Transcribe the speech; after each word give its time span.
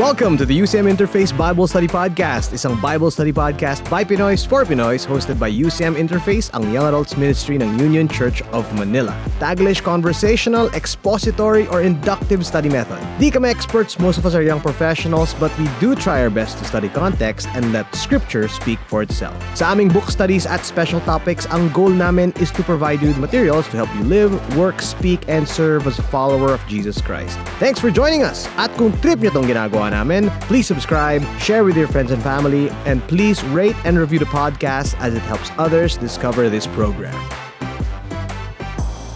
Welcome 0.00 0.38
to 0.38 0.46
the 0.46 0.58
UCM 0.58 0.88
Interface 0.90 1.28
Bible 1.36 1.66
Study 1.66 1.84
Podcast, 1.84 2.56
isang 2.56 2.80
Bible 2.80 3.12
study 3.12 3.36
podcast 3.36 3.84
by 3.92 4.00
Pinoys 4.00 4.48
for 4.48 4.64
Pinoys 4.64 5.04
hosted 5.04 5.36
by 5.36 5.52
UCM 5.52 5.92
Interface, 5.92 6.48
ang 6.56 6.72
Young 6.72 6.88
Adults 6.88 7.20
Ministry 7.20 7.60
ng 7.60 7.76
Union 7.76 8.08
Church 8.08 8.40
of 8.56 8.64
Manila. 8.80 9.12
Taglish 9.44 9.84
conversational, 9.84 10.72
expository, 10.72 11.68
or 11.68 11.84
inductive 11.84 12.48
study 12.48 12.72
method. 12.72 12.96
Di 13.20 13.28
kami 13.28 13.52
experts, 13.52 14.00
most 14.00 14.16
of 14.16 14.24
us 14.24 14.32
are 14.32 14.40
young 14.40 14.56
professionals, 14.56 15.36
but 15.36 15.52
we 15.60 15.68
do 15.84 15.92
try 15.92 16.24
our 16.24 16.32
best 16.32 16.56
to 16.56 16.64
study 16.64 16.88
context 16.88 17.44
and 17.52 17.68
let 17.76 17.84
Scripture 17.92 18.48
speak 18.48 18.80
for 18.88 19.04
itself. 19.04 19.36
Sa 19.52 19.68
aming 19.68 19.92
book 19.92 20.08
studies 20.08 20.48
at 20.48 20.64
special 20.64 21.04
topics, 21.04 21.44
ang 21.52 21.68
goal 21.76 21.92
namin 21.92 22.32
is 22.40 22.48
to 22.56 22.64
provide 22.64 23.04
you 23.04 23.12
with 23.12 23.20
materials 23.20 23.68
to 23.68 23.76
help 23.76 23.92
you 24.00 24.08
live, 24.08 24.32
work, 24.56 24.80
speak, 24.80 25.28
and 25.28 25.44
serve 25.44 25.84
as 25.84 26.00
a 26.00 26.06
follower 26.08 26.56
of 26.56 26.64
Jesus 26.64 27.04
Christ. 27.04 27.36
Thanks 27.60 27.76
for 27.76 27.92
joining 27.92 28.24
us! 28.24 28.48
At 28.56 28.72
kung 28.80 28.96
trip 29.04 29.20
nyo 29.20 29.36
tong 29.36 29.44
ginagawa 29.44 29.89
namin, 29.90 30.30
please 30.42 30.66
subscribe, 30.66 31.22
share 31.38 31.64
with 31.64 31.76
your 31.76 31.88
friends 31.88 32.10
and 32.10 32.22
family, 32.22 32.70
and 32.86 33.02
please 33.08 33.42
rate 33.44 33.76
and 33.84 33.98
review 33.98 34.18
the 34.18 34.24
podcast 34.24 34.98
as 35.00 35.14
it 35.14 35.20
helps 35.22 35.50
others 35.58 35.96
discover 35.96 36.48
this 36.48 36.66
program. 36.68 37.49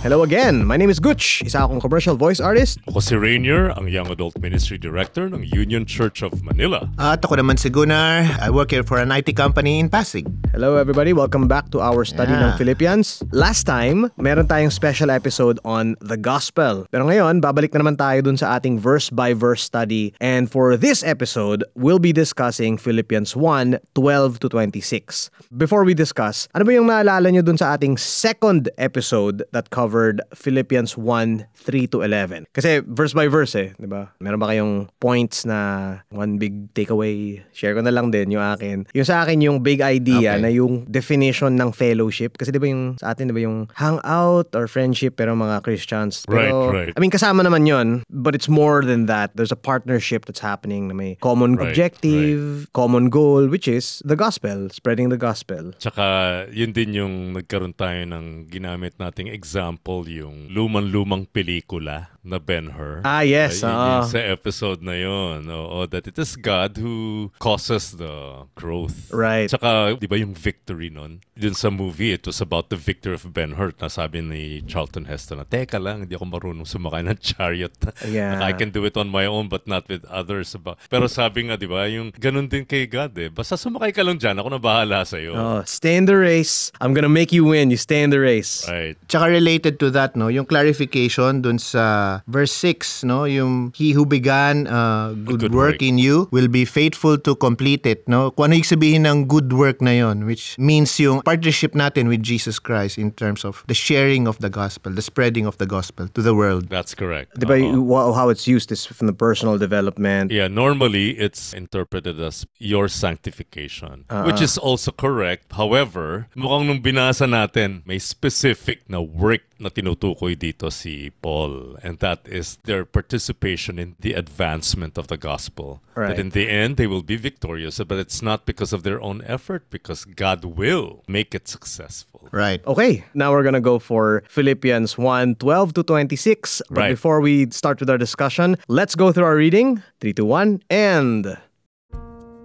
Hello 0.05 0.21
again, 0.21 0.69
my 0.69 0.77
name 0.77 0.93
is 0.93 1.01
Gutch, 1.01 1.41
isa 1.49 1.65
akong 1.65 1.81
commercial 1.81 2.13
voice 2.13 2.37
artist. 2.37 2.77
Ako 2.93 3.01
si 3.01 3.17
Rainier, 3.17 3.73
ang 3.73 3.89
Young 3.89 4.13
Adult 4.13 4.37
Ministry 4.37 4.77
Director 4.77 5.33
ng 5.33 5.49
Union 5.49 5.89
Church 5.89 6.21
of 6.21 6.45
Manila. 6.45 6.93
At 7.01 7.25
ako 7.25 7.41
naman 7.41 7.57
si 7.57 7.73
Gunnar. 7.73 8.29
I 8.37 8.53
work 8.53 8.69
here 8.77 8.85
for 8.85 9.01
an 9.01 9.09
IT 9.09 9.33
company 9.33 9.80
in 9.80 9.89
Pasig. 9.89 10.29
Hello 10.53 10.77
everybody, 10.77 11.17
welcome 11.17 11.49
back 11.49 11.73
to 11.73 11.80
our 11.80 12.05
study 12.05 12.37
ng 12.37 12.53
Yeah. 12.53 12.61
Philippians. 12.61 13.25
Last 13.33 13.65
time, 13.65 14.13
meron 14.21 14.45
tayong 14.45 14.69
special 14.77 15.09
episode 15.09 15.57
on 15.65 15.97
the 16.05 16.21
gospel. 16.21 16.85
Pero 16.93 17.09
ngayon, 17.09 17.41
babalik 17.41 17.73
na 17.73 17.80
naman 17.80 17.96
tayo 17.96 18.29
dun 18.29 18.37
sa 18.37 18.61
ating 18.61 18.77
verse 18.77 19.09
by 19.09 19.33
verse 19.33 19.65
study. 19.65 20.13
And 20.21 20.52
for 20.52 20.77
this 20.77 21.01
episode, 21.01 21.65
we'll 21.73 21.99
be 21.99 22.13
discussing 22.13 22.77
Philippians 22.77 23.33
1, 23.41 23.80
12 23.96 24.37
to 24.45 24.52
26. 24.52 25.33
Before 25.49 25.80
we 25.80 25.96
discuss, 25.96 26.45
ano 26.52 26.68
ba 26.68 26.77
yung 26.77 26.93
naalala 26.93 27.33
nyo 27.33 27.41
dun 27.41 27.57
sa 27.57 27.73
ating 27.73 27.96
second 27.96 28.68
episode 28.77 29.49
that 29.57 29.73
covered 29.95 30.18
Philippians 30.34 30.98
1, 30.98 31.46
3 31.54 31.87
to 31.95 32.02
11? 32.02 32.50
Kasi 32.50 32.82
verse 32.82 33.14
by 33.14 33.30
verse 33.30 33.54
eh, 33.54 33.70
di 33.78 33.87
ba? 33.87 34.10
Meron 34.18 34.42
ba 34.42 34.50
kayong 34.50 34.90
points 34.98 35.46
na 35.46 36.02
one 36.10 36.34
big 36.34 36.74
takeaway? 36.74 37.38
Share 37.54 37.78
ko 37.78 37.87
na 37.87 37.95
lang 37.95 38.10
din 38.10 38.34
yung 38.34 38.42
akin. 38.42 38.90
Yung 38.90 39.06
sa 39.06 39.22
akin 39.22 39.38
yung 39.38 39.62
big 39.62 39.78
idea 39.78 40.34
Okay. 40.34 40.42
na 40.42 40.50
yung 40.50 40.82
definition 40.90 41.54
ng 41.54 41.70
fellowship. 41.70 42.34
Kasi 42.34 42.50
di 42.50 42.59
ba 42.59 42.66
yung 42.66 42.98
sa 42.98 43.15
atin, 43.15 43.30
di 43.30 43.34
ba 43.37 43.46
yung 43.46 43.70
hangout 43.78 44.50
or 44.59 44.66
friendship 44.66 45.15
pero 45.15 45.38
mga 45.38 45.62
Christians. 45.62 46.26
Pero, 46.26 46.72
Right, 46.74 46.90
right. 46.90 46.92
I 46.96 46.98
mean, 46.98 47.15
kasama 47.15 47.46
naman 47.46 47.68
yon 47.70 48.02
but 48.10 48.34
it's 48.34 48.48
more 48.50 48.82
than 48.82 49.06
that. 49.06 49.30
There's 49.38 49.54
a 49.54 49.59
partnership 49.60 50.26
that's 50.26 50.42
happening 50.42 50.90
na 50.90 50.95
may 50.98 51.15
common 51.22 51.54
Right, 51.54 51.70
objective, 51.70 52.66
common 52.74 53.12
goal, 53.15 53.46
which 53.46 53.68
is 53.70 54.02
the 54.02 54.16
gospel, 54.18 54.72
spreading 54.74 55.12
the 55.12 55.20
gospel. 55.20 55.70
Tsaka 55.78 56.02
yun 56.50 56.72
din 56.72 56.96
yung 56.96 57.15
nagkaroon 57.37 57.76
tayo 57.76 58.00
ng 58.09 58.48
ginamit 58.48 58.96
nating 58.96 59.28
example, 59.28 59.84
yung 60.09 60.49
luman-lumang 60.49 61.29
pelikula 61.29 62.13
na 62.25 62.41
Ben-Hur. 62.41 63.05
Ah, 63.05 63.21
yes. 63.21 63.61
Yun 63.61 63.69
oo. 63.69 63.85
yung 64.00 64.09
sa 64.09 64.21
episode 64.25 64.81
na 64.81 64.97
yun. 64.97 65.44
Oo, 65.44 65.84
that 65.84 66.09
it 66.09 66.17
is 66.17 66.41
God 66.41 66.81
who 66.81 67.28
causes 67.37 68.00
the 68.00 68.49
growth. 68.56 69.12
Right. 69.12 69.53
Tsaka, 69.53 70.00
di 70.00 70.09
ba 70.09 70.17
yung 70.17 70.33
victory 70.33 70.89
nun? 70.89 71.21
Dun 71.37 71.53
sa 71.53 71.69
movie, 71.69 72.17
it 72.17 72.25
was 72.25 72.41
about 72.41 72.72
the 72.72 72.81
victory 72.81 73.12
of 73.12 73.28
Ben-Hur. 73.28 73.77
Nasabi 73.77 74.25
ni 74.25 74.65
Charlton 74.65 75.05
Heston 75.05 75.39
na, 75.39 75.45
Teka 75.45 75.77
lang, 75.77 76.09
hindi 76.09 76.17
ako 76.17 76.27
marunong 76.33 76.65
sumakay 76.65 77.05
ng 77.05 77.21
chariot. 77.21 77.77
Yeah. 78.15 78.39
I 78.45 78.53
can 78.53 78.71
do 78.71 78.84
it 78.84 78.95
on 78.97 79.09
my 79.09 79.27
own 79.27 79.49
but 79.49 79.67
not 79.67 79.89
with 79.89 80.05
others. 80.06 80.55
Pero 80.89 81.09
sabi 81.09 81.49
nga, 81.49 81.57
di 81.59 81.67
ba, 81.67 81.89
yung 81.89 82.13
ganun 82.15 82.47
din 82.47 82.63
kay 82.63 82.87
God 82.87 83.17
eh. 83.19 83.27
Basta 83.33 83.59
sumakay 83.59 83.91
ka 83.91 84.05
lang 84.07 84.21
dyan, 84.21 84.39
ako 84.39 84.49
na 84.55 84.61
bahala 84.61 85.03
sa'yo. 85.03 85.34
Oh, 85.34 85.61
stay 85.67 85.97
in 85.99 86.05
the 86.07 86.15
race. 86.15 86.71
I'm 86.79 86.95
gonna 86.95 87.11
make 87.11 87.34
you 87.34 87.43
win. 87.43 87.75
You 87.75 87.81
stay 87.81 88.05
in 88.07 88.15
the 88.15 88.21
race. 88.21 88.69
Right. 88.71 88.95
Tsaka 89.09 89.27
related 89.27 89.81
to 89.83 89.91
that, 89.99 90.15
no, 90.15 90.29
yung 90.31 90.47
clarification 90.47 91.43
dun 91.43 91.59
sa 91.59 92.14
verse 92.27 92.53
6, 92.53 93.03
no, 93.05 93.25
yung 93.25 93.73
he 93.75 93.93
who 93.93 94.07
began 94.07 94.67
uh, 94.67 95.11
good, 95.25 95.41
good 95.41 95.55
work, 95.55 95.81
work. 95.81 95.83
in 95.83 95.99
you 95.99 96.29
will 96.31 96.49
be 96.49 96.65
faithful 96.65 97.19
to 97.19 97.35
complete 97.35 97.87
it, 97.87 98.07
no? 98.07 98.31
Kung 98.31 98.53
ano 98.53 98.61
yung 98.61 98.69
sabihin 98.69 99.03
ng 99.09 99.27
good 99.27 99.53
work 99.53 99.81
na 99.81 99.91
yon, 99.91 100.27
which 100.29 100.55
means 100.59 100.95
yung 101.01 101.23
partnership 101.23 101.75
natin 101.75 102.07
with 102.09 102.23
Jesus 102.23 102.59
Christ 102.59 102.99
in 102.99 103.11
terms 103.11 103.45
of 103.45 103.65
the 103.67 103.75
sharing 103.75 104.27
of 104.29 104.39
the 104.39 104.51
gospel, 104.51 104.93
the 104.93 105.03
spreading 105.03 105.47
of 105.47 105.59
the 105.59 105.67
gospel 105.67 106.09
to 106.13 106.21
the 106.23 106.35
world. 106.35 106.69
That's 106.69 106.95
correct. 106.95 107.35
Di 107.39 107.47
ba, 107.47 107.59
Oo. 107.59 107.81
wa- 107.83 108.13
how 108.13 108.29
it's 108.29 108.47
used 108.47 108.71
is 108.71 108.87
from 108.87 109.07
the 109.07 109.17
personal 109.17 109.59
development. 109.59 110.31
Yeah, 110.31 110.49
normally 110.49 111.17
it's 111.19 111.53
interpreted 111.55 112.21
as 112.21 112.47
your 112.59 112.89
sanctification, 112.89 114.05
which 114.27 114.41
is 114.41 114.59
also 114.59 114.93
correct. 114.93 115.53
However, 115.53 116.29
mukhang 116.37 116.67
nung 116.69 116.81
binasa 116.83 117.25
natin, 117.25 117.83
may 117.87 117.99
specific 117.99 118.85
na 118.89 119.01
work 119.01 119.43
na 119.59 119.71
tinutukoy 119.71 120.37
dito 120.37 120.69
si 120.69 121.09
Paul. 121.23 121.81
And 121.81 121.97
that 122.04 122.20
is 122.28 122.59
their 122.69 122.84
participation 122.84 123.78
in 123.78 123.97
the 124.04 124.12
advancement 124.12 124.98
of 124.98 125.06
the 125.06 125.16
gospel. 125.16 125.81
Right. 125.94 126.09
That 126.09 126.19
in 126.19 126.31
the 126.37 126.47
end, 126.50 126.76
they 126.76 126.87
will 126.87 127.03
be 127.03 127.16
victorious, 127.16 127.81
but 127.91 127.97
it's 128.04 128.20
not 128.20 128.44
because 128.44 128.75
of 128.76 128.82
their 128.82 129.00
own 129.00 129.22
effort, 129.25 129.62
because 129.70 130.04
God 130.04 130.44
will 130.44 131.03
make 131.09 131.34
it 131.34 131.48
successful. 131.48 132.28
Right. 132.31 132.60
Okay, 132.66 133.04
now 133.15 133.32
we're 133.32 133.47
gonna 133.48 133.69
go 133.72 133.78
for 133.78 134.22
Philippians 134.28 134.98
1 134.98 135.37
12 135.37 135.72
to 135.75 135.82
26. 135.82 136.60
But 136.69 136.78
Right. 136.78 136.91
before 136.91 137.22
we 137.22 137.48
start 137.50 137.81
with 137.81 137.88
our 137.88 137.97
discussion, 138.06 138.56
let's 138.69 138.94
go 138.94 139.10
through 139.10 139.25
our 139.25 139.36
reading 139.36 139.82
3 140.03 140.12
to 140.12 140.25
1 140.26 140.60
and. 140.69 141.38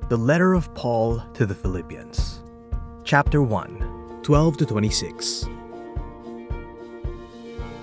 The 0.08 0.18
letter 0.32 0.54
of 0.54 0.74
Paul 0.74 1.22
to 1.34 1.46
the 1.46 1.54
Philippians, 1.64 2.40
chapter 3.04 3.42
1 3.44 3.76
12 4.24 4.56
to 4.58 4.66
26. 4.66 5.50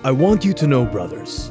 I 0.05 0.13
want 0.13 0.45
you 0.45 0.55
to 0.55 0.67
know, 0.67 0.85
brothers, 0.87 1.51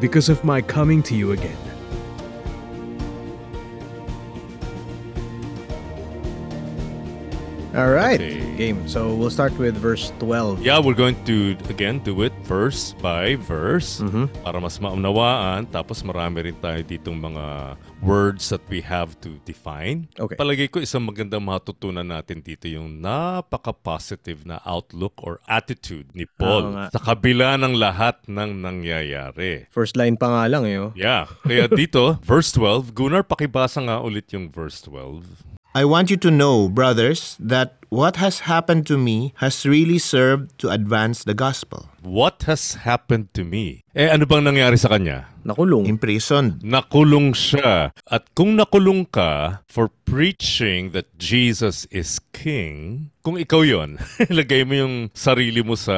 because 0.00 0.28
of 0.28 0.42
my 0.44 0.60
coming 0.62 1.02
to 1.04 1.14
you 1.14 1.32
again. 1.32 1.56
All 7.74 7.90
right. 7.90 8.49
Game. 8.60 8.84
So 8.84 9.16
we'll 9.16 9.32
start 9.32 9.56
with 9.56 9.72
verse 9.72 10.12
12. 10.20 10.60
Yeah, 10.60 10.84
we're 10.84 10.92
going 10.92 11.16
to, 11.24 11.56
again, 11.72 11.96
do 12.04 12.20
it 12.20 12.36
verse 12.44 12.92
by 13.00 13.40
verse 13.40 14.04
Mm-hmm. 14.04 14.44
para 14.44 14.60
mas 14.60 14.76
maunawaan. 14.76 15.64
Tapos 15.72 16.04
marami 16.04 16.52
rin 16.52 16.56
tayo 16.60 16.84
ditong 16.84 17.16
mga 17.16 17.72
words 18.04 18.52
that 18.52 18.60
we 18.68 18.84
have 18.84 19.16
to 19.24 19.40
define. 19.48 20.12
Okay. 20.12 20.36
Palagay 20.36 20.68
ko 20.68 20.84
isang 20.84 21.08
magandang 21.08 21.40
matutunan 21.40 22.04
natin 22.04 22.44
dito 22.44 22.68
yung 22.68 23.00
napaka-positive 23.00 24.44
na 24.44 24.60
outlook 24.68 25.16
or 25.24 25.40
attitude 25.48 26.12
ni 26.12 26.28
Paul 26.28 26.76
nga. 26.76 26.92
sa 26.92 27.00
kabila 27.00 27.56
ng 27.56 27.72
lahat 27.72 28.20
ng 28.28 28.60
nangyayari. 28.60 29.72
First 29.72 29.96
line 29.96 30.20
pa 30.20 30.28
nga 30.28 30.44
lang 30.52 30.68
eh. 30.68 30.76
oh. 30.76 30.92
Yeah. 30.92 31.32
Kaya 31.48 31.64
dito, 31.64 32.20
verse 32.20 32.52
12, 32.52 32.92
Gunnar, 32.92 33.24
pakibasa 33.24 33.80
nga 33.80 34.04
ulit 34.04 34.28
yung 34.36 34.52
verse 34.52 34.84
12. 34.84 35.48
I 35.70 35.86
want 35.86 36.10
you 36.10 36.18
to 36.26 36.32
know, 36.34 36.66
brothers, 36.68 37.38
that 37.38 37.78
what 37.94 38.18
has 38.18 38.50
happened 38.50 38.90
to 38.90 38.98
me 38.98 39.34
has 39.38 39.62
really 39.62 40.02
served 40.02 40.58
to 40.58 40.68
advance 40.68 41.22
the 41.22 41.34
gospel. 41.34 41.86
What 42.02 42.42
has 42.50 42.82
happened 42.82 43.30
to 43.38 43.46
me? 43.46 43.86
Eh, 43.94 44.10
ano 44.10 44.26
bang 44.26 44.42
nangyari 44.42 44.74
sa 44.74 44.90
kanya? 44.90 45.30
Nakulong. 45.46 45.86
Imprisoned. 45.86 46.58
Nakulong 46.66 47.38
siya. 47.38 47.94
At 48.10 48.26
kung 48.34 48.58
nakulong 48.58 49.06
ka 49.14 49.62
for 49.70 49.94
preaching 50.10 50.90
that 50.90 51.06
Jesus 51.22 51.86
is 51.94 52.18
King, 52.34 53.10
kung 53.22 53.38
ikaw 53.38 53.62
yon, 53.62 53.94
lagay 54.26 54.66
mo 54.66 54.74
yung 54.74 54.94
sarili 55.14 55.62
mo 55.62 55.78
sa 55.78 55.94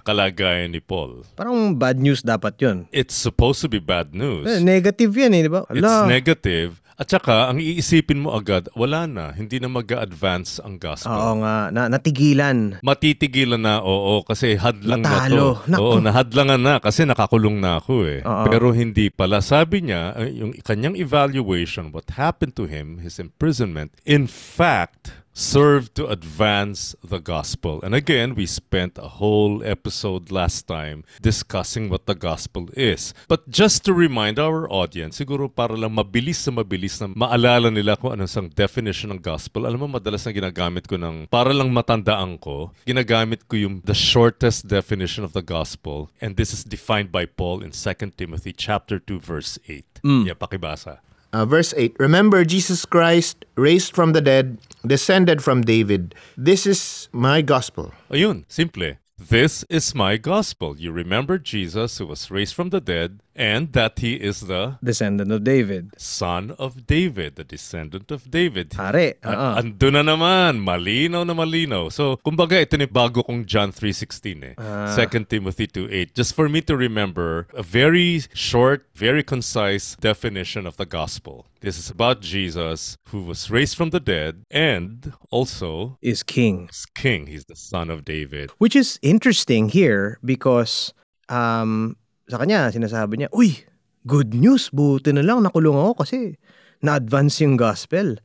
kalagayan 0.00 0.72
ni 0.72 0.80
Paul. 0.80 1.28
Parang 1.36 1.76
bad 1.76 2.00
news 2.00 2.24
dapat 2.24 2.56
yun. 2.56 2.88
It's 2.88 3.12
supposed 3.12 3.60
to 3.60 3.68
be 3.68 3.84
bad 3.84 4.16
news. 4.16 4.48
Eh, 4.48 4.64
negative 4.64 5.12
yan 5.12 5.36
eh, 5.36 5.44
di 5.44 5.50
ba? 5.52 5.68
It's 5.68 5.84
Ala. 5.84 6.08
negative. 6.08 6.80
At 7.00 7.08
saka, 7.08 7.48
ang 7.48 7.56
iisipin 7.56 8.20
mo 8.20 8.36
agad, 8.36 8.68
wala 8.76 9.08
na. 9.08 9.32
Hindi 9.32 9.56
na 9.56 9.72
mag-advance 9.72 10.60
ang 10.60 10.76
gospel. 10.76 11.08
Oo 11.08 11.40
nga, 11.40 11.72
na, 11.72 11.88
natigilan. 11.88 12.84
Matitigilan 12.84 13.56
na, 13.56 13.80
oo, 13.80 14.20
kasi 14.20 14.60
hadlang 14.60 15.00
Natalo. 15.00 15.64
na 15.64 15.72
to. 15.72 15.72
Naku. 15.72 15.80
Oo, 15.80 15.96
nahadlangan 16.04 16.60
na 16.60 16.74
kasi 16.76 17.08
nakakulong 17.08 17.56
na 17.56 17.80
ako 17.80 18.04
eh. 18.04 18.20
Oo. 18.20 18.44
Pero 18.52 18.76
hindi 18.76 19.08
pala. 19.08 19.40
Sabi 19.40 19.88
niya, 19.88 20.12
eh, 20.20 20.44
yung 20.44 20.52
kanyang 20.60 21.00
evaluation, 21.00 21.88
what 21.88 22.20
happened 22.20 22.52
to 22.52 22.68
him, 22.68 23.00
his 23.00 23.16
imprisonment, 23.16 23.96
in 24.04 24.28
fact, 24.28 25.19
served 25.32 25.94
to 25.94 26.06
advance 26.08 26.94
the 27.02 27.18
gospel. 27.18 27.80
And 27.82 27.94
again, 27.94 28.34
we 28.34 28.46
spent 28.46 28.98
a 28.98 29.20
whole 29.20 29.62
episode 29.64 30.30
last 30.30 30.66
time 30.66 31.04
discussing 31.22 31.88
what 31.88 32.06
the 32.06 32.14
gospel 32.14 32.68
is. 32.76 33.14
But 33.28 33.48
just 33.48 33.84
to 33.86 33.94
remind 33.94 34.38
our 34.38 34.70
audience, 34.70 35.18
siguro 35.18 35.48
para 35.48 35.76
lang 35.76 35.94
mabilis 35.96 36.44
na 36.46 36.62
mabilis 36.62 37.00
na 37.00 37.08
maalala 37.14 37.72
nila 37.72 37.96
kung 37.96 38.12
anong 38.12 38.30
sang 38.30 38.48
definition 38.50 39.10
ng 39.14 39.22
gospel. 39.22 39.66
Alam 39.66 39.86
mo, 39.86 39.98
madalas 39.98 40.26
na 40.26 40.32
ginagamit 40.34 40.86
ko 40.86 40.98
ng, 40.98 41.30
para 41.30 41.54
lang 41.54 41.70
matandaan 41.72 42.36
ko, 42.38 42.74
ginagamit 42.84 43.46
ko 43.46 43.56
yung 43.56 43.80
the 43.86 43.96
shortest 43.96 44.66
definition 44.66 45.24
of 45.24 45.32
the 45.32 45.42
gospel. 45.42 46.10
And 46.20 46.36
this 46.36 46.52
is 46.52 46.66
defined 46.66 47.12
by 47.14 47.24
Paul 47.26 47.62
in 47.62 47.70
2 47.72 48.18
Timothy 48.18 48.52
chapter 48.52 48.98
2 48.98 49.20
verse 49.20 49.58
8. 49.68 50.02
Yeah, 50.26 50.36
pakibasa. 50.36 51.00
Uh, 51.32 51.46
verse 51.46 51.72
8 51.76 51.96
Remember 51.98 52.44
Jesus 52.44 52.84
Christ, 52.84 53.44
raised 53.56 53.94
from 53.94 54.12
the 54.12 54.20
dead, 54.20 54.58
descended 54.86 55.42
from 55.42 55.62
David. 55.62 56.14
This 56.36 56.66
is 56.66 57.08
my 57.12 57.42
gospel. 57.42 57.92
Ayun, 58.10 58.44
simple. 58.48 58.94
This 59.16 59.64
is 59.68 59.94
my 59.94 60.16
gospel. 60.16 60.78
You 60.78 60.92
remember 60.92 61.38
Jesus 61.38 61.98
who 61.98 62.06
was 62.06 62.30
raised 62.30 62.54
from 62.54 62.70
the 62.70 62.80
dead 62.80 63.20
and 63.34 63.72
that 63.72 63.98
he 64.00 64.14
is 64.14 64.40
the 64.42 64.76
Descendant 64.82 65.30
of 65.32 65.44
David. 65.44 65.90
son 65.96 66.50
of 66.58 66.86
David, 66.86 67.36
the 67.36 67.44
descendant 67.44 68.10
of 68.10 68.30
David. 68.30 68.70
Pare. 68.70 69.14
A- 69.22 69.30
oo. 69.30 69.62
Ando 69.62 69.92
na 69.92 70.02
naman, 70.02 70.60
malinaw 70.64 71.24
na 71.26 71.34
malinaw. 71.34 71.90
So, 71.92 72.16
kumbaga 72.24 72.60
ito 72.60 72.76
ni 72.76 72.86
bago 72.86 73.22
kong 73.24 73.44
John 73.46 73.72
3.16 73.72 74.44
eh. 74.44 74.54
2 74.58 75.24
Timothy 75.28 75.66
2.8. 75.66 76.14
Just 76.14 76.34
for 76.34 76.48
me 76.48 76.60
to 76.62 76.76
remember 76.76 77.46
a 77.54 77.62
very 77.62 78.22
short, 78.34 78.86
very 78.94 79.22
concise 79.22 79.96
definition 80.00 80.66
of 80.66 80.76
the 80.76 80.86
gospel. 80.86 81.46
This 81.60 81.78
is 81.78 81.90
about 81.90 82.20
Jesus 82.22 82.96
who 83.08 83.22
was 83.22 83.50
raised 83.50 83.76
from 83.76 83.90
the 83.90 84.00
dead 84.00 84.44
and 84.50 85.12
also 85.30 85.98
is 86.00 86.22
king. 86.22 86.68
is 86.70 86.86
king. 86.94 87.26
He's 87.26 87.44
the 87.44 87.56
son 87.56 87.90
of 87.90 88.04
David. 88.04 88.50
Which 88.58 88.74
is 88.74 88.98
interesting 89.02 89.68
here 89.68 90.18
because 90.24 90.94
um, 91.28 91.96
sa 92.30 92.38
kanya, 92.38 92.70
sinasabi 92.70 93.20
niya, 93.20 93.28
Uy, 93.34 93.66
good 94.06 94.32
news, 94.32 94.70
buti 94.70 95.12
na 95.12 95.26
lang 95.26 95.42
nakulong 95.42 95.76
ako 95.76 96.06
kasi 96.06 96.38
na-advance 96.80 97.42
yung 97.44 97.58
gospel. 97.60 98.16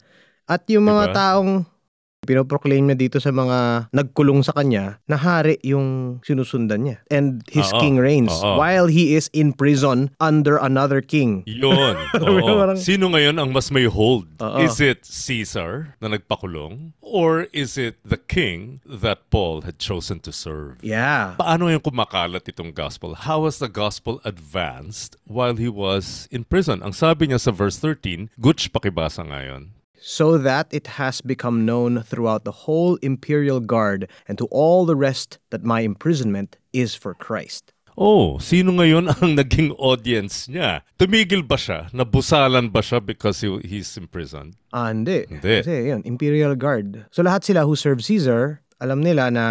At 0.46 0.64
yung 0.70 0.86
mga 0.88 1.12
Diba? 1.12 1.18
taong 1.18 1.52
pinoproclaim 2.26 2.90
niya 2.90 2.98
dito 2.98 3.18
sa 3.22 3.30
mga 3.30 3.90
nagkulong 3.94 4.42
sa 4.42 4.52
kanya, 4.52 4.98
na 5.06 5.16
hari 5.16 5.62
yung 5.62 6.20
sinusundan 6.26 6.84
niya. 6.84 6.98
And 7.14 7.46
his 7.48 7.70
Oo. 7.72 7.80
king 7.80 8.02
reigns 8.02 8.34
Oo. 8.34 8.58
while 8.58 8.90
he 8.90 9.14
is 9.14 9.30
in 9.32 9.54
prison 9.54 10.12
under 10.20 10.58
another 10.58 11.00
king. 11.00 11.46
Yun. 11.46 11.96
Oo. 12.26 12.42
parang- 12.58 12.82
Sino 12.82 13.14
ngayon 13.14 13.38
ang 13.38 13.54
mas 13.54 13.70
may 13.70 13.86
hold? 13.86 14.28
Oo. 14.42 14.60
Is 14.60 14.82
it 14.82 15.06
Caesar 15.06 15.96
na 16.02 16.10
nagpakulong? 16.12 16.92
Or 17.06 17.48
is 17.54 17.78
it 17.78 18.02
the 18.02 18.18
king 18.18 18.82
that 18.84 19.30
Paul 19.30 19.62
had 19.62 19.78
chosen 19.78 20.20
to 20.26 20.34
serve? 20.34 20.82
Yeah. 20.82 21.38
Paano 21.38 21.70
yung 21.70 21.80
kumakalat 21.80 22.50
itong 22.50 22.74
gospel? 22.74 23.14
How 23.14 23.46
was 23.46 23.62
the 23.62 23.70
gospel 23.70 24.20
advanced 24.26 25.16
while 25.30 25.56
he 25.56 25.70
was 25.70 26.28
in 26.34 26.44
prison? 26.44 26.82
Ang 26.82 26.98
sabi 26.98 27.30
niya 27.30 27.40
sa 27.40 27.54
verse 27.54 27.78
13, 27.78 28.34
Gutch 28.42 28.74
pakibasa 28.74 29.22
ngayon. 29.22 29.70
So 30.00 30.38
that 30.38 30.68
it 30.72 31.00
has 31.00 31.22
become 31.22 31.66
known 31.66 32.02
throughout 32.04 32.44
the 32.44 32.66
whole 32.66 32.96
imperial 33.02 33.60
guard 33.60 34.08
and 34.28 34.38
to 34.38 34.46
all 34.52 34.86
the 34.86 34.96
rest 34.96 35.40
that 35.50 35.64
my 35.64 35.82
imprisonment 35.82 36.58
is 36.74 36.96
for 36.96 37.14
Christ. 37.14 37.74
Oh, 37.96 38.44
sino 38.44 38.76
ngayon 38.76 39.08
ang 39.08 39.36
naging 39.40 39.72
audience 39.80 40.52
niya? 40.52 40.84
Tumigil 41.00 41.48
ba 41.48 41.56
siya? 41.56 41.88
Nabusalan 41.96 42.68
ba 42.68 42.84
siya 42.84 43.00
because 43.00 43.40
he, 43.40 43.48
he's 43.64 43.96
imprisoned? 43.96 44.60
Ah, 44.76 44.92
hindi. 44.92 45.24
Hindi. 45.32 45.64
Kasi 45.64 45.96
yun, 45.96 46.04
imperial 46.04 46.60
guard. 46.60 47.08
So 47.16 47.24
lahat 47.24 47.48
sila 47.48 47.64
who 47.64 47.80
serve 47.80 48.04
Caesar, 48.04 48.60
alam 48.84 49.00
nila 49.00 49.32
na 49.32 49.46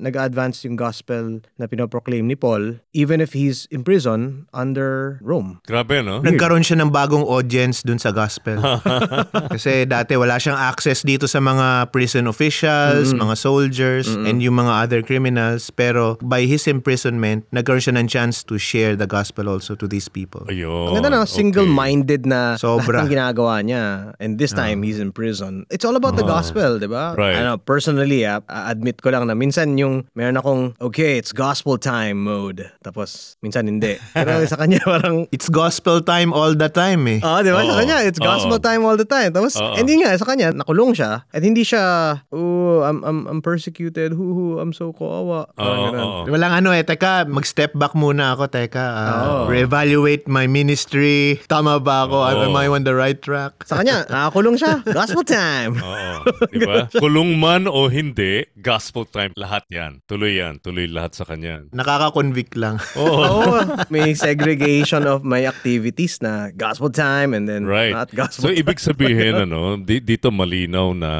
nag-advance 0.00 0.64
yung 0.64 0.80
gospel 0.80 1.44
na 1.60 1.68
pinoproclaim 1.68 2.24
ni 2.24 2.32
Paul 2.32 2.80
even 2.96 3.20
if 3.20 3.36
he's 3.36 3.68
in 3.68 3.84
prison 3.84 4.48
under 4.56 5.20
Rome. 5.20 5.60
Grabe, 5.68 6.00
no? 6.00 6.24
Nagkaroon 6.24 6.64
siya 6.64 6.80
ng 6.80 6.88
bagong 6.88 7.26
audience 7.28 7.84
dun 7.84 8.00
sa 8.00 8.08
gospel. 8.08 8.56
Kasi 9.54 9.84
dati 9.84 10.16
wala 10.16 10.40
siyang 10.40 10.56
access 10.56 11.04
dito 11.04 11.28
sa 11.28 11.44
mga 11.44 11.92
prison 11.92 12.24
officials, 12.24 13.12
mga 13.12 13.34
soldiers, 13.36 14.08
and 14.08 14.40
yung 14.40 14.56
mga 14.56 14.72
other 14.88 15.00
criminals. 15.04 15.68
Pero 15.68 16.16
by 16.24 16.48
his 16.48 16.64
imprisonment, 16.64 17.44
nagkaroon 17.52 17.84
siya 17.84 17.94
ng 18.00 18.08
chance 18.08 18.40
to 18.40 18.56
share 18.56 18.96
the 18.96 19.08
gospel 19.08 19.52
also 19.52 19.76
to 19.76 19.84
these 19.84 20.08
people. 20.08 20.48
Ayun. 20.48 20.94
Ang 20.94 21.04
ganda 21.04 21.10
na, 21.12 21.22
okay. 21.28 21.36
single-minded 21.36 22.24
na 22.24 22.56
Sobra. 22.56 23.04
lahat 23.04 23.10
ng 23.10 23.12
ginagawa 23.12 23.54
niya. 23.60 24.16
And 24.16 24.40
this 24.40 24.56
time, 24.56 24.80
he's 24.80 25.02
in 25.02 25.12
prison. 25.12 25.68
It's 25.68 25.84
all 25.84 25.96
about 26.00 26.16
the 26.16 26.24
gospel, 26.24 26.80
di 26.80 26.88
ba? 26.88 27.12
Right. 27.12 27.36
Ano, 27.36 27.60
personally, 27.60 28.24
ah, 28.24 28.40
admit 28.54 29.02
ko 29.02 29.10
lang 29.10 29.26
na 29.26 29.34
minsan 29.34 29.74
yung 29.74 30.06
meron 30.14 30.38
akong, 30.38 30.62
okay, 30.78 31.18
it's 31.18 31.34
gospel 31.34 31.74
time 31.74 32.22
mode. 32.22 32.62
Tapos, 32.80 33.34
minsan 33.42 33.66
hindi. 33.66 33.98
Pero 34.14 34.38
sa 34.50 34.54
kanya 34.54 34.78
parang, 34.80 35.26
It's 35.28 35.50
gospel 35.50 35.98
time 35.98 36.30
all 36.30 36.54
the 36.54 36.70
time 36.70 37.02
eh. 37.10 37.18
Ah, 37.18 37.42
di 37.42 37.50
ba? 37.50 37.60
Sa 37.60 37.74
Oo. 37.74 37.80
kanya, 37.82 37.96
it's 38.00 38.22
gospel 38.22 38.56
Oo. 38.56 38.62
time 38.62 38.86
all 38.86 38.94
the 38.94 39.08
time. 39.08 39.34
Tapos, 39.34 39.58
Oo. 39.58 39.74
hindi 39.74 39.98
nga, 39.98 40.14
sa 40.14 40.22
kanya, 40.22 40.54
nakulong 40.54 40.94
siya. 40.94 41.26
At 41.26 41.42
hindi 41.42 41.66
siya, 41.66 41.82
oh, 42.30 42.86
I'm, 42.86 43.02
I'm, 43.02 43.18
I'm 43.26 43.40
persecuted. 43.42 44.14
Hu, 44.14 44.22
hu, 44.30 44.44
I'm 44.56 44.70
so 44.70 44.94
kawawa. 44.94 45.50
Parang 45.52 45.74
Oo, 45.74 45.86
ganun. 45.90 46.04
oo. 46.06 46.20
Walang 46.30 46.54
ano 46.62 46.70
eh, 46.70 46.86
teka, 46.86 47.26
mag-step 47.26 47.74
back 47.74 47.98
muna 47.98 48.38
ako, 48.38 48.46
teka. 48.46 48.78
ah, 48.78 49.10
Oo. 49.42 49.50
Reevaluate 49.50 50.30
my 50.30 50.46
ministry. 50.46 51.42
Tama 51.48 51.80
ba 51.80 52.06
ako? 52.06 52.16
Oo. 52.22 52.42
Am 52.44 52.54
I 52.54 52.68
on 52.68 52.84
the 52.84 52.94
right 52.94 53.18
track? 53.18 53.64
Sa 53.64 53.80
kanya, 53.80 54.06
nakakulong 54.06 54.54
siya. 54.54 54.84
Gospel 54.96 55.24
time. 55.24 55.80
Oo, 55.80 56.22
di 56.52 56.60
ba? 56.60 56.86
Kulong 56.92 57.34
man 57.34 57.64
o 57.64 57.88
hindi, 57.88 58.43
gospel 58.54 59.04
time, 59.04 59.32
lahat 59.34 59.64
yan. 59.68 60.00
Tuloy 60.04 60.38
yan. 60.38 60.58
Tuloy 60.58 60.86
lahat 60.86 61.14
sa 61.14 61.24
kanya. 61.24 61.64
Nakaka-convict 61.70 62.54
lang. 62.54 62.76
Oo. 63.00 63.12
Oo, 63.14 63.56
may 63.88 64.12
segregation 64.12 65.04
of 65.04 65.22
my 65.22 65.44
activities 65.44 66.20
na 66.20 66.48
gospel 66.50 66.88
time 66.88 67.32
and 67.32 67.44
then 67.44 67.64
Right. 67.64 67.92
not 67.92 68.10
gospel 68.10 68.40
So 68.40 68.48
time. 68.50 68.60
ibig 68.60 68.78
sabihin 68.78 69.34
ano, 69.44 69.76
di- 69.76 70.00
dito 70.00 70.28
malinaw 70.28 70.92
na 70.92 71.12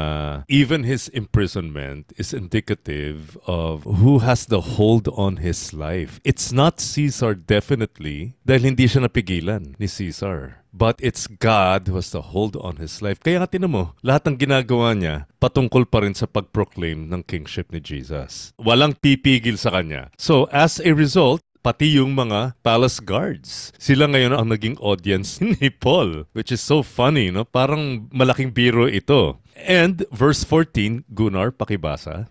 even 0.47 0.83
his 0.83 1.07
imprisonment 1.09 2.11
is 2.15 2.33
indicative 2.33 3.37
of 3.45 3.83
who 3.85 4.19
has 4.19 4.45
the 4.45 4.77
hold 4.77 5.07
on 5.13 5.37
his 5.37 5.71
life. 5.71 6.19
It's 6.23 6.51
not 6.51 6.79
Caesar 6.79 7.35
definitely 7.35 8.35
dahil 8.41 8.73
hindi 8.73 8.85
siya 8.85 9.05
napigilan 9.05 9.75
ni 9.75 9.87
Caesar. 9.87 10.64
But 10.75 10.99
it's 10.99 11.31
God 11.31 11.87
who 11.87 11.95
has 11.95 12.11
to 12.11 12.19
hold 12.19 12.59
on 12.59 12.83
his 12.83 12.99
life. 12.99 13.23
Kaya 13.23 13.39
nga 13.39 13.47
tinan 13.47 13.71
mo, 13.71 13.95
lahat 14.03 14.27
ng 14.27 14.35
ginagawa 14.35 14.91
niya 14.91 15.31
patungkol 15.39 15.87
pa 15.87 16.03
rin 16.03 16.11
sa 16.11 16.27
pag-proclaim 16.27 17.07
ng 17.07 17.23
kingship 17.23 17.71
ni 17.71 17.79
Jesus. 17.79 18.51
Walang 18.59 18.99
pipigil 18.99 19.55
sa 19.55 19.71
kanya. 19.71 20.11
So 20.19 20.51
as 20.51 20.83
a 20.83 20.91
result, 20.91 21.39
pati 21.63 21.97
yung 21.97 22.13
mga 22.13 22.59
palace 22.61 22.99
guards. 22.99 23.71
Sila 23.79 24.05
ngayon 24.05 24.35
ang 24.35 24.51
naging 24.51 24.75
audience 24.83 25.39
ni 25.41 25.71
Paul, 25.71 26.27
which 26.35 26.51
is 26.51 26.59
so 26.59 26.83
funny, 26.83 27.31
no? 27.31 27.47
Parang 27.47 28.11
malaking 28.11 28.51
biro 28.51 28.85
ito. 28.85 29.39
And 29.55 30.03
verse 30.11 30.43
14, 30.43 31.07
Gunnar, 31.15 31.55
pakibasa. 31.55 32.27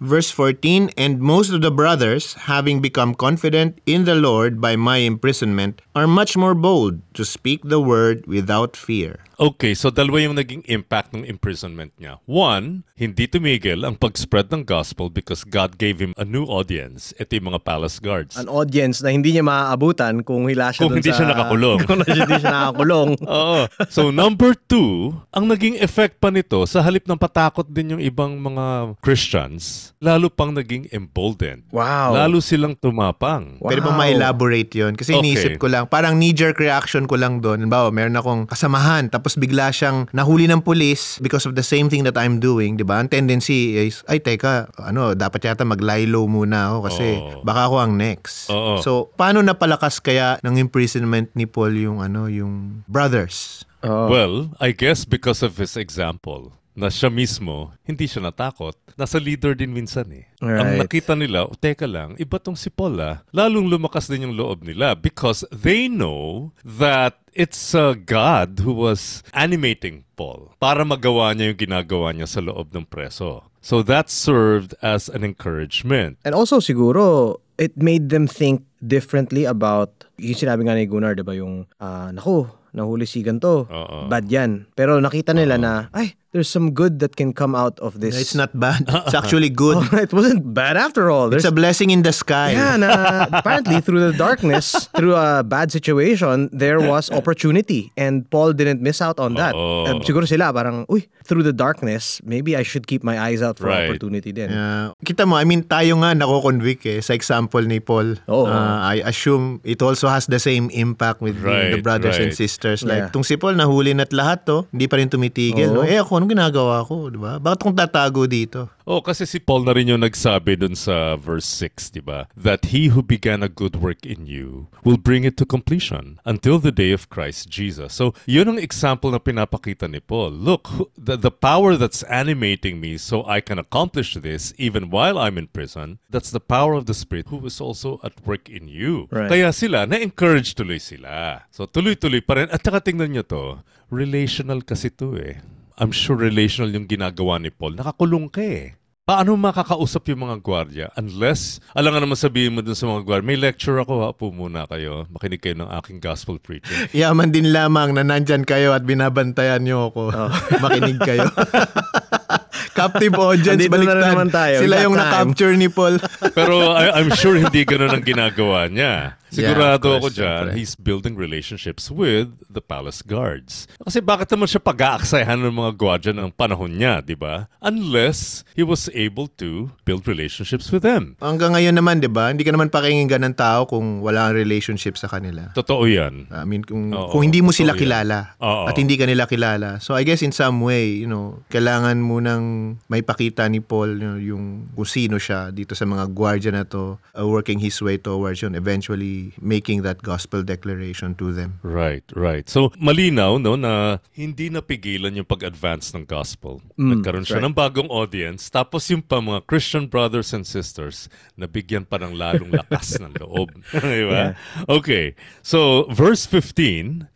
Verse 0.00 0.30
14, 0.30 0.90
And 0.96 1.20
most 1.20 1.50
of 1.50 1.62
the 1.62 1.70
brothers, 1.70 2.34
having 2.34 2.80
become 2.80 3.14
confident 3.14 3.80
in 3.86 4.04
the 4.04 4.14
Lord 4.14 4.60
by 4.60 4.76
my 4.76 4.98
imprisonment, 4.98 5.80
are 5.94 6.06
much 6.06 6.36
more 6.36 6.54
bold 6.54 7.00
to 7.14 7.24
speak 7.24 7.62
the 7.64 7.80
word 7.80 8.26
without 8.26 8.76
fear. 8.76 9.20
Okay, 9.34 9.74
so 9.74 9.90
dalawa 9.90 10.22
yung 10.22 10.36
naging 10.36 10.62
impact 10.66 11.10
ng 11.10 11.24
imprisonment 11.24 11.90
niya. 11.96 12.22
One, 12.24 12.86
hindi 12.94 13.26
tumigil 13.26 13.82
ang 13.82 13.98
pag-spread 13.98 14.50
ng 14.50 14.62
gospel 14.62 15.10
because 15.10 15.42
God 15.42 15.74
gave 15.74 15.98
him 15.98 16.14
a 16.14 16.22
new 16.22 16.46
audience. 16.46 17.10
Ito 17.18 17.38
yung 17.38 17.50
mga 17.50 17.62
palace 17.62 17.98
guards. 17.98 18.34
An 18.34 18.46
audience 18.46 19.02
na 19.02 19.10
hindi 19.10 19.34
niya 19.34 19.42
maaabutan 19.42 20.22
kung 20.22 20.46
hila 20.46 20.70
siya 20.70 20.86
Kung 20.86 20.94
dun 20.94 20.98
hindi 21.02 21.10
sa... 21.10 21.16
siya 21.18 21.28
nakakulong. 21.30 21.78
kung 21.88 22.00
hindi 22.04 22.34
siya 22.38 22.52
nakakulong. 22.52 23.10
Oo. 23.26 23.60
So 23.88 24.14
number 24.14 24.54
two, 24.54 25.10
ang 25.30 25.48
naging 25.48 25.80
effect 25.80 26.20
pa 26.20 26.30
nito, 26.30 26.62
sa 26.64 26.78
halip 26.80 27.08
ng 27.08 27.18
patakot 27.18 27.66
din 27.66 27.98
yung 27.98 28.02
ibang 28.04 28.38
mga 28.38 28.94
Christians, 29.00 29.90
lalo 29.98 30.28
pang 30.28 30.52
naging 30.52 30.86
emboldened. 30.92 31.64
Wow. 31.72 32.14
Lalo 32.14 32.38
silang 32.38 32.76
tumapang. 32.76 33.56
Pwede 33.58 33.80
bang 33.80 33.96
Wow. 33.96 34.02
ma-elaborate 34.04 34.72
yon 34.74 34.92
Kasi 34.94 35.14
Okay. 35.14 35.22
iniisip 35.22 35.52
ko 35.56 35.66
lang, 35.66 35.88
parang 35.88 36.14
knee-jerk 36.14 36.58
reaction 36.58 37.06
ko 37.06 37.16
lang 37.16 37.40
doon. 37.40 37.64
Halimbawa, 37.64 37.88
meron 37.88 38.14
akong 38.14 38.42
kasamahan, 38.44 39.06
tapos 39.08 39.23
bigla 39.32 39.72
siyang 39.72 40.04
nahuli 40.12 40.44
ng 40.44 40.60
pulis 40.60 41.16
because 41.24 41.48
of 41.48 41.56
the 41.56 41.64
same 41.64 41.88
thing 41.88 42.04
that 42.04 42.20
I'm 42.20 42.36
doing, 42.36 42.76
di 42.76 42.84
ba? 42.84 43.00
Ang 43.00 43.08
tendency 43.08 43.80
is, 43.80 44.04
ay 44.04 44.20
teka, 44.20 44.68
ano, 44.76 45.16
dapat 45.16 45.48
yata 45.48 45.64
mag-lie 45.64 46.04
low 46.04 46.28
muna 46.28 46.68
ako 46.68 46.78
kasi 46.92 47.06
Oo. 47.16 47.40
baka 47.40 47.60
ako 47.72 47.76
ang 47.80 47.92
next. 47.96 48.52
Oo. 48.52 48.84
So, 48.84 49.08
paano 49.16 49.40
napalakas 49.40 50.04
kaya 50.04 50.36
ng 50.44 50.60
imprisonment 50.60 51.32
ni 51.32 51.48
Paul 51.48 51.72
yung, 51.80 52.04
ano, 52.04 52.28
yung 52.28 52.84
brothers? 52.84 53.64
Oo. 53.80 54.12
Well, 54.12 54.34
I 54.60 54.76
guess 54.76 55.08
because 55.08 55.40
of 55.40 55.56
his 55.56 55.80
example, 55.80 56.52
na 56.74 56.90
siya 56.90 57.06
mismo, 57.06 57.70
hindi 57.86 58.04
siya 58.04 58.26
natakot. 58.26 58.74
Nasa 58.98 59.22
leader 59.22 59.54
din 59.54 59.70
minsan 59.70 60.10
eh. 60.10 60.26
Ang 60.42 60.74
Right. 60.74 60.80
nakita 60.82 61.14
nila, 61.14 61.46
o 61.46 61.54
teka 61.54 61.86
lang, 61.86 62.18
iba 62.18 62.36
tong 62.36 62.58
si 62.58 62.66
Paul 62.68 62.98
ah. 62.98 63.22
Lalong 63.30 63.70
lumakas 63.70 64.10
din 64.10 64.26
yung 64.26 64.34
loob 64.34 64.66
nila 64.66 64.98
because 64.98 65.46
they 65.54 65.86
know 65.86 66.50
that 66.66 67.22
it's 67.30 67.74
uh, 67.74 67.94
God 67.94 68.58
who 68.62 68.74
was 68.74 69.22
animating 69.30 70.02
Paul 70.14 70.50
para 70.58 70.82
magawa 70.82 71.30
niya 71.34 71.54
yung 71.54 71.60
ginagawa 71.62 72.10
niya 72.10 72.26
sa 72.26 72.42
loob 72.42 72.74
ng 72.74 72.86
preso. 72.86 73.46
So 73.62 73.80
that 73.86 74.10
served 74.10 74.74
as 74.82 75.06
an 75.08 75.22
encouragement. 75.24 76.18
And 76.26 76.34
also 76.34 76.58
siguro, 76.58 77.38
it 77.56 77.78
made 77.78 78.10
them 78.10 78.26
think 78.26 78.66
differently 78.82 79.46
about, 79.46 80.04
yung 80.18 80.36
sinabi 80.36 80.66
nga 80.66 80.74
ni 80.76 80.84
Gunnar, 80.84 81.14
di 81.16 81.24
ba, 81.24 81.32
yung, 81.32 81.64
ah, 81.80 82.10
naku, 82.12 82.44
nahuli 82.74 83.06
si 83.06 83.22
ganito, 83.22 83.64
Oo. 83.70 84.10
bad 84.10 84.26
yan. 84.28 84.66
Pero 84.74 84.98
nakita 85.00 85.32
nila 85.32 85.56
na, 85.56 85.72
ay, 85.94 86.12
there's 86.34 86.50
some 86.50 86.74
good 86.74 86.98
that 86.98 87.14
can 87.14 87.30
come 87.32 87.54
out 87.54 87.78
of 87.78 88.02
this. 88.02 88.18
It's 88.18 88.34
not 88.34 88.50
bad. 88.58 88.82
It's 89.06 89.14
actually 89.14 89.48
good. 89.48 89.78
Oh, 89.78 89.86
it 89.94 90.10
wasn't 90.10 90.42
bad 90.50 90.74
after 90.74 91.06
all. 91.06 91.30
It's 91.30 91.46
There's 91.46 91.46
a 91.46 91.54
blessing 91.54 91.94
in 91.94 92.02
the 92.02 92.10
sky. 92.10 92.58
Yeah, 92.58 92.74
na 92.74 92.90
apparently 93.30 93.78
through 93.78 94.02
the 94.02 94.18
darkness, 94.18 94.74
through 94.98 95.14
a 95.14 95.46
bad 95.46 95.70
situation, 95.70 96.50
there 96.50 96.82
was 96.82 97.06
opportunity. 97.14 97.94
And 97.94 98.26
Paul 98.26 98.50
didn't 98.52 98.82
miss 98.82 98.98
out 98.98 99.22
on 99.22 99.38
that. 99.38 99.54
Eh, 99.54 99.94
siguro 100.02 100.26
sila 100.26 100.50
parang, 100.50 100.90
uy, 100.90 101.06
through 101.22 101.46
the 101.46 101.54
darkness, 101.54 102.18
maybe 102.26 102.58
I 102.58 102.66
should 102.66 102.90
keep 102.90 103.06
my 103.06 103.14
eyes 103.22 103.38
out 103.38 103.62
for 103.62 103.70
Right. 103.70 103.86
opportunity 103.86 104.34
din. 104.34 104.50
Yeah. 104.50 104.90
kita 105.06 105.22
mo, 105.24 105.38
I 105.38 105.46
mean, 105.46 105.62
tayo 105.62 106.02
nga 106.02 106.18
nako-convict 106.18 106.82
eh, 106.84 106.98
sa 106.98 107.14
example 107.14 107.62
ni 107.62 107.78
Paul. 107.78 108.18
Oo. 108.26 108.50
Uh, 108.50 108.82
I 108.82 109.06
assume 109.06 109.62
it 109.62 109.78
also 109.78 110.10
has 110.10 110.26
the 110.26 110.42
same 110.42 110.66
impact 110.74 111.22
with 111.22 111.38
the- 111.38 111.46
the 111.46 111.78
Right, 111.78 111.84
brothers 111.86 112.18
and 112.18 112.34
right. 112.34 112.36
sisters. 112.36 112.82
Like, 112.82 113.06
Yeah. 113.06 113.12
tong 113.14 113.22
si 113.22 113.38
Paul, 113.38 113.54
nahuli 113.54 113.94
na't 113.94 114.10
lahat 114.10 114.42
to, 114.50 114.66
hindi 114.74 114.90
pa 114.90 114.98
rin 114.98 115.06
tumitigil. 115.06 115.70
No? 115.70 115.84
Oo. 115.84 115.86
Eh 115.86 116.02
ako, 116.02 116.23
anong 116.24 116.32
ginagawa 116.40 116.80
ko? 116.88 117.12
Di 117.12 117.20
ba? 117.20 117.36
Bakit 117.36 117.60
akong 117.60 117.76
tatago 117.76 118.24
dito? 118.24 118.72
Oh, 118.88 119.04
kasi 119.04 119.28
si 119.28 119.40
Paul 119.40 119.64
na 119.64 119.76
rin 119.76 119.88
yung 119.92 120.04
nagsabi 120.04 120.56
dun 120.56 120.76
sa 120.76 121.16
verse 121.16 121.44
6, 121.44 121.92
di 121.92 122.00
ba? 122.00 122.28
That 122.32 122.72
he 122.72 122.92
who 122.92 123.04
began 123.04 123.44
a 123.44 123.52
good 123.52 123.76
work 123.80 124.04
in 124.08 124.24
you 124.24 124.68
will 124.84 125.00
bring 125.00 125.24
it 125.24 125.36
to 125.40 125.44
completion 125.44 126.20
until 126.24 126.56
the 126.56 126.72
day 126.72 126.92
of 126.92 127.08
Christ 127.08 127.48
Jesus. 127.48 127.96
So, 127.96 128.12
yun 128.24 128.48
ang 128.48 128.60
example 128.60 129.12
na 129.12 129.20
pinapakita 129.20 129.88
ni 129.88 130.00
Paul. 130.00 130.36
Look, 130.36 130.68
the, 130.96 131.16
the 131.16 131.32
power 131.32 131.76
that's 131.76 132.04
animating 132.08 132.80
me 132.80 132.96
so 132.96 133.24
I 133.24 133.40
can 133.40 133.60
accomplish 133.60 134.16
this 134.16 134.52
even 134.56 134.92
while 134.92 135.16
I'm 135.16 135.36
in 135.36 135.48
prison, 135.48 136.00
that's 136.08 136.32
the 136.32 136.44
power 136.44 136.76
of 136.76 136.84
the 136.84 136.96
Spirit 136.96 137.28
who 137.28 137.40
is 137.44 137.60
also 137.60 138.00
at 138.04 138.20
work 138.24 138.48
in 138.48 138.68
you. 138.68 139.08
Right. 139.08 139.32
Kaya 139.32 139.52
sila, 139.52 139.88
na-encourage 139.88 140.56
tuloy 140.56 140.80
sila. 140.80 141.48
So, 141.52 141.64
tuloy-tuloy 141.64 142.20
pa 142.20 142.36
rin. 142.36 142.52
At 142.52 142.60
saka 142.64 142.84
tingnan 142.84 143.16
nyo 143.16 143.24
to, 143.24 143.64
relational 143.88 144.60
kasi 144.60 144.92
to 144.92 145.16
eh. 145.16 145.40
I'm 145.74 145.90
sure 145.90 146.14
relational 146.14 146.70
yung 146.70 146.86
ginagawa 146.86 147.42
ni 147.42 147.50
Paul. 147.50 147.74
Nakakulong 147.74 148.30
ka 148.30 148.42
eh. 148.42 148.78
Paano 149.04 149.36
makakausap 149.36 150.08
yung 150.08 150.24
mga 150.24 150.36
gwardiya? 150.40 150.86
Unless, 150.96 151.60
alam 151.76 151.92
nga 151.92 152.00
naman 152.00 152.16
sabihin 152.16 152.56
mo 152.56 152.64
dun 152.64 152.72
sa 152.72 152.88
mga 152.88 153.04
gwardiya, 153.04 153.28
may 153.28 153.36
lecture 153.36 153.76
ako, 153.76 153.92
ha, 154.00 154.16
po 154.16 154.32
muna 154.32 154.64
kayo. 154.64 155.04
Makinig 155.12 155.44
kayo 155.44 155.60
ng 155.60 155.68
aking 155.76 156.00
gospel 156.00 156.40
preaching. 156.40 156.88
Yaman 156.96 157.28
din 157.28 157.52
lamang 157.52 157.92
na 157.92 158.00
nandyan 158.00 158.48
kayo 158.48 158.72
at 158.72 158.80
binabantayan 158.86 159.60
niyo 159.60 159.92
ako. 159.92 160.08
Oh. 160.08 160.30
Makinig 160.64 160.96
kayo. 161.04 161.28
Captive 162.78 163.14
audience, 163.20 163.60
Andito 163.60 163.76
na 163.76 163.76
baliktad. 163.76 164.08
naman 164.08 164.28
tayo. 164.32 164.56
Sila 164.64 164.76
yung 164.82 164.96
na-capture 164.96 165.54
ni 165.54 165.68
Paul. 165.68 165.94
Pero 166.32 166.72
I, 166.72 166.96
I'm 166.96 167.12
sure 167.12 167.36
hindi 167.36 167.60
ganun 167.62 167.92
ang 167.92 168.02
ginagawa 168.02 168.66
niya. 168.72 169.20
Sigurado 169.34 169.58
Yeah, 169.60 169.74
of 169.74 169.98
ako 169.98 170.00
course, 170.00 170.14
dyan, 170.14 170.26
syempre. 170.46 170.54
he's 170.54 170.74
building 170.74 171.14
relationships 171.14 171.90
with 171.90 172.30
the 172.46 172.62
palace 172.62 173.02
guards. 173.02 173.66
Kasi 173.76 173.98
bakit 173.98 174.30
naman 174.30 174.46
siya 174.46 174.62
pag-aaksayahan 174.62 175.42
ng 175.42 175.52
mga 175.52 175.72
gwardiya 175.74 176.12
ng 176.14 176.30
panahon 176.30 176.72
niya, 176.72 177.02
di 177.02 177.14
ba? 177.14 177.50
Unless 177.58 178.46
he 178.54 178.62
was 178.62 178.86
able 178.94 179.26
to 179.36 179.74
build 179.82 180.06
relationships 180.06 180.70
with 180.70 180.80
them. 180.80 181.18
Hanggang 181.18 181.52
ngayon 181.52 181.74
naman, 181.74 181.98
di 181.98 182.06
ba? 182.06 182.30
Hindi 182.30 182.46
ka 182.46 182.54
naman 182.54 182.70
pakinggan 182.70 183.26
ng 183.26 183.34
tao 183.34 183.66
kung 183.66 183.98
wala 184.00 184.30
ang 184.30 184.34
relationship 184.36 184.94
sa 184.94 185.10
kanila. 185.10 185.50
Totoo 185.52 185.84
yan. 185.84 186.30
I 186.30 186.44
mean, 186.44 186.62
kung, 186.62 186.94
Oo, 186.94 187.10
kung 187.10 187.24
hindi 187.24 187.42
mo 187.42 187.50
sila 187.50 187.74
yan. 187.74 187.80
kilala 187.80 188.18
Oo. 188.38 188.70
at 188.70 188.76
hindi 188.76 188.94
ka 188.94 189.04
nila 189.04 189.26
kilala. 189.26 189.80
So 189.80 189.92
I 189.92 190.04
guess 190.04 190.20
in 190.20 190.30
some 190.30 190.60
way, 190.60 190.94
you 190.94 191.08
know, 191.08 191.42
kailangan 191.48 191.98
mo 191.98 192.20
nang 192.20 192.44
may 192.86 193.00
pakita 193.00 193.48
ni 193.48 193.58
Paul 193.58 193.96
you 193.96 194.04
know, 194.04 194.20
yung 194.20 194.44
kung 194.72 194.84
sino 194.84 195.16
siya 195.16 195.48
dito 195.48 195.72
sa 195.72 195.84
mga 195.84 196.12
gwardiya 196.12 196.52
na 196.52 196.62
to, 196.62 197.00
uh, 197.12 197.24
working 197.24 197.58
his 197.58 197.80
way 197.80 197.96
towards 197.96 198.38
yun, 198.38 198.54
eventually 198.54 199.23
making 199.40 199.86
that 199.86 200.02
gospel 200.02 200.42
declaration 200.42 201.14
to 201.16 201.32
them. 201.32 201.62
Right, 201.62 202.04
right. 202.12 202.44
So, 202.50 202.74
malinaw 202.76 203.40
no 203.40 203.56
na 203.56 204.02
hindi 204.12 204.50
napigilan 204.50 205.16
yung 205.16 205.28
pag-advance 205.28 205.94
ng 205.94 206.04
gospel. 206.04 206.60
Nagkaroon 206.76 207.24
siya 207.24 207.40
ng 207.40 207.54
bagong 207.54 207.88
audience. 207.88 208.50
Tapos 208.50 208.90
yung 208.90 209.00
pa 209.00 209.22
mga 209.22 209.46
Christian 209.48 209.86
brothers 209.86 210.34
and 210.34 210.44
sisters, 210.44 211.08
nabigyan 211.38 211.88
pa 211.88 211.96
ng 212.02 212.18
lalong 212.18 212.52
lakas 212.60 212.98
ng 213.00 213.14
loob. 213.22 213.54
Di 213.72 214.04
ba? 214.04 214.34
Okay. 214.66 215.14
So, 215.40 215.88
verse 215.94 216.26
15, 216.26 217.14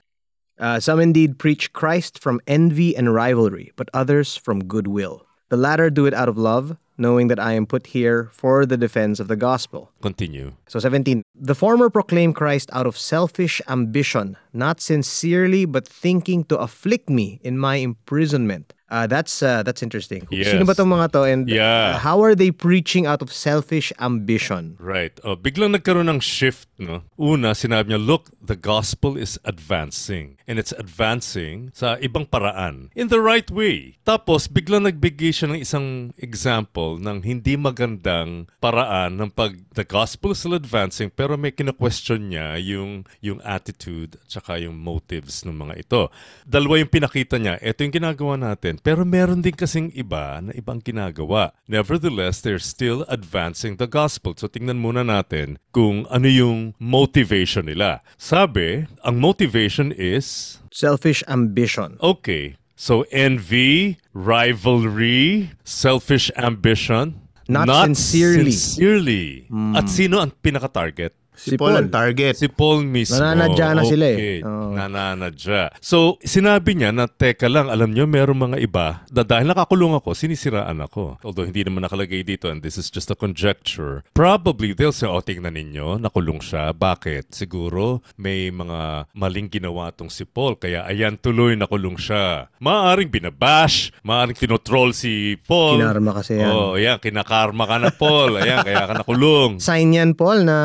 Uh, 0.58 0.80
some 0.82 0.98
indeed 0.98 1.38
preach 1.38 1.70
Christ 1.70 2.18
from 2.18 2.42
envy 2.50 2.90
and 2.96 3.14
rivalry, 3.14 3.70
but 3.78 3.86
others 3.94 4.34
from 4.34 4.66
goodwill. 4.66 5.22
The 5.50 5.56
latter 5.56 5.88
do 5.88 6.04
it 6.04 6.12
out 6.12 6.28
of 6.28 6.36
love, 6.36 6.76
knowing 6.98 7.28
that 7.28 7.38
I 7.38 7.52
am 7.52 7.64
put 7.64 7.88
here 7.88 8.28
for 8.32 8.66
the 8.66 8.76
defense 8.76 9.20
of 9.20 9.28
the 9.28 9.36
gospel. 9.36 9.90
continue. 10.02 10.52
So 10.66 10.78
17. 10.78 11.22
The 11.34 11.54
former 11.54 11.88
proclaim 11.88 12.32
Christ 12.32 12.68
out 12.72 12.86
of 12.86 12.98
selfish 12.98 13.62
ambition, 13.68 14.36
not 14.52 14.80
sincerely, 14.80 15.64
but 15.64 15.86
thinking 15.86 16.44
to 16.44 16.58
afflict 16.58 17.08
me 17.08 17.40
in 17.42 17.56
my 17.58 17.76
imprisonment. 17.76 18.74
Uh, 18.88 19.04
that's 19.06 19.44
uh, 19.44 19.60
that's 19.62 19.84
interesting. 19.84 20.24
Yes. 20.32 20.48
Sino 20.48 20.64
ba 20.64 20.72
tong 20.72 20.88
mga 20.88 21.12
to? 21.12 21.22
And 21.28 21.44
uh, 21.44 21.52
Yeah. 21.52 22.00
how 22.00 22.24
are 22.24 22.32
they 22.32 22.48
preaching 22.48 23.04
out 23.04 23.20
of 23.20 23.28
selfish 23.28 23.92
ambition? 24.00 24.80
Right. 24.80 25.12
Oh, 25.20 25.36
biglang 25.36 25.76
nagkaroon 25.76 26.08
ng 26.08 26.24
shift, 26.24 26.72
no? 26.80 27.04
Una, 27.20 27.52
sinabi 27.52 27.92
niya, 27.92 28.00
look, 28.00 28.32
the 28.40 28.56
gospel 28.56 29.20
is 29.20 29.36
advancing. 29.44 30.40
And 30.48 30.56
it's 30.56 30.72
advancing 30.72 31.68
sa 31.76 32.00
ibang 32.00 32.24
paraan. 32.32 32.88
In 32.96 33.12
the 33.12 33.20
right 33.20 33.52
way. 33.52 34.00
Tapos, 34.08 34.48
biglang 34.48 34.88
nagbigay 34.88 35.36
siya 35.36 35.52
ng 35.52 35.60
isang 35.60 36.16
example 36.16 36.96
ng 36.96 37.20
hindi 37.20 37.60
magandang 37.60 38.48
paraan 38.56 39.20
ng 39.20 39.28
pag 39.36 39.60
the 39.76 39.84
gospel 39.84 40.32
is 40.32 40.40
still 40.40 40.56
advancing 40.56 41.12
pero 41.12 41.36
may 41.36 41.52
kina-question 41.52 42.32
niya 42.32 42.56
yung, 42.56 43.04
yung 43.20 43.44
attitude 43.44 44.16
at 44.16 44.40
saka 44.40 44.56
yung 44.56 44.80
motives 44.80 45.44
ng 45.44 45.52
mga 45.52 45.74
ito. 45.84 46.02
Dalawa 46.48 46.80
yung 46.80 46.88
pinakita 46.88 47.36
niya. 47.36 47.60
Ito 47.60 47.84
yung 47.84 47.92
ginagawa 47.92 48.40
natin. 48.40 48.77
Natin. 48.78 48.86
Pero 48.86 49.02
meron 49.02 49.42
din 49.42 49.52
kasing 49.52 49.90
iba 49.92 50.38
na 50.40 50.54
ibang 50.54 50.78
ginagawa. 50.78 51.50
Nevertheless, 51.66 52.40
they're 52.40 52.62
still 52.62 53.02
advancing 53.10 53.76
the 53.76 53.90
gospel. 53.90 54.32
So 54.36 54.46
tingnan 54.46 54.78
muna 54.78 55.02
natin 55.02 55.58
kung 55.70 56.06
ano 56.08 56.30
yung 56.30 56.78
motivation 56.78 57.66
nila. 57.66 58.00
Sabi, 58.16 58.86
ang 59.02 59.18
motivation 59.18 59.90
is, 59.90 60.58
Selfish 60.70 61.24
ambition. 61.26 61.98
okay, 61.98 62.54
so 62.76 63.02
envy, 63.10 63.98
rivalry, 64.14 65.50
selfish 65.64 66.30
ambition, 66.36 67.18
Not 67.48 67.66
sincerely. 67.72 68.52
sincerely. 68.52 69.48
At 69.72 69.88
sino 69.88 70.20
ang 70.20 70.36
pinaka-target? 70.44 71.16
Si, 71.38 71.54
Paul, 71.54 71.78
ang 71.78 71.90
target. 71.94 72.34
Si 72.34 72.50
Paul 72.50 72.82
mismo. 72.82 73.22
Nananadya 73.22 73.78
na 73.78 73.82
sila 73.86 74.04
eh. 74.10 74.16
Okay, 74.18 74.36
Oo. 74.42 74.74
nananadya. 74.74 75.70
So, 75.78 76.18
sinabi 76.20 76.74
niya 76.74 76.90
na, 76.90 77.06
teka 77.06 77.46
lang, 77.46 77.70
alam 77.70 77.94
niyo, 77.94 78.10
merong 78.10 78.50
mga 78.50 78.58
iba, 78.58 79.06
na 79.14 79.22
dahil 79.22 79.46
nakakulong 79.46 79.94
ako, 80.02 80.18
sinisiraan 80.18 80.82
ako. 80.82 81.22
Although 81.22 81.46
hindi 81.46 81.62
naman 81.62 81.86
nakalagay 81.86 82.26
dito, 82.26 82.50
and 82.50 82.58
this 82.60 82.74
is 82.74 82.90
just 82.90 83.14
a 83.14 83.16
conjecture, 83.16 84.02
probably 84.18 84.74
they'll 84.74 84.90
say, 84.90 85.06
oh, 85.06 85.22
tingnan 85.22 85.54
ninyo, 85.54 86.02
nakulong 86.02 86.42
siya. 86.42 86.74
Bakit? 86.74 87.30
Siguro, 87.30 88.02
may 88.18 88.50
mga 88.50 89.06
maling 89.14 89.46
ginawa 89.46 89.94
tong 89.94 90.10
si 90.10 90.26
Paul, 90.26 90.58
kaya 90.58 90.82
ayan 90.90 91.14
tuloy, 91.14 91.54
nakulong 91.54 91.94
siya. 91.94 92.50
Maaring 92.58 93.14
binabash, 93.14 93.94
maaring 94.02 94.34
tinotroll 94.34 94.90
si 94.90 95.38
Paul. 95.46 95.78
Kinarma 95.78 96.18
kasi 96.18 96.42
yan. 96.42 96.50
Oh, 96.50 96.74
yan, 96.74 96.98
kinakarma 96.98 97.62
ka 97.62 97.76
na, 97.78 97.94
Paul. 97.94 98.42
Ayan, 98.42 98.66
kaya 98.66 98.90
ka 98.90 98.94
nakulong. 99.06 99.62
Sign 99.62 99.94
yan, 99.94 100.18
Paul, 100.18 100.42
na 100.42 100.58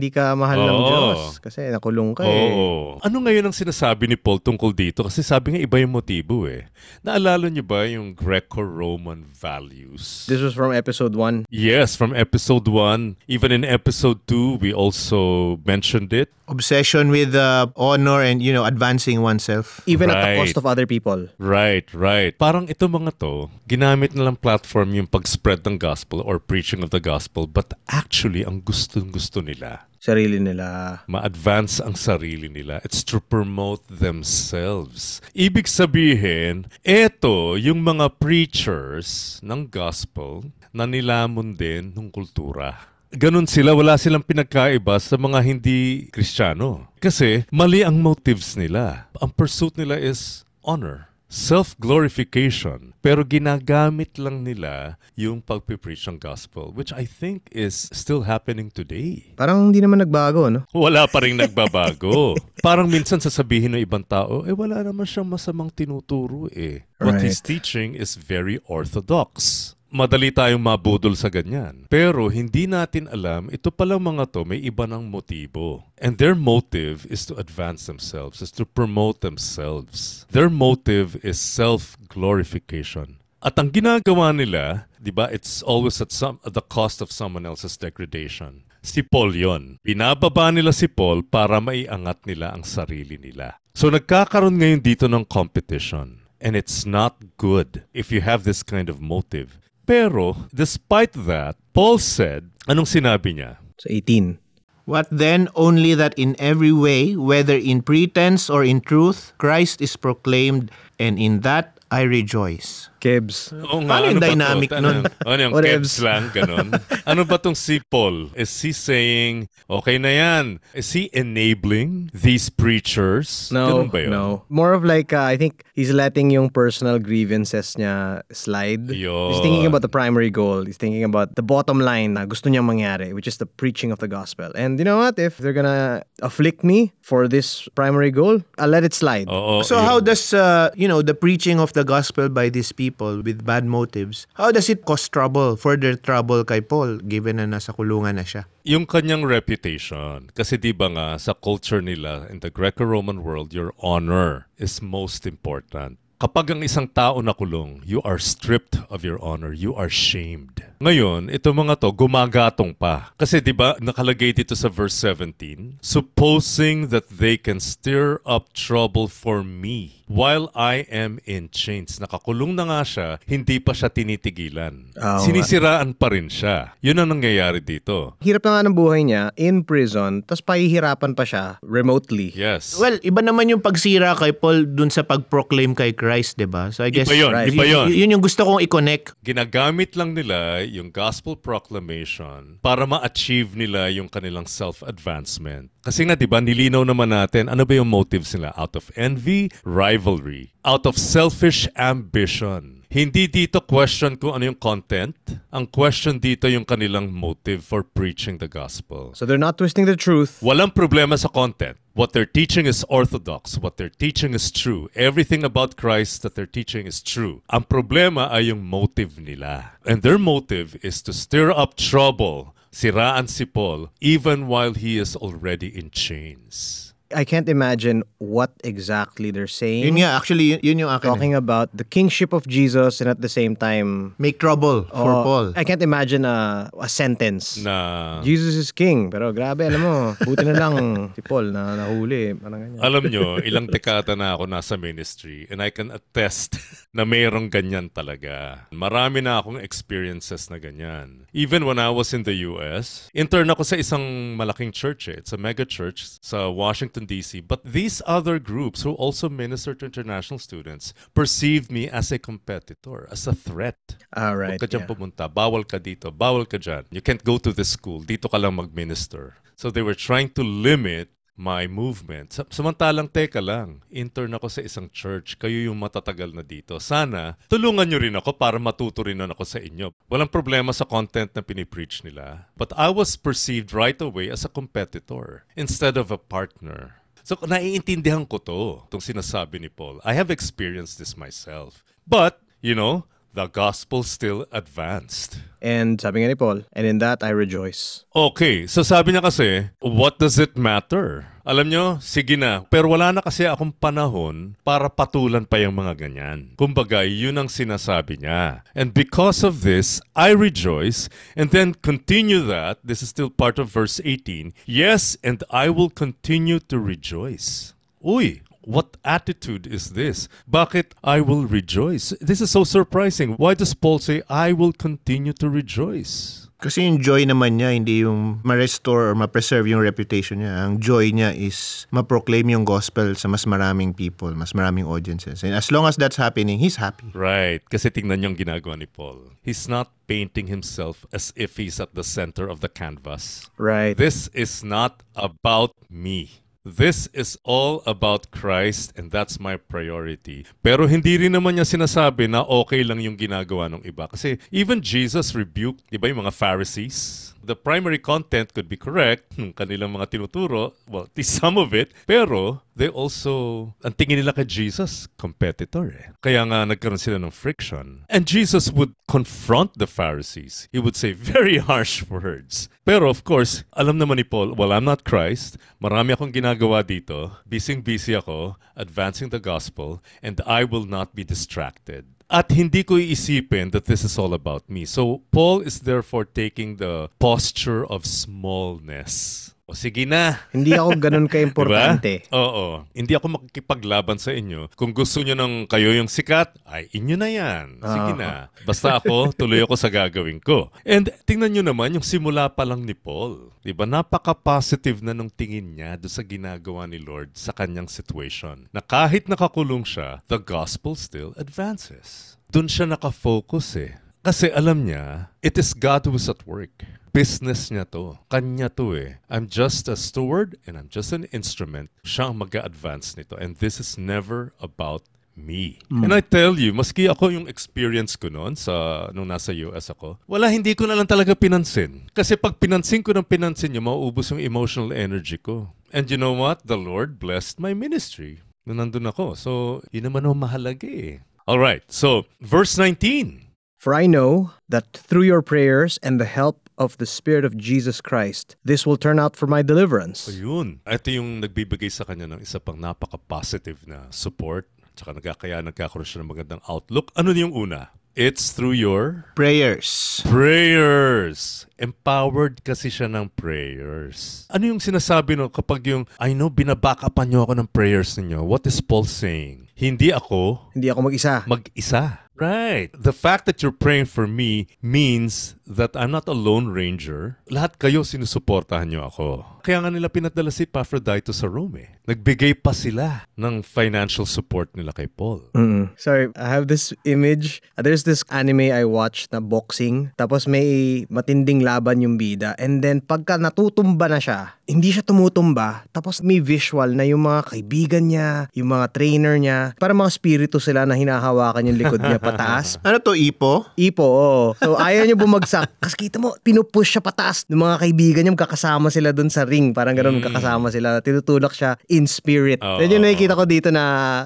hindi 0.00 0.08
ka 0.08 0.32
mahal 0.32 0.56
ng 0.56 0.72
Oo. 0.72 0.88
Diyos. 0.88 1.20
Kasi 1.38 1.68
nakulong 1.68 2.16
ka 2.16 2.24
eh. 2.24 2.48
Oo. 2.56 2.96
Ano 3.04 3.20
ngayon 3.20 3.44
ang 3.44 3.52
sinasabi 3.52 4.08
ni 4.08 4.16
Paul 4.16 4.40
tungkol 4.40 4.72
dito? 4.72 5.04
Kasi 5.04 5.20
sabi 5.20 5.52
nga 5.52 5.60
iba 5.60 5.76
yung 5.76 5.92
motibo 5.92 6.48
eh. 6.48 6.64
Naalala 7.04 7.52
niyo 7.52 7.60
ba 7.60 7.84
yung 7.84 8.16
Greco-Roman 8.16 9.28
values? 9.30 10.24
This 10.24 10.40
was 10.40 10.56
from 10.56 10.72
episode 10.72 11.12
1. 11.12 11.44
Yes, 11.52 11.92
from 11.92 12.16
episode 12.16 12.64
1. 12.64 13.20
Even 13.28 13.52
in 13.52 13.68
episode 13.68 14.24
2, 14.24 14.56
we 14.56 14.72
also 14.72 15.60
mentioned 15.68 16.16
it. 16.16 16.32
Obsession 16.48 17.14
with 17.14 17.36
uh, 17.36 17.68
honor 17.76 18.24
and, 18.24 18.42
you 18.42 18.50
know, 18.50 18.64
advancing 18.64 19.20
oneself. 19.20 19.84
Even 19.86 20.08
at 20.08 20.18
the 20.18 20.28
Right. 20.30 20.38
cost 20.40 20.56
of 20.56 20.64
other 20.64 20.86
people. 20.86 21.28
Right, 21.38 21.86
right. 21.92 22.34
Parang 22.34 22.66
ito 22.66 22.86
mga 22.86 23.18
to, 23.18 23.50
ginamit 23.66 24.14
na 24.14 24.26
lang 24.26 24.34
platform 24.34 24.94
yung 24.94 25.06
pag-spread 25.06 25.62
ng 25.62 25.78
gospel 25.78 26.22
or 26.22 26.40
preaching 26.40 26.82
of 26.82 26.90
the 26.90 26.98
gospel, 26.98 27.46
but 27.46 27.70
actually, 27.86 28.42
ang 28.42 28.62
gustong-gusto 28.62 29.42
nila, 29.42 29.89
Sarili 30.00 30.40
nila. 30.40 31.04
ma-advance 31.04 31.76
ang 31.84 31.92
sarili 31.92 32.48
nila. 32.48 32.80
It's 32.80 33.04
to 33.04 33.20
promote 33.20 33.84
themselves. 33.84 35.20
Ibig 35.36 35.68
sabihin, 35.68 36.72
eto 36.80 37.60
yung 37.60 37.84
mga 37.84 38.16
preachers 38.16 39.36
ng 39.44 39.68
gospel 39.68 40.48
na 40.72 40.88
nilamon 40.88 41.52
din 41.52 41.92
ng 41.92 42.08
kultura. 42.08 42.88
Ganon 43.12 43.44
sila, 43.44 43.76
wala 43.76 44.00
silang 44.00 44.24
pinagkaiba 44.24 44.96
sa 44.96 45.20
mga 45.20 45.44
hindi 45.44 46.08
kristyano. 46.08 46.88
Kasi 46.96 47.44
mali 47.52 47.84
ang 47.84 48.00
motives 48.00 48.56
nila. 48.56 49.12
Ang 49.20 49.36
pursuit 49.36 49.76
nila 49.76 50.00
is 50.00 50.48
honor 50.64 51.09
self-glorification. 51.30 52.92
Pero 53.00 53.22
ginagamit 53.24 54.18
lang 54.18 54.42
nila 54.42 54.98
yung 55.14 55.40
pagpipreach 55.40 56.10
ng 56.10 56.18
gospel, 56.18 56.74
which 56.74 56.90
I 56.92 57.06
think 57.06 57.48
is 57.48 57.88
still 57.94 58.26
happening 58.26 58.68
today. 58.68 59.32
Parang 59.38 59.70
hindi 59.70 59.80
naman 59.80 60.02
nagbago, 60.02 60.50
no? 60.50 60.66
Wala 60.74 61.06
pa 61.06 61.22
rin 61.22 61.38
nagbabago. 61.42 62.34
Parang 62.60 62.90
minsan 62.90 63.22
sasabihin 63.22 63.72
ng 63.72 63.82
ibang 63.82 64.04
tao, 64.04 64.44
eh 64.44 64.52
wala 64.52 64.82
naman 64.82 65.08
siyang 65.08 65.30
masamang 65.30 65.70
tinuturo 65.70 66.50
eh. 66.52 66.84
What 67.00 67.16
Right. 67.16 67.30
he's 67.32 67.40
teaching 67.40 67.96
is 67.96 68.18
very 68.18 68.60
orthodox. 68.68 69.72
Madali 69.90 70.30
tayong 70.30 70.62
mabudol 70.62 71.18
sa 71.18 71.26
ganyan. 71.26 71.90
Pero 71.90 72.30
hindi 72.30 72.70
natin 72.70 73.10
alam, 73.10 73.50
ito 73.50 73.74
palang 73.74 73.98
mga 73.98 74.30
to 74.30 74.46
may 74.46 74.62
iba 74.62 74.86
ng 74.86 75.10
motibo. 75.10 75.82
And 75.98 76.14
their 76.14 76.38
motive 76.38 77.10
is 77.10 77.26
to 77.26 77.34
advance 77.34 77.90
themselves, 77.90 78.38
is 78.38 78.54
to 78.54 78.62
promote 78.62 79.18
themselves. 79.18 80.30
Their 80.30 80.46
motive 80.46 81.18
is 81.26 81.42
self-glorification. 81.42 83.18
At 83.42 83.58
ang 83.58 83.74
ginagawa 83.74 84.30
nila, 84.30 84.86
di 85.02 85.10
ba, 85.10 85.26
it's 85.26 85.58
always 85.66 85.98
at, 85.98 86.14
some, 86.14 86.38
at 86.46 86.54
the 86.54 86.62
cost 86.62 87.02
of 87.02 87.10
someone 87.10 87.42
else's 87.42 87.74
degradation. 87.74 88.62
Si 88.86 89.02
Paul 89.02 89.34
yon. 89.34 89.82
Binababa 89.82 90.54
nila 90.54 90.70
si 90.70 90.86
Paul 90.86 91.26
para 91.26 91.58
maiangat 91.58 92.24
nila 92.30 92.54
ang 92.54 92.62
sarili 92.62 93.18
nila. 93.18 93.58
So 93.74 93.90
nagkakaroon 93.90 94.54
ngayon 94.54 94.86
dito 94.86 95.10
ng 95.10 95.26
competition. 95.26 96.22
And 96.40 96.56
it's 96.56 96.88
not 96.88 97.20
good 97.36 97.84
if 97.92 98.08
you 98.08 98.24
have 98.24 98.48
this 98.48 98.64
kind 98.64 98.88
of 98.88 99.04
motive. 99.04 99.59
Pero, 99.90 100.46
despite 100.54 101.18
that, 101.26 101.58
Paul 101.74 101.98
said, 101.98 102.46
anong 102.70 102.86
sinabi 102.86 103.34
niya? 103.34 103.58
Sa 103.74 103.90
18. 103.90 104.38
What 104.86 105.10
then? 105.10 105.50
Only 105.58 105.98
that 105.98 106.14
in 106.14 106.38
every 106.38 106.70
way, 106.70 107.18
whether 107.18 107.58
in 107.58 107.82
pretense 107.82 108.46
or 108.46 108.62
in 108.62 108.86
truth, 108.86 109.34
Christ 109.42 109.82
is 109.82 109.98
proclaimed, 109.98 110.70
and 111.02 111.18
in 111.18 111.42
that 111.42 111.82
I 111.90 112.06
rejoice. 112.06 112.89
Kebs. 113.00 113.56
Oo 113.56 113.80
Paano 113.80 114.12
yung 114.12 114.20
ba 114.20 114.28
to? 114.28 114.28
dynamic 114.28 114.68
Ano- 114.70 114.84
nun? 114.92 114.98
Ano 115.24 115.40
yung 115.40 115.54
caps 115.56 115.98
lang, 116.06 116.28
ganon? 116.30 116.68
ano 117.10 117.24
ba 117.24 117.40
tong 117.40 117.56
si 117.56 117.80
Paul? 117.80 118.28
Is 118.36 118.52
he 118.60 118.70
saying, 118.70 119.48
okay 119.66 119.96
na 119.96 120.12
yan? 120.12 120.60
Is 120.76 120.92
he 120.92 121.08
enabling 121.10 122.12
these 122.12 122.52
preachers? 122.52 123.48
No, 123.48 123.80
Ganun 123.84 123.90
ba 123.90 123.98
yun? 124.04 124.10
no. 124.12 124.44
More 124.48 124.76
of 124.76 124.84
like, 124.84 125.12
uh, 125.12 125.24
I 125.24 125.40
think 125.40 125.64
he's 125.72 125.90
letting 125.90 126.28
yung 126.30 126.50
personal 126.50 126.98
grievances 126.98 127.74
niya 127.74 128.20
slide. 128.30 128.90
Yun. 128.92 129.32
He's 129.32 129.40
thinking 129.40 129.64
about 129.64 129.80
the 129.80 129.88
primary 129.88 130.28
goal. 130.28 130.64
He's 130.64 130.76
thinking 130.76 131.04
about 131.04 131.34
the 131.36 131.42
bottom 131.42 131.80
line 131.80 132.14
na 132.14 132.26
gusto 132.26 132.50
niyang 132.50 132.68
mangyari, 132.68 133.14
which 133.14 133.26
is 133.26 133.38
the 133.38 133.46
preaching 133.46 133.90
of 133.90 133.98
the 133.98 134.08
gospel. 134.08 134.52
And 134.54 134.76
you 134.78 134.84
know 134.84 134.98
what? 134.98 135.18
If 135.18 135.38
they're 135.38 135.56
gonna 135.56 136.04
afflict 136.20 136.60
me 136.62 136.92
for 137.00 137.28
this 137.28 137.64
primary 137.74 138.10
goal, 138.10 138.42
I'll 138.58 138.68
let 138.68 138.84
it 138.84 138.92
slide. 138.92 139.28
Oo, 139.30 139.62
So 139.62 139.76
yun. 139.78 139.84
how 139.86 140.00
does 140.00 140.34
uh, 140.34 140.68
you 140.74 140.86
know 140.86 141.00
the 141.00 141.14
preaching 141.14 141.60
of 141.60 141.72
the 141.72 141.84
gospel 141.84 142.28
by 142.28 142.50
these 142.50 142.72
people 142.72 142.89
with 142.98 143.46
bad 143.46 143.68
motives? 143.68 144.26
How 144.34 144.50
does 144.50 144.66
it 144.66 144.82
cause 144.82 145.06
trouble, 145.06 145.54
further 145.54 145.94
trouble 145.94 146.42
kay 146.42 146.64
Paul 146.64 146.98
given 147.04 147.38
na 147.38 147.46
nasa 147.46 147.70
kulungan 147.70 148.18
na 148.18 148.26
siya? 148.26 148.50
yung 148.64 148.84
kanyang 148.84 149.24
reputation. 149.24 150.28
Kasi 150.36 150.60
di 150.60 150.70
ba 150.70 150.92
nga, 150.92 151.06
sa 151.16 151.32
culture 151.32 151.80
nila, 151.80 152.28
in 152.28 152.44
the 152.44 152.52
Greco-Roman 152.52 153.24
world, 153.24 153.56
your 153.56 153.72
honor 153.80 154.46
is 154.60 154.84
most 154.84 155.24
important. 155.24 155.96
Kapag 156.20 156.52
ang 156.52 156.60
isang 156.60 156.84
tao 156.92 157.24
nakulong, 157.24 157.80
you 157.88 158.04
are 158.04 158.20
stripped 158.20 158.76
of 158.92 159.00
your 159.00 159.16
honor. 159.24 159.56
You 159.56 159.72
are 159.72 159.88
shamed. 159.88 160.69
Ngayon, 160.80 161.28
ito 161.28 161.52
mga 161.52 161.76
to, 161.76 161.92
gumagatong 161.92 162.72
pa. 162.72 163.12
Kasi 163.20 163.44
di 163.44 163.52
ba 163.52 163.76
nakalagay 163.84 164.32
dito 164.32 164.56
sa 164.56 164.72
verse 164.72 164.96
17, 165.04 165.76
Supposing 165.84 166.88
that 166.88 167.04
they 167.12 167.36
can 167.36 167.60
stir 167.60 168.16
up 168.24 168.48
trouble 168.56 169.04
for 169.04 169.44
me 169.44 170.00
while 170.08 170.48
I 170.56 170.88
am 170.88 171.20
in 171.28 171.52
chains. 171.52 172.00
Nakakulong 172.00 172.56
na 172.56 172.64
nga 172.64 172.80
siya, 172.80 173.08
hindi 173.28 173.60
pa 173.60 173.76
siya 173.76 173.92
tinitigilan. 173.92 174.96
Nga. 174.96 175.20
Sinisiraan 175.20 175.92
pa 175.92 176.16
rin 176.16 176.32
siya. 176.32 176.72
Yun 176.80 176.96
ang 176.96 177.12
nangyayari 177.12 177.60
dito. 177.60 178.16
Hirap 178.24 178.48
na 178.48 178.50
nga 178.56 178.62
ng 178.64 178.74
buhay 178.74 179.04
niya 179.04 179.36
in 179.36 179.60
prison, 179.60 180.24
tapos 180.24 180.40
pahihirapan 180.40 181.12
pa 181.12 181.28
siya 181.28 181.60
remotely. 181.60 182.32
Yes. 182.32 182.80
Well, 182.80 182.96
iba 183.04 183.20
naman 183.20 183.52
yung 183.52 183.60
pagsira 183.60 184.16
kay 184.16 184.32
Paul 184.32 184.64
dun 184.64 184.88
sa 184.88 185.04
pag-proclaim 185.04 185.76
kay 185.76 185.92
Christ, 185.92 186.40
'di 186.40 186.48
ba? 186.48 186.72
So 186.72 186.82
I 186.82 186.90
guess 186.90 187.04
Iba 187.06 187.20
yun, 187.20 187.30
Right. 187.36 187.52
iba 187.52 187.64
yun. 187.68 187.86
y- 187.92 188.00
yun 188.00 188.16
yung 188.16 188.24
gusto 188.24 188.42
kong 188.42 188.64
i-connect. 188.64 189.12
Ginagamit 189.20 189.92
lang 189.94 190.16
nila 190.16 190.64
yung 190.70 190.94
gospel 190.94 191.34
proclamation 191.34 192.62
para 192.62 192.86
ma-achieve 192.86 193.58
nila 193.58 193.90
yung 193.90 194.06
kanilang 194.06 194.46
self-advancement. 194.46 195.74
Kasi 195.82 196.06
nga, 196.06 196.14
di 196.14 196.30
ba, 196.30 196.38
nilinaw 196.38 196.86
naman 196.86 197.10
natin, 197.10 197.50
ano 197.50 197.66
ba 197.66 197.74
yung 197.74 197.90
motives 197.90 198.32
nila? 198.32 198.54
Out 198.54 198.78
of 198.78 198.94
envy, 198.94 199.50
rivalry, 199.66 200.54
out 200.62 200.86
of 200.86 200.94
selfish 200.94 201.66
ambition. 201.74 202.79
Hindi 202.90 203.30
dito 203.30 203.62
question 203.62 204.18
kung 204.18 204.34
ano 204.34 204.50
yung 204.50 204.58
content. 204.58 205.14
Ang 205.54 205.70
question 205.70 206.18
dito 206.18 206.50
yung 206.50 206.66
kanilang 206.66 207.14
motive 207.14 207.62
for 207.62 207.86
preaching 207.86 208.42
the 208.42 208.50
gospel. 208.50 209.14
So 209.14 209.22
they're 209.22 209.38
not 209.38 209.62
twisting 209.62 209.86
the 209.86 209.94
truth. 209.94 210.42
Walang 210.42 210.74
problema 210.74 211.14
sa 211.14 211.30
content. 211.30 211.78
What 211.94 212.10
they're 212.10 212.26
teaching 212.26 212.66
is 212.66 212.82
orthodox. 212.90 213.62
What 213.62 213.78
they're 213.78 213.94
teaching 213.94 214.34
is 214.34 214.50
true. 214.50 214.90
Everything 214.98 215.46
about 215.46 215.78
Christ 215.78 216.26
that 216.26 216.34
they're 216.34 216.50
teaching 216.50 216.90
is 216.90 216.98
true. 216.98 217.46
Ang 217.54 217.70
problema 217.70 218.26
ay 218.26 218.50
yung 218.50 218.66
motive 218.66 219.22
nila. 219.22 219.78
And 219.86 220.02
their 220.02 220.18
motive 220.18 220.74
is 220.82 220.98
to 221.06 221.14
stir 221.14 221.54
up 221.54 221.78
trouble, 221.78 222.58
siraan 222.74 223.30
si 223.30 223.46
Paul, 223.46 223.94
even 224.02 224.50
while 224.50 224.74
he 224.74 224.98
is 224.98 225.14
already 225.14 225.70
in 225.70 225.94
chains. 225.94 226.90
I 227.10 227.24
can't 227.24 227.48
imagine 227.48 228.02
what 228.18 228.52
exactly 228.62 229.30
they're 229.30 229.50
saying. 229.50 229.82
Yun 229.84 229.98
nga, 229.98 230.14
actually, 230.14 230.54
yun, 230.54 230.60
yun 230.62 230.78
yung 230.86 230.90
akin. 230.90 231.10
eh. 231.10 231.12
Talking 231.12 231.34
about 231.34 231.68
the 231.74 231.82
kingship 231.82 232.32
of 232.32 232.46
Jesus 232.46 233.00
and 233.00 233.10
at 233.10 233.20
the 233.20 233.28
same 233.28 233.56
time, 233.56 234.14
Make 234.18 234.38
trouble 234.38 234.84
for 234.86 235.10
oh, 235.10 235.22
Paul. 235.24 235.46
I 235.56 235.64
can't 235.64 235.82
imagine 235.82 236.24
a, 236.24 236.70
a 236.78 236.88
sentence. 236.88 237.58
Na, 237.58 238.20
Jesus 238.22 238.54
is 238.54 238.70
king. 238.70 239.10
Pero 239.10 239.32
grabe, 239.32 239.66
alam 239.66 239.82
mo, 239.82 239.94
buti 240.22 240.44
na 240.46 240.54
lang 240.54 240.74
si 241.16 241.22
Paul 241.22 241.50
na 241.50 241.74
nahuli. 241.74 242.34
Parang 242.38 242.60
ganyan. 242.62 242.78
alam 242.78 243.02
nyo, 243.10 243.26
ilang 243.48 243.66
dekada 243.66 244.14
na 244.14 244.38
ako 244.38 244.46
nasa 244.46 244.78
ministry 244.78 245.46
and 245.50 245.58
I 245.58 245.70
can 245.70 245.90
attest 245.90 246.58
na 246.96 247.02
mayroong 247.02 247.50
ganyan 247.50 247.90
talaga. 247.90 248.66
Marami 248.70 249.18
na 249.22 249.42
akong 249.42 249.58
experiences 249.58 250.50
na 250.50 250.58
ganyan. 250.58 251.26
Even 251.32 251.66
when 251.66 251.78
I 251.78 251.90
was 251.90 252.12
in 252.12 252.22
the 252.22 252.34
US, 252.46 253.10
intern 253.14 253.50
ako 253.50 253.62
sa 253.62 253.74
isang 253.74 254.36
malaking 254.36 254.70
church. 254.70 255.08
Eh. 255.08 255.18
It's 255.18 255.32
a 255.32 255.40
mega 255.40 255.64
church 255.66 256.20
sa 256.20 256.50
Washington, 256.50 256.99
D.C. 257.06 257.40
But 257.40 257.64
these 257.64 258.02
other 258.06 258.38
groups 258.38 258.82
who 258.82 258.92
also 258.92 259.28
minister 259.28 259.74
to 259.74 259.84
international 259.86 260.38
students 260.38 260.92
perceived 261.14 261.70
me 261.70 261.88
as 261.88 262.12
a 262.12 262.18
competitor, 262.18 263.08
as 263.10 263.26
a 263.26 263.34
threat. 263.34 263.78
Ah, 264.16 264.32
right. 264.32 264.58
Huwag 264.58 264.64
ka 264.64 264.66
dyan 264.66 264.84
yeah. 264.84 264.90
pumunta. 264.90 265.24
Bawal 265.28 265.68
ka 265.68 265.78
dito. 265.78 266.10
Bawal 266.10 266.48
ka 266.48 266.58
dyan. 266.58 266.84
You 266.90 267.00
can't 267.00 267.22
go 267.22 267.38
to 267.38 267.52
this 267.52 267.70
school. 267.70 268.02
Dito 268.02 268.30
ka 268.30 268.38
lang 268.38 268.56
mag-minister. 268.56 269.36
So 269.60 269.70
they 269.70 269.82
were 269.84 269.94
trying 269.94 270.32
to 270.40 270.42
limit 270.42 271.12
my 271.40 271.64
movement. 271.64 272.36
Sa- 272.36 272.44
Samantalang, 272.52 273.08
teka 273.08 273.40
lang, 273.40 273.80
intern 273.88 274.36
ako 274.36 274.52
sa 274.52 274.60
isang 274.60 274.92
church. 274.92 275.40
Kayo 275.40 275.72
yung 275.72 275.80
matatagal 275.80 276.36
na 276.36 276.44
dito. 276.44 276.76
Sana, 276.76 277.40
tulungan 277.48 277.88
nyo 277.88 277.96
rin 277.96 278.20
ako 278.20 278.36
para 278.36 278.60
matuto 278.60 279.00
rin 279.00 279.16
ako 279.24 279.44
sa 279.48 279.56
inyo. 279.56 279.96
Walang 280.12 280.28
problema 280.28 280.76
sa 280.76 280.84
content 280.84 281.32
na 281.32 281.40
pinipreach 281.40 282.04
nila. 282.04 282.44
But 282.60 282.76
I 282.76 282.92
was 282.92 283.16
perceived 283.16 283.72
right 283.72 283.96
away 283.96 284.28
as 284.28 284.44
a 284.44 284.52
competitor 284.52 285.48
instead 285.56 285.96
of 285.96 286.12
a 286.12 286.20
partner. 286.20 287.00
So, 287.24 287.40
naiintindihan 287.40 288.28
ko 288.28 288.36
to, 288.44 288.60
itong 288.92 289.04
sinasabi 289.04 289.64
ni 289.64 289.72
Paul. 289.72 290.04
I 290.04 290.12
have 290.12 290.28
experienced 290.28 291.00
this 291.00 291.16
myself. 291.16 291.80
But, 292.04 292.42
you 292.60 292.76
know, 292.76 293.08
the 293.34 293.46
gospel 293.46 294.02
still 294.02 294.46
advanced. 294.50 295.38
And 295.60 296.00
sabi 296.00 296.24
nga 296.24 296.32
ni 296.32 296.38
Paul, 296.38 296.64
and 296.72 296.88
in 296.88 296.98
that 297.04 297.20
I 297.20 297.30
rejoice. 297.36 298.08
Okay, 298.16 298.64
so 298.66 298.80
sabi 298.80 299.12
niya 299.12 299.22
kasi, 299.22 299.68
what 299.84 300.16
does 300.16 300.40
it 300.40 300.56
matter? 300.56 301.28
Alam 301.44 301.72
nyo, 301.72 301.84
sige 301.98 302.36
na. 302.36 302.64
Pero 302.68 302.92
wala 302.92 303.10
na 303.10 303.20
kasi 303.24 303.48
akong 303.48 303.72
panahon 303.74 304.54
para 304.62 304.88
patulan 304.92 305.48
pa 305.48 305.58
yung 305.58 305.76
mga 305.76 305.96
ganyan. 305.96 306.52
Kumbaga, 306.54 307.02
yun 307.02 307.36
ang 307.40 307.50
sinasabi 307.50 308.20
niya. 308.20 308.62
And 308.76 308.92
because 308.94 309.42
of 309.42 309.66
this, 309.66 310.00
I 310.14 310.30
rejoice. 310.36 311.08
And 311.34 311.50
then 311.50 311.74
continue 311.80 312.44
that. 312.46 312.78
This 312.84 313.02
is 313.02 313.10
still 313.10 313.32
part 313.32 313.58
of 313.58 313.72
verse 313.72 314.00
18. 314.04 314.52
Yes, 314.64 315.16
and 315.24 315.42
I 315.50 315.68
will 315.72 315.90
continue 315.90 316.60
to 316.70 316.76
rejoice. 316.78 317.72
Uy, 318.00 318.40
what 318.70 318.96
attitude 319.02 319.66
is 319.66 319.98
this? 319.98 320.30
Bakit 320.46 320.94
I 321.02 321.20
will 321.20 321.44
rejoice? 321.44 322.14
This 322.22 322.40
is 322.40 322.54
so 322.54 322.62
surprising. 322.62 323.34
Why 323.34 323.58
does 323.58 323.74
Paul 323.74 323.98
say, 323.98 324.22
I 324.30 324.54
will 324.54 324.72
continue 324.72 325.34
to 325.42 325.50
rejoice? 325.50 326.46
Kasi 326.60 326.84
yung 326.84 327.00
joy 327.00 327.24
naman 327.24 327.56
niya, 327.56 327.72
hindi 327.72 328.04
yung 328.04 328.44
ma-restore 328.44 329.10
or 329.10 329.14
ma-preserve 329.16 329.64
yung 329.64 329.80
reputation 329.80 330.44
niya. 330.44 330.68
Ang 330.68 330.76
joy 330.76 331.08
niya 331.08 331.32
is 331.32 331.88
ma-proclaim 331.88 332.52
yung 332.52 332.68
gospel 332.68 333.16
sa 333.16 333.32
mas 333.32 333.48
maraming 333.48 333.96
people, 333.96 334.28
mas 334.36 334.52
maraming 334.52 334.84
audiences. 334.84 335.40
And 335.40 335.56
as 335.56 335.72
long 335.72 335.88
as 335.88 335.96
that's 335.96 336.20
happening, 336.20 336.60
he's 336.60 336.76
happy. 336.76 337.08
Right. 337.16 337.64
Kasi 337.64 337.88
tingnan 337.88 338.20
niyo 338.20 338.36
ang 338.36 338.38
ginagawa 338.38 338.76
ni 338.76 338.84
Paul. 338.84 339.32
He's 339.40 339.72
not 339.72 339.88
painting 340.04 340.52
himself 340.52 341.08
as 341.16 341.32
if 341.32 341.56
he's 341.56 341.80
at 341.80 341.96
the 341.96 342.04
center 342.04 342.44
of 342.44 342.60
the 342.60 342.68
canvas. 342.68 343.48
Right. 343.56 343.96
This 343.96 344.28
is 344.36 344.60
not 344.60 345.00
about 345.16 345.72
me. 345.88 346.44
This 346.60 347.08
is 347.16 347.40
all 347.40 347.80
about 347.88 348.28
Christ 348.28 348.92
and 348.92 349.08
that's 349.08 349.40
my 349.40 349.56
priority. 349.56 350.44
Pero 350.60 350.84
hindi 350.84 351.16
rin 351.16 351.32
naman 351.32 351.56
niya 351.56 351.64
sinasabi 351.64 352.28
na 352.28 352.44
okay 352.44 352.84
lang 352.84 353.00
yung 353.00 353.16
ginagawa 353.16 353.72
ng 353.72 353.80
iba. 353.88 354.04
Kasi 354.04 354.36
even 354.52 354.84
Jesus 354.84 355.32
rebuked, 355.32 355.88
di 355.88 355.96
ba 355.96 356.12
yung 356.12 356.20
mga 356.20 356.36
Pharisees? 356.36 357.29
The 357.40 357.56
primary 357.56 357.98
content 357.98 358.52
could 358.52 358.68
be 358.68 358.76
correct, 358.76 359.40
ng 359.40 359.56
kanilang 359.56 359.96
mga 359.96 360.12
tinuturo, 360.12 360.76
well, 360.84 361.08
at 361.08 361.14
least 361.16 361.40
some 361.40 361.56
of 361.56 361.72
it, 361.72 361.96
pero 362.04 362.62
they 362.76 362.88
also, 362.88 363.72
ang 363.80 363.96
tingin 363.96 364.20
nila 364.20 364.36
kay 364.36 364.44
Jesus, 364.44 365.08
competitor 365.16 365.88
eh. 365.88 366.12
Kaya 366.20 366.44
nga 366.44 366.68
nagkaroon 366.68 367.00
sila 367.00 367.16
ng 367.16 367.32
friction. 367.32 368.04
And 368.12 368.28
Jesus 368.28 368.68
would 368.68 368.92
confront 369.08 369.80
the 369.80 369.88
Pharisees. 369.88 370.68
He 370.72 370.78
would 370.80 370.96
say 370.96 371.16
very 371.16 371.56
harsh 371.70 372.04
words. 372.08 372.68
Pero 372.84 373.08
of 373.08 373.24
course, 373.24 373.64
alam 373.72 373.96
naman 373.96 374.20
ni 374.20 374.26
Paul, 374.28 374.52
well, 374.52 374.72
I'm 374.72 374.84
not 374.84 375.08
Christ. 375.08 375.56
Marami 375.80 376.12
akong 376.12 376.36
ginagawa 376.36 376.84
dito. 376.84 377.40
Busy-busy 377.48 378.20
ako, 378.20 378.60
advancing 378.76 379.32
the 379.32 379.40
gospel, 379.40 380.04
and 380.20 380.40
I 380.44 380.64
will 380.68 380.84
not 380.84 381.16
be 381.16 381.24
distracted. 381.24 382.19
At 382.30 382.54
hindi 382.54 382.86
ko 382.86 382.94
iisipin 382.94 383.72
that 383.74 383.90
this 383.90 384.06
is 384.06 384.14
all 384.14 384.32
about 384.32 384.70
me. 384.70 384.86
So, 384.86 385.26
Paul 385.34 385.66
is 385.66 385.82
therefore 385.82 386.24
taking 386.24 386.76
the 386.76 387.10
posture 387.18 387.84
of 387.84 388.06
smallness. 388.06 389.50
O 389.70 389.74
sige 389.78 390.02
na. 390.02 390.42
Hindi 390.50 390.74
ako 390.74 390.98
ganun 390.98 391.30
ka-importante. 391.30 392.26
Diba? 392.26 392.34
Oo. 392.34 392.82
Hindi 392.90 393.14
ako 393.14 393.38
makikipaglaban 393.38 394.18
sa 394.18 394.34
inyo. 394.34 394.66
Kung 394.74 394.90
gusto 394.90 395.22
nyo 395.22 395.38
ng 395.38 395.70
kayo 395.70 395.94
yung 395.94 396.10
sikat, 396.10 396.58
ay 396.66 396.90
inyo 396.90 397.14
na 397.14 397.30
yan. 397.30 397.78
Sige 397.78 398.18
na. 398.18 398.50
Basta 398.66 398.98
ako, 398.98 399.30
tuloy 399.38 399.62
ako 399.62 399.78
sa 399.78 399.86
gagawin 399.86 400.42
ko. 400.42 400.74
And 400.82 401.06
tingnan 401.22 401.54
nyo 401.54 401.70
naman 401.70 401.94
yung 401.94 402.02
simula 402.02 402.50
pa 402.50 402.66
lang 402.66 402.82
ni 402.82 402.98
Paul. 402.98 403.54
Diba? 403.62 403.86
Napaka-positive 403.86 405.06
na 405.06 405.14
nung 405.14 405.30
tingin 405.30 405.78
niya 405.78 405.94
do 405.94 406.10
sa 406.10 406.26
ginagawa 406.26 406.90
ni 406.90 406.98
Lord 406.98 407.38
sa 407.38 407.54
kanyang 407.54 407.86
situation. 407.86 408.66
Na 408.74 408.82
kahit 408.82 409.30
nakakulong 409.30 409.86
siya, 409.86 410.18
the 410.26 410.42
gospel 410.42 410.98
still 410.98 411.30
advances. 411.38 412.34
Doon 412.50 412.66
siya 412.66 412.90
nakafocus 412.90 413.78
eh. 413.78 413.94
Kasi 414.20 414.50
alam 414.50 414.82
niya, 414.82 415.30
it 415.40 415.54
is 415.56 415.72
God 415.72 416.10
who 416.10 416.18
is 416.18 416.26
at 416.26 416.42
work. 416.42 416.82
Business 417.10 417.74
niya 417.74 417.90
to. 417.90 418.18
Kanya 418.30 418.70
to 418.78 418.94
eh. 418.94 419.18
I'm 419.26 419.50
just 419.50 419.90
a 419.90 419.98
steward 419.98 420.54
and 420.66 420.78
I'm 420.78 420.86
just 420.86 421.10
an 421.10 421.26
instrument. 421.34 421.90
Siya 422.06 422.30
ang 422.30 422.38
mag 422.38 422.54
advance 422.54 423.18
nito. 423.18 423.34
And 423.34 423.58
this 423.58 423.82
is 423.82 423.98
never 423.98 424.54
about 424.62 425.02
me. 425.34 425.80
And 425.90 426.12
I 426.12 426.20
tell 426.20 426.58
you, 426.58 426.72
maski 426.72 427.08
ako 427.08 427.32
yung 427.32 427.46
experience 427.48 428.14
ko 428.14 428.28
noon 428.28 428.54
sa 428.54 429.08
nung 429.10 429.30
nasa 429.30 429.50
US 429.70 429.90
ako, 429.90 430.20
wala 430.28 430.52
hindi 430.52 430.76
ko 430.76 430.86
na 430.86 430.94
lang 430.94 431.08
talaga 431.08 431.34
pinansin. 431.34 432.06
Kasi 432.12 432.36
pag 432.36 432.60
pinansin 432.60 433.02
ko 433.02 433.16
ng 433.16 433.26
pinansin 433.26 433.72
niyo, 433.72 433.82
mauubos 433.82 434.30
yung 434.30 434.42
emotional 434.42 434.92
energy 434.92 435.40
ko. 435.40 435.72
And 435.90 436.06
you 436.06 436.18
know 436.20 436.36
what? 436.36 436.66
The 436.66 436.78
Lord 436.78 437.18
blessed 437.18 437.58
my 437.58 437.74
ministry 437.74 438.44
nung 438.62 438.78
nandun 438.78 439.10
ako. 439.10 439.34
So, 439.34 439.50
yun 439.90 440.06
naman 440.06 440.28
ang 440.28 440.38
mahalaga 440.38 440.86
eh. 440.86 441.24
Alright, 441.50 441.82
so 441.90 442.30
verse 442.38 442.78
19. 442.78 443.50
For 443.80 443.96
I 443.96 444.04
know 444.04 444.52
that 444.68 444.92
through 444.92 445.24
your 445.24 445.40
prayers 445.40 445.98
and 446.04 446.20
the 446.20 446.28
help 446.28 446.69
of 446.80 446.96
the 446.96 447.04
Spirit 447.04 447.44
of 447.44 447.52
Jesus 447.54 448.00
Christ, 448.00 448.56
this 448.64 448.88
will 448.88 448.96
turn 448.96 449.20
out 449.20 449.36
for 449.36 449.44
my 449.44 449.60
deliverance. 449.60 450.24
Ayun. 450.26 450.80
Ito 450.88 451.12
yung 451.12 451.44
nagbibigay 451.44 451.92
sa 451.92 452.08
kanya 452.08 452.24
ng 452.26 452.40
isa 452.40 452.56
pang 452.56 452.80
napaka-positive 452.80 453.84
na 453.84 454.08
support. 454.08 454.64
Tsaka 454.96 455.12
nagkakaya 455.12 455.60
nagkakaroon 455.60 456.08
siya 456.08 456.24
ng 456.24 456.30
magandang 456.32 456.62
outlook. 456.64 457.12
Ano 457.14 457.30
yung 457.30 457.52
una? 457.52 457.92
It's 458.18 458.50
through 458.50 458.74
your 458.74 459.30
Prayers. 459.38 460.18
prayers. 460.26 461.70
Empowered 461.78 462.58
kasi 462.66 462.90
siya 462.90 463.06
ng 463.06 463.30
prayers. 463.38 464.50
Ano 464.50 464.66
yung 464.66 464.82
sinasabi 464.82 465.38
no 465.38 465.46
kapag 465.46 465.86
yung, 465.86 466.04
I 466.18 466.34
know, 466.34 466.50
binabackupan 466.50 467.30
niyo 467.30 467.46
ako 467.46 467.54
ng 467.62 467.68
prayers 467.70 468.18
ninyo. 468.18 468.42
What 468.42 468.66
is 468.66 468.82
Paul 468.82 469.06
saying? 469.06 469.70
Hindi 469.78 470.10
ako 470.10 470.74
Hindi 470.74 470.90
ako 470.90 471.00
mag-isa. 471.06 471.46
mag-isa. 471.46 472.26
Right. 472.40 472.88
The 472.96 473.12
fact 473.12 473.44
that 473.44 473.60
you're 473.60 473.76
praying 473.76 474.08
for 474.08 474.24
me 474.24 474.66
means 474.80 475.60
that 475.70 475.94
I'm 475.94 476.10
not 476.10 476.26
a 476.26 476.34
lone 476.34 476.72
ranger. 476.72 477.38
Lahat 477.46 477.76
kayo 477.76 478.02
sinusuportahan 478.02 478.90
niyo 478.90 479.06
ako. 479.06 479.44
Kaya 479.60 479.84
nga 479.84 479.92
nila 479.92 480.08
pinadala 480.08 480.48
si 480.48 480.64
Epaphroditus 480.64 481.44
sa 481.44 481.46
Rome. 481.46 481.84
eh. 481.84 481.88
Nagbigay 482.08 482.58
pa 482.58 482.72
sila 482.74 483.28
ng 483.38 483.62
financial 483.62 484.24
support 484.26 484.72
nila 484.74 484.90
kay 484.90 485.06
Paul. 485.06 485.46
Mm. 485.54 485.94
Sorry, 485.94 486.32
I 486.34 486.48
have 486.50 486.66
this 486.66 486.90
image. 487.06 487.60
Uh, 487.76 487.84
There's 487.84 488.02
this 488.02 488.24
anime 488.32 488.72
I 488.72 488.82
watched 488.88 489.30
na 489.30 489.38
boxing. 489.38 490.10
Tapos 490.18 490.48
may 490.50 491.04
matinding 491.06 491.62
laban 491.62 492.02
yung 492.02 492.16
bida. 492.18 492.56
And 492.58 492.80
then 492.82 493.04
pagka 493.04 493.36
natutumba 493.38 494.10
na 494.10 494.18
siya, 494.18 494.58
hindi 494.66 494.90
siya 494.90 495.06
tumutumba. 495.06 495.86
Tapos 495.94 496.24
may 496.24 496.40
visual 496.42 496.96
na 496.96 497.06
yung 497.06 497.28
mga 497.28 497.52
kaibigan 497.54 498.10
niya, 498.10 498.48
yung 498.56 498.74
mga 498.74 498.90
trainer 498.90 499.36
niya. 499.38 499.76
Para 499.78 499.94
mga 499.94 500.10
spirito 500.10 500.58
sila 500.58 500.82
na 500.88 500.98
hinahawakan 500.98 501.68
yung 501.68 501.78
likod 501.78 502.00
niya 502.02 502.18
pataas. 502.30 502.68
Ano 502.86 502.96
to, 502.98 503.14
Ipo? 503.14 503.66
Ipo, 503.76 504.02
oo. 504.02 504.44
So, 504.58 504.74
ayaw 504.74 505.04
niya 505.04 505.14
bumagsak. 505.14 505.68
Kasi 505.84 506.08
kita 506.08 506.18
mo, 506.18 506.34
pinupush 506.40 506.96
siya 506.96 507.02
pataas. 507.02 507.46
Ng 507.46 507.60
mga 507.60 507.76
kaibigan 507.82 508.20
niya, 508.24 508.34
magkakasama 508.34 508.90
sila 508.90 509.10
dun 509.10 509.30
sa 509.30 509.46
ring. 509.46 509.70
Parang 509.70 509.94
ganun, 509.94 510.18
magkakasama 510.18 510.70
sila. 510.70 510.98
Tinutulak 511.00 511.54
siya 511.54 511.78
in 511.86 512.06
spirit. 512.06 512.58
Oo. 512.62 512.82
Yan 512.82 512.98
yung 512.98 513.04
nakikita 513.04 513.34
ko 513.34 513.44
dito 513.46 513.68
na, 513.70 513.84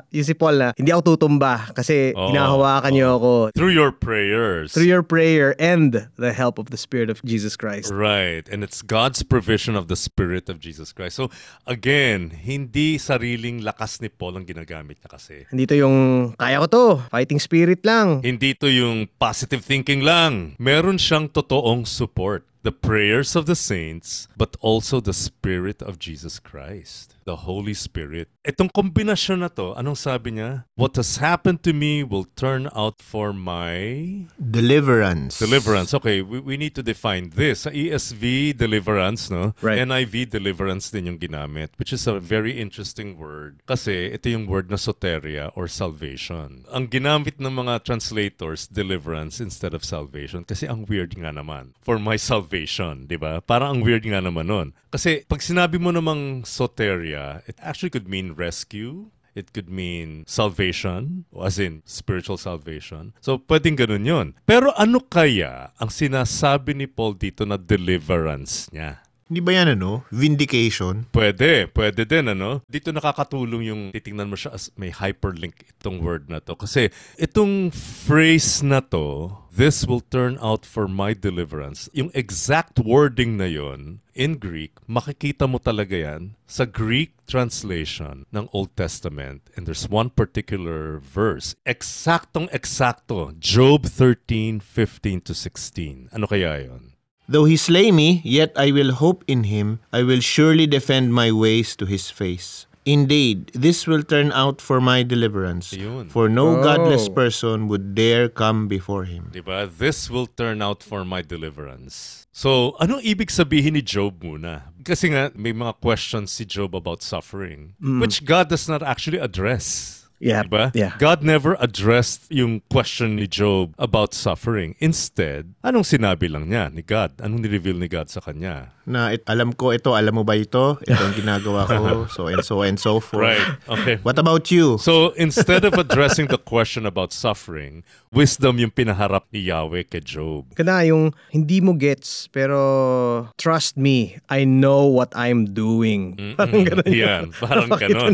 yung 0.08 0.24
si 0.24 0.32
Paul 0.32 0.56
na, 0.56 0.68
hindi 0.74 0.90
ako 0.90 1.14
tutumba 1.14 1.68
kasi 1.72 2.12
Oo. 2.12 2.30
hinahawakan 2.32 2.92
niyo 2.92 3.08
ako 3.16 3.32
Through 3.52 3.74
your 3.74 3.92
prayers. 3.92 4.72
through 4.72 4.88
your 4.88 5.04
prayer 5.04 5.52
and 5.58 6.08
the 6.16 6.32
help 6.32 6.56
of 6.56 6.70
the 6.70 6.78
Spirit 6.78 7.08
of 7.10 7.20
Jesus 7.24 7.56
Christ. 7.56 7.92
Right. 7.92 8.44
And 8.48 8.64
it's 8.64 8.80
God's 8.80 9.22
provision 9.22 9.74
of 9.74 9.88
the 9.88 9.96
Spirit 9.96 10.48
of 10.48 10.58
Jesus 10.58 10.92
Christ. 10.92 11.16
So, 11.16 11.28
again, 11.66 12.30
hindi 12.30 12.96
sariling 12.98 13.64
lakas 13.64 14.00
ni 14.00 14.08
Paul 14.08 14.36
ang 14.36 14.46
ginagamit 14.46 15.00
niya 15.00 15.10
kasi. 15.10 15.34
Hindi 15.50 15.64
to 15.66 15.76
yung, 15.76 15.96
kaya 16.36 16.60
ko 16.62 16.66
to, 16.68 16.84
fighting 17.08 17.40
spirit 17.40 17.80
lang. 17.82 17.93
Hindi 18.22 18.54
to 18.59 18.66
yung 18.66 19.07
positive 19.22 19.62
thinking 19.62 20.02
lang. 20.02 20.59
Meron 20.59 20.98
siyang 20.98 21.30
totoong 21.30 21.87
support. 21.87 22.42
The 22.64 22.72
prayers 22.72 23.37
of 23.37 23.44
the 23.44 23.54
saints, 23.54 24.26
but 24.40 24.57
also 24.64 24.96
the 24.98 25.12
Spirit 25.12 25.85
of 25.85 26.00
Jesus 26.00 26.40
Christ. 26.40 27.13
The 27.24 27.48
Holy 27.48 27.72
Spirit. 27.74 28.28
Itong 28.44 28.68
kombinasyon 28.68 29.40
na 29.40 29.48
to, 29.48 29.72
anong 29.76 29.96
sabi 29.96 30.37
niya? 30.37 30.68
What 30.76 30.96
has 31.00 31.16
happened 31.16 31.64
to 31.64 31.72
me 31.72 32.04
will 32.04 32.28
turn 32.37 32.68
out 32.76 33.00
for 33.00 33.32
my 33.32 34.28
Deliverance. 34.37 35.38
Deliverance. 35.38 35.94
Okay, 35.94 36.20
we, 36.20 36.40
we 36.40 36.56
need 36.56 36.74
to 36.76 36.82
define 36.82 37.32
this. 37.32 37.64
Sa 37.64 37.70
ESV, 37.70 38.56
deliverance, 38.56 39.30
no? 39.30 39.56
Right. 39.64 39.80
NIV, 39.80 40.28
deliverance 40.30 40.90
din 40.90 41.08
yung 41.08 41.18
ginamit, 41.18 41.72
which 41.80 41.92
is 41.92 42.04
a 42.06 42.20
very 42.20 42.60
interesting 42.60 43.16
word. 43.16 43.64
Kasi 43.64 44.12
ito 44.12 44.28
yung 44.28 44.44
word 44.44 44.68
na 44.68 44.76
soteria 44.76 45.48
or 45.56 45.68
salvation. 45.68 46.68
Ang 46.68 46.92
ginamit 46.92 47.40
ng 47.40 47.54
mga 47.54 47.87
translators, 47.87 48.68
deliverance 48.68 49.40
instead 49.40 49.72
of 49.72 49.87
salvation. 49.87 50.44
Kasi 50.44 50.68
ang 50.68 50.84
weird 50.84 51.16
nga 51.16 51.32
naman. 51.32 51.72
For 51.80 51.96
my 51.96 52.20
salvation, 52.20 53.08
di 53.08 53.16
ba? 53.16 53.40
Parang 53.40 53.78
ang 53.78 53.80
weird 53.80 54.04
nga 54.04 54.20
naman 54.20 54.50
nun. 54.50 54.68
Kasi 54.94 55.26
pag 55.26 55.42
sinabi 55.42 55.80
mo 55.80 55.90
namang 55.90 56.46
soteria, 56.46 57.13
it 57.46 57.57
actually 57.62 57.90
could 57.90 58.11
mean 58.11 58.35
rescue, 58.35 59.14
It 59.35 59.50
could 59.50 59.66
mean 59.66 60.22
salvation, 60.31 61.27
as 61.35 61.59
in 61.59 61.83
spiritual 61.83 62.38
salvation. 62.38 63.18
So, 63.18 63.42
pwedeng 63.50 63.74
ganun 63.74 64.07
yun. 64.07 64.27
Pero 64.46 64.70
ano 64.79 65.03
kaya 65.03 65.74
ang 65.83 65.90
sinasabi 65.90 66.79
ni 66.79 66.87
Paul 66.87 67.18
dito 67.18 67.42
na 67.42 67.59
deliverance 67.59 68.70
niya? 68.70 69.03
Hindi 69.35 69.51
ba 69.51 69.59
yan 69.59 69.75
ano? 69.75 70.07
Vindication? 70.14 71.11
Pwede, 71.11 71.66
pwede 71.75 72.07
din 72.07 72.31
ano. 72.31 72.62
Dito 72.70 72.94
nakakatulong 72.94 73.66
yung 73.66 73.83
titingnan 73.90 74.31
mo 74.31 74.38
siya 74.38 74.55
as 74.55 74.70
may 74.79 74.94
hyperlink 74.94 75.75
itong 75.75 75.99
word 75.99 76.31
na 76.31 76.38
to. 76.38 76.55
Kasi 76.55 76.94
itong 77.18 77.75
phrase 77.75 78.62
na 78.62 78.79
to, 78.79 79.35
this 79.51 79.83
will 79.90 80.07
turn 80.07 80.38
out 80.38 80.62
for 80.62 80.87
my 80.87 81.18
deliverance. 81.18 81.90
Yung 81.90 82.14
exact 82.14 82.79
wording 82.79 83.35
na 83.35 83.51
yon 83.51 84.07
in 84.14 84.38
Greek, 84.38 84.79
makikita 84.87 85.51
mo 85.51 85.59
talaga 85.59 85.99
yan 85.99 86.38
sa 86.47 86.62
Greek 86.62 87.18
translation 87.27 88.31
ng 88.31 88.47
Old 88.55 88.70
Testament. 88.79 89.51
And 89.59 89.66
there's 89.66 89.90
one 89.90 90.14
particular 90.14 91.03
verse, 91.03 91.59
eksaktong 91.66 92.55
eksakto, 92.55 93.35
Job 93.42 93.90
13, 93.90 94.62
15 94.62 95.27
to 95.27 95.35
16. 95.35 96.14
Ano 96.14 96.31
kaya 96.31 96.70
yon? 96.70 96.93
Though 97.28 97.44
he 97.44 97.56
slay 97.56 97.90
me, 97.90 98.20
yet 98.24 98.52
I 98.56 98.70
will 98.72 98.92
hope 98.92 99.24
in 99.26 99.44
him. 99.44 99.80
I 99.92 100.02
will 100.02 100.20
surely 100.20 100.66
defend 100.66 101.14
my 101.14 101.32
ways 101.32 101.74
to 101.76 101.87
his 101.87 102.10
face. 102.10 102.66
Indeed, 102.84 103.48
this 103.56 103.87
will 103.88 104.02
turn 104.04 104.28
out 104.32 104.60
for 104.60 104.76
my 104.78 105.02
deliverance. 105.02 105.72
Ayun. 105.72 106.12
For 106.12 106.28
no 106.28 106.60
Oh. 106.60 106.62
godless 106.62 107.08
person 107.08 107.64
would 107.72 107.96
dare 107.96 108.28
come 108.28 108.68
before 108.68 109.08
him. 109.08 109.32
Diba? 109.32 109.64
This 109.72 110.12
will 110.12 110.28
turn 110.28 110.60
out 110.60 110.84
for 110.84 111.00
my 111.00 111.24
deliverance. 111.24 112.28
So, 112.28 112.76
anong 112.84 113.00
ibig 113.08 113.32
sabihin 113.32 113.72
ni 113.72 113.80
Job 113.80 114.20
muna? 114.20 114.68
Kasi 114.84 115.08
nga, 115.16 115.32
may 115.32 115.56
mga 115.56 115.80
questions 115.80 116.28
si 116.37 116.44
Job 116.44 116.76
about 116.76 117.00
suffering, 117.00 117.72
which 117.80 118.28
God 118.28 118.52
does 118.52 118.68
not 118.68 118.84
actually 118.84 119.16
address. 119.16 120.03
Yeah, 120.24 120.48
Diba? 120.48 120.72
yeah. 120.72 120.96
God 120.96 121.20
never 121.20 121.52
addressed 121.60 122.32
yung 122.32 122.64
question 122.72 123.20
ni 123.20 123.28
Job 123.28 123.76
about 123.76 124.16
suffering. 124.16 124.72
Instead, 124.80 125.52
anong 125.60 125.84
sinabi 125.84 126.32
lang 126.32 126.48
niya 126.48 126.72
ni 126.72 126.80
God? 126.80 127.20
Anong 127.20 127.44
ni-reveal 127.44 127.76
ni 127.76 127.92
God 127.92 128.08
sa 128.08 128.24
kanya? 128.24 128.72
Na 128.88 129.12
it, 129.12 129.20
alam 129.28 129.52
ko 129.52 129.76
ito, 129.76 129.92
alam 129.92 130.16
mo 130.16 130.24
ba 130.24 130.32
ito? 130.32 130.80
Ito 130.80 131.02
ang 131.04 131.12
ginagawa 131.16 131.68
ko, 131.68 131.84
so 132.16 132.32
and 132.32 132.40
so 132.40 132.64
and 132.64 132.80
so 132.80 133.04
forth. 133.04 133.20
Right. 133.37 133.48
Okay. 133.68 133.96
What 134.00 134.16
about 134.16 134.48
you? 134.48 134.80
So, 134.80 135.12
instead 135.20 135.64
of 135.68 135.76
addressing 135.76 136.28
the 136.32 136.40
question 136.40 136.84
about 136.88 137.12
suffering, 137.12 137.84
wisdom 138.12 138.56
yung 138.60 138.72
pinaharap 138.72 139.28
ni 139.32 139.48
Yahweh 139.48 139.88
kay 139.88 140.00
Job. 140.04 140.52
Kana 140.56 140.84
yung 140.88 141.12
hindi 141.32 141.64
mo 141.64 141.72
gets 141.76 142.28
pero 142.28 143.28
trust 143.37 143.76
me, 143.76 144.16
I 144.28 144.44
know 144.44 144.84
what 144.88 145.12
I'm 145.16 145.52
doing. 145.52 146.16
Parang 146.37 146.64
ganun. 146.64 146.88
Yan, 146.88 147.24
parang 147.40 147.68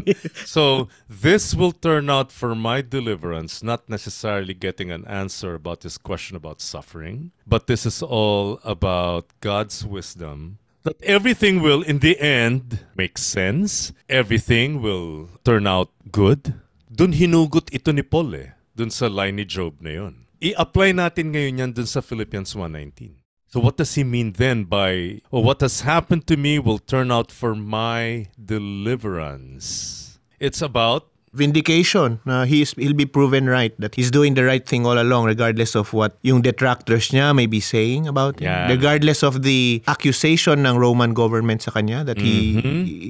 ni- 0.07 0.15
So, 0.47 0.87
this 1.11 1.55
will 1.55 1.75
turn 1.75 2.00
out 2.09 2.33
for 2.33 2.55
my 2.55 2.81
deliverance, 2.81 3.63
not 3.63 3.91
necessarily 3.91 4.55
getting 4.55 4.91
an 4.91 5.05
answer 5.05 5.55
about 5.55 5.83
this 5.83 5.99
question 5.99 6.37
about 6.37 6.63
suffering, 6.63 7.33
but 7.47 7.67
this 7.67 7.85
is 7.85 8.01
all 8.01 8.61
about 8.65 9.27
God's 9.41 9.85
wisdom. 9.85 10.59
That 10.85 11.03
everything 11.03 11.61
will, 11.61 11.83
in 11.83 11.99
the 11.99 12.17
end, 12.17 12.87
make 12.97 13.19
sense. 13.19 13.93
Everything 14.09 14.81
will 14.81 15.29
turn 15.45 15.67
out 15.67 15.91
good. 16.11 16.55
Dun 16.89 17.13
hinugot 17.13 17.69
ito 17.75 17.93
ni 17.93 18.01
Paul 18.01 18.35
eh. 18.35 18.57
Dun 18.73 18.89
sa 18.89 19.13
line 19.13 19.37
ni 19.37 19.45
Job 19.45 19.77
na 19.85 19.91
yun. 19.91 20.25
I-apply 20.41 20.97
natin 20.97 21.37
ngayon 21.37 21.61
yan 21.61 21.73
dun 21.77 21.85
sa 21.85 22.01
Philippians 22.01 22.57
1.19. 22.57 23.21
So 23.51 23.59
what 23.59 23.77
does 23.77 23.93
he 23.99 24.05
mean 24.05 24.39
then 24.39 24.65
by, 24.65 25.21
or 25.29 25.43
what 25.43 25.61
has 25.61 25.83
happened 25.83 26.25
to 26.29 26.39
me 26.39 26.63
will 26.63 26.79
turn 26.79 27.11
out 27.11 27.35
for 27.35 27.59
my 27.59 28.31
deliverance? 28.39 30.01
It's 30.39 30.63
about 30.63 31.10
Vindication. 31.33 32.19
Na 32.27 32.45
he 32.45 32.63
is, 32.63 32.75
he'll 32.75 32.97
be 32.97 33.07
proven 33.07 33.47
right 33.49 33.73
that 33.79 33.95
he's 33.95 34.11
doing 34.11 34.35
the 34.35 34.45
right 34.45 34.67
thing 34.67 34.85
all 34.87 34.99
along 34.99 35.27
regardless 35.27 35.75
of 35.75 35.93
what 35.93 36.19
yung 36.23 36.43
detractors 36.43 37.11
niya 37.11 37.35
may 37.35 37.47
be 37.47 37.61
saying 37.61 38.07
about 38.07 38.41
him. 38.41 38.51
Yan. 38.51 38.69
Regardless 38.71 39.23
of 39.23 39.43
the 39.43 39.83
accusation 39.87 40.67
ng 40.67 40.77
Roman 40.77 41.15
government 41.15 41.63
sa 41.63 41.71
kanya 41.71 42.03
that 42.05 42.19
he 42.19 42.59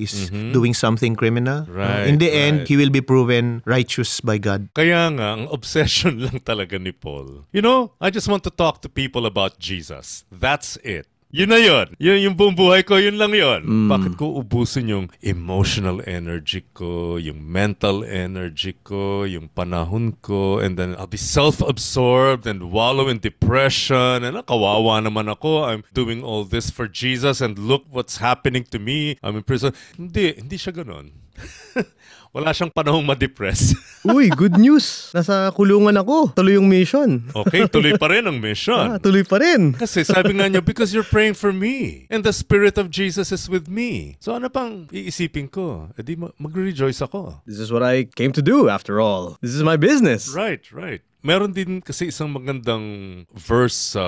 is 0.04 0.30
doing 0.52 0.74
something 0.74 1.16
criminal. 1.16 1.64
Mm-hmm. 1.64 1.76
Right, 1.76 2.06
In 2.06 2.18
the 2.18 2.30
end, 2.30 2.58
right. 2.58 2.68
he 2.68 2.76
will 2.76 2.90
be 2.90 3.00
proven 3.00 3.62
righteous 3.64 4.20
by 4.20 4.36
God. 4.38 4.68
Kaya 4.74 5.08
nga, 5.16 5.40
ang 5.40 5.48
obsession 5.48 6.20
lang 6.28 6.44
talaga 6.44 6.76
ni 6.76 6.92
Paul. 6.92 7.48
You 7.52 7.62
know, 7.64 7.92
I 8.00 8.10
just 8.10 8.28
want 8.28 8.44
to 8.44 8.52
talk 8.52 8.82
to 8.82 8.88
people 8.88 9.24
about 9.24 9.58
Jesus. 9.58 10.24
That's 10.30 10.76
it. 10.84 11.08
Yun 11.30 11.54
na 11.54 11.62
yun. 11.62 11.94
Yun 12.02 12.18
yung 12.26 12.34
buong 12.34 12.58
buhay 12.58 12.82
ko, 12.82 12.98
yun 12.98 13.14
lang 13.14 13.30
yun. 13.30 13.86
Bakit 13.86 14.18
ko 14.18 14.42
ubusin 14.42 14.90
yung 14.90 15.06
emotional 15.22 16.02
energy 16.02 16.66
ko, 16.74 17.22
yung 17.22 17.38
mental 17.38 18.02
energy 18.02 18.74
ko, 18.82 19.22
yung 19.22 19.46
panahon 19.54 20.18
ko, 20.26 20.58
and 20.58 20.74
then 20.74 20.98
I'll 20.98 21.06
be 21.06 21.14
self-absorbed 21.14 22.50
and 22.50 22.74
wallow 22.74 23.06
in 23.06 23.22
depression, 23.22 24.26
and 24.26 24.34
ah, 24.34 24.42
kawawa 24.42 24.98
naman 24.98 25.30
ako, 25.30 25.70
I'm 25.70 25.86
doing 25.94 26.26
all 26.26 26.42
this 26.42 26.66
for 26.66 26.90
Jesus, 26.90 27.38
and 27.38 27.54
look 27.62 27.86
what's 27.94 28.18
happening 28.18 28.66
to 28.74 28.82
me, 28.82 29.14
I'm 29.22 29.38
in 29.38 29.46
prison. 29.46 29.70
Hindi, 29.94 30.34
hindi 30.34 30.58
siya 30.58 30.74
ganon. 30.82 31.14
Wala 32.30 32.54
siyang 32.54 32.70
panahong 32.70 33.02
ma-depress. 33.02 33.74
Uy, 34.06 34.30
good 34.30 34.54
news. 34.54 35.10
Nasa 35.10 35.50
kulungan 35.50 35.98
ako. 35.98 36.30
Tuloy 36.30 36.54
yung 36.54 36.70
mission. 36.70 37.26
Okay, 37.34 37.66
tuloy 37.66 37.98
pa 37.98 38.06
rin 38.06 38.22
ang 38.22 38.38
mission. 38.46 38.78
Ah, 38.94 39.02
tuloy 39.02 39.26
pa 39.26 39.42
rin. 39.42 39.74
Kasi 39.74 40.06
sabi 40.06 40.38
nga 40.38 40.46
niya, 40.46 40.62
because 40.62 40.94
you're 40.94 41.02
praying 41.06 41.34
for 41.34 41.50
me. 41.50 42.06
And 42.06 42.22
the 42.22 42.30
Spirit 42.30 42.78
of 42.78 42.86
Jesus 42.86 43.34
is 43.34 43.50
with 43.50 43.66
me. 43.66 44.14
So 44.22 44.38
ano 44.38 44.46
pang 44.46 44.86
iisipin 44.94 45.50
ko? 45.50 45.90
E 45.98 46.06
di 46.06 46.14
ma- 46.14 46.30
mag-rejoice 46.38 47.02
ako. 47.02 47.42
This 47.50 47.58
is 47.58 47.74
what 47.74 47.82
I 47.82 48.06
came 48.06 48.30
to 48.38 48.42
do 48.42 48.70
after 48.70 49.02
all. 49.02 49.34
This 49.42 49.58
is 49.58 49.66
my 49.66 49.74
business. 49.74 50.30
Right, 50.30 50.62
right. 50.70 51.02
Meron 51.26 51.50
din 51.50 51.82
kasi 51.82 52.14
isang 52.14 52.30
magandang 52.30 53.26
verse 53.34 53.98
sa 53.98 54.06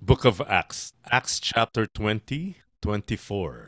Book 0.00 0.24
of 0.24 0.40
Acts. 0.48 0.96
Acts 1.04 1.36
chapter 1.38 1.84
20, 1.84 2.56
24. 2.80 3.67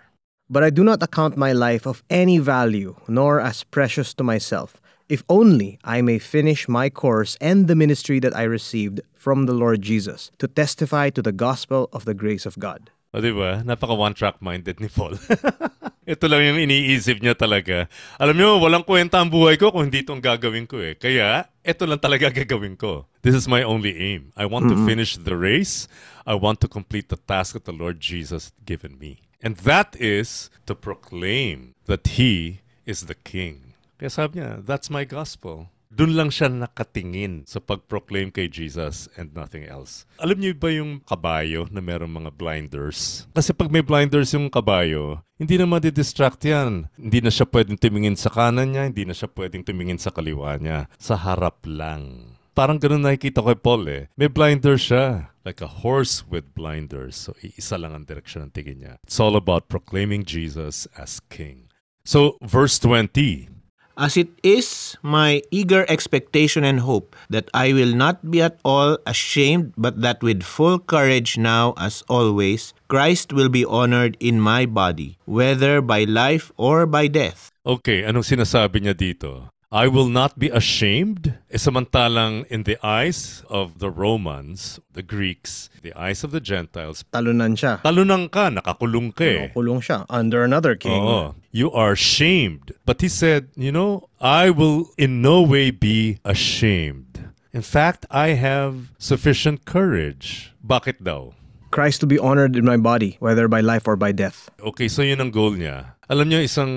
But 0.51 0.67
I 0.67 0.75
do 0.75 0.83
not 0.83 0.99
account 0.99 1.39
my 1.39 1.55
life 1.55 1.87
of 1.87 2.03
any 2.11 2.43
value, 2.43 2.99
nor 3.07 3.39
as 3.39 3.63
precious 3.63 4.11
to 4.19 4.27
myself, 4.27 4.83
if 5.07 5.23
only 5.31 5.79
I 5.87 6.03
may 6.03 6.19
finish 6.19 6.67
my 6.67 6.91
course 6.91 7.39
and 7.39 7.71
the 7.71 7.79
ministry 7.79 8.19
that 8.19 8.35
I 8.35 8.51
received 8.51 8.99
from 9.15 9.47
the 9.47 9.55
Lord 9.55 9.79
Jesus, 9.79 10.35
to 10.43 10.51
testify 10.51 11.15
to 11.15 11.23
the 11.23 11.31
gospel 11.31 11.87
of 11.95 12.03
the 12.03 12.19
grace 12.19 12.51
of 12.51 12.59
God. 12.59 12.91
O 13.15 13.23
di 13.23 13.31
ba? 13.31 13.63
Napaka 13.63 13.95
one-track 13.95 14.43
minded 14.43 14.83
ni 14.83 14.91
Paul. 14.91 15.15
Ito 16.11 16.27
lang 16.27 16.43
yung 16.43 16.59
iniisip 16.67 17.23
niya 17.23 17.39
talaga. 17.39 17.87
Alam 18.19 18.35
niyo, 18.35 18.59
walang 18.59 18.83
kwenta 18.83 19.23
ang 19.23 19.31
buhay 19.31 19.55
ko 19.55 19.71
kung 19.71 19.87
hindi 19.87 20.03
itong 20.03 20.19
gagawin 20.19 20.67
ko 20.67 20.83
eh. 20.83 20.99
Kaya, 20.99 21.47
ito 21.63 21.87
lang 21.87 22.03
talaga 22.03 22.27
gagawin 22.27 22.75
ko. 22.75 23.07
This 23.23 23.39
is 23.39 23.47
my 23.47 23.63
only 23.63 23.95
aim. 23.95 24.35
I 24.35 24.51
want 24.51 24.67
to 24.67 24.79
finish 24.83 25.15
the 25.15 25.39
race. 25.39 25.87
I 26.27 26.35
want 26.35 26.59
to 26.63 26.69
complete 26.71 27.07
the 27.07 27.19
task 27.23 27.55
that 27.55 27.71
the 27.71 27.77
Lord 27.77 28.03
Jesus 28.03 28.51
given 28.67 28.99
me. 28.99 29.30
And 29.41 29.57
that 29.65 29.97
is 29.97 30.53
to 30.69 30.77
proclaim 30.77 31.73
that 31.89 32.21
He 32.21 32.61
is 32.85 33.09
the 33.09 33.17
King. 33.17 33.73
Kaya 33.97 34.13
sabi 34.13 34.41
niya, 34.41 34.61
that's 34.65 34.93
my 34.93 35.05
gospel. 35.09 35.73
Doon 35.91 36.15
lang 36.15 36.31
siya 36.31 36.47
nakatingin 36.47 37.51
sa 37.51 37.59
pag-proclaim 37.59 38.31
kay 38.31 38.47
Jesus 38.47 39.11
and 39.19 39.35
nothing 39.35 39.67
else. 39.67 40.07
Alam 40.23 40.39
niyo 40.39 40.55
ba 40.55 40.71
yung 40.71 41.03
kabayo 41.03 41.67
na 41.67 41.83
merong 41.83 42.15
mga 42.15 42.31
blinders? 42.31 43.27
Kasi 43.35 43.51
pag 43.51 43.75
may 43.75 43.83
blinders 43.83 44.31
yung 44.31 44.47
kabayo, 44.47 45.19
hindi 45.35 45.59
na 45.59 45.67
madidistract 45.67 46.47
yan. 46.47 46.87
Hindi 46.95 47.19
na 47.19 47.35
siya 47.35 47.43
pwedeng 47.51 47.75
tumingin 47.75 48.15
sa 48.15 48.31
kanan 48.31 48.71
niya, 48.71 48.87
hindi 48.87 49.03
na 49.03 49.19
siya 49.19 49.27
pwedeng 49.35 49.67
tumingin 49.67 49.99
sa 49.99 50.15
kaliwa 50.15 50.55
niya. 50.63 50.87
Sa 50.95 51.19
harap 51.19 51.67
lang. 51.67 52.39
Parang 52.61 52.77
ganun 52.77 53.01
nakikita 53.01 53.41
ko 53.41 53.57
kay 53.57 53.61
Paul 53.65 53.83
eh. 53.89 54.03
May 54.21 54.29
blinders 54.29 54.93
siya. 54.93 55.33
Like 55.49 55.65
a 55.65 55.81
horse 55.81 56.29
with 56.29 56.53
blinders. 56.53 57.17
So, 57.17 57.33
iisa 57.41 57.81
lang 57.81 57.97
ang 57.97 58.05
direksyon 58.05 58.45
ng 58.45 58.53
tingin 58.53 58.85
niya. 58.85 58.95
It's 59.01 59.17
all 59.17 59.33
about 59.33 59.73
proclaiming 59.73 60.29
Jesus 60.29 60.85
as 60.93 61.25
King. 61.33 61.73
So, 62.05 62.37
verse 62.45 62.77
20. 62.85 63.49
As 63.97 64.21
it 64.21 64.29
is 64.45 64.93
my 65.01 65.41
eager 65.49 65.89
expectation 65.89 66.61
and 66.61 66.85
hope 66.85 67.17
that 67.33 67.49
I 67.57 67.73
will 67.73 67.97
not 67.97 68.29
be 68.29 68.45
at 68.45 68.61
all 68.61 69.01
ashamed, 69.09 69.73
but 69.81 70.05
that 70.05 70.21
with 70.21 70.45
full 70.45 70.85
courage 70.85 71.41
now, 71.41 71.73
as 71.81 72.05
always, 72.13 72.77
Christ 72.93 73.33
will 73.33 73.49
be 73.49 73.65
honored 73.65 74.21
in 74.21 74.37
my 74.37 74.69
body, 74.69 75.17
whether 75.25 75.81
by 75.81 76.05
life 76.05 76.53
or 76.61 76.85
by 76.85 77.09
death. 77.09 77.49
Okay, 77.65 78.05
anong 78.05 78.29
sinasabi 78.29 78.85
niya 78.85 78.93
dito? 78.93 79.49
I 79.71 79.87
will 79.87 80.11
not 80.11 80.35
be 80.35 80.51
ashamed. 80.51 81.39
E 81.47 81.55
samantalang 81.55 82.43
in 82.51 82.67
the 82.67 82.75
eyes 82.83 83.47
of 83.47 83.79
the 83.79 83.87
Romans, 83.87 84.83
the 84.91 85.03
Greeks, 85.03 85.71
the 85.87 85.95
eyes 85.95 86.27
of 86.27 86.35
the 86.35 86.43
Gentiles, 86.43 87.07
Talunan 87.15 87.55
siya. 87.55 87.79
talunang 87.79 88.35
ka, 88.35 88.51
nakakulong 88.51 89.15
ka 89.15 89.23
eh. 89.23 89.55
Kulong 89.55 89.79
siya. 89.79 90.11
Under 90.11 90.43
another 90.43 90.75
king. 90.75 90.99
Oo. 90.99 91.39
You 91.55 91.71
are 91.71 91.95
shamed. 91.95 92.75
But 92.83 92.99
he 92.99 93.07
said, 93.07 93.55
you 93.55 93.71
know, 93.71 94.11
I 94.19 94.51
will 94.51 94.91
in 94.99 95.23
no 95.23 95.39
way 95.47 95.71
be 95.71 96.19
ashamed. 96.27 97.31
In 97.55 97.63
fact, 97.63 98.07
I 98.11 98.35
have 98.35 98.91
sufficient 98.99 99.67
courage. 99.71 100.51
Bakit 100.67 101.07
daw? 101.07 101.31
Christ 101.71 102.03
to 102.03 102.07
be 102.11 102.19
honored 102.19 102.59
in 102.59 102.67
my 102.67 102.77
body, 102.77 103.17
whether 103.23 103.47
by 103.47 103.63
life 103.63 103.87
or 103.87 103.95
by 103.95 104.11
death. 104.11 104.51
Okay, 104.59 104.91
so 104.91 105.07
yun 105.07 105.23
ang 105.23 105.31
goal 105.31 105.55
niya. 105.55 105.95
Alam 106.11 106.27
niyo, 106.27 106.43
isang, 106.43 106.73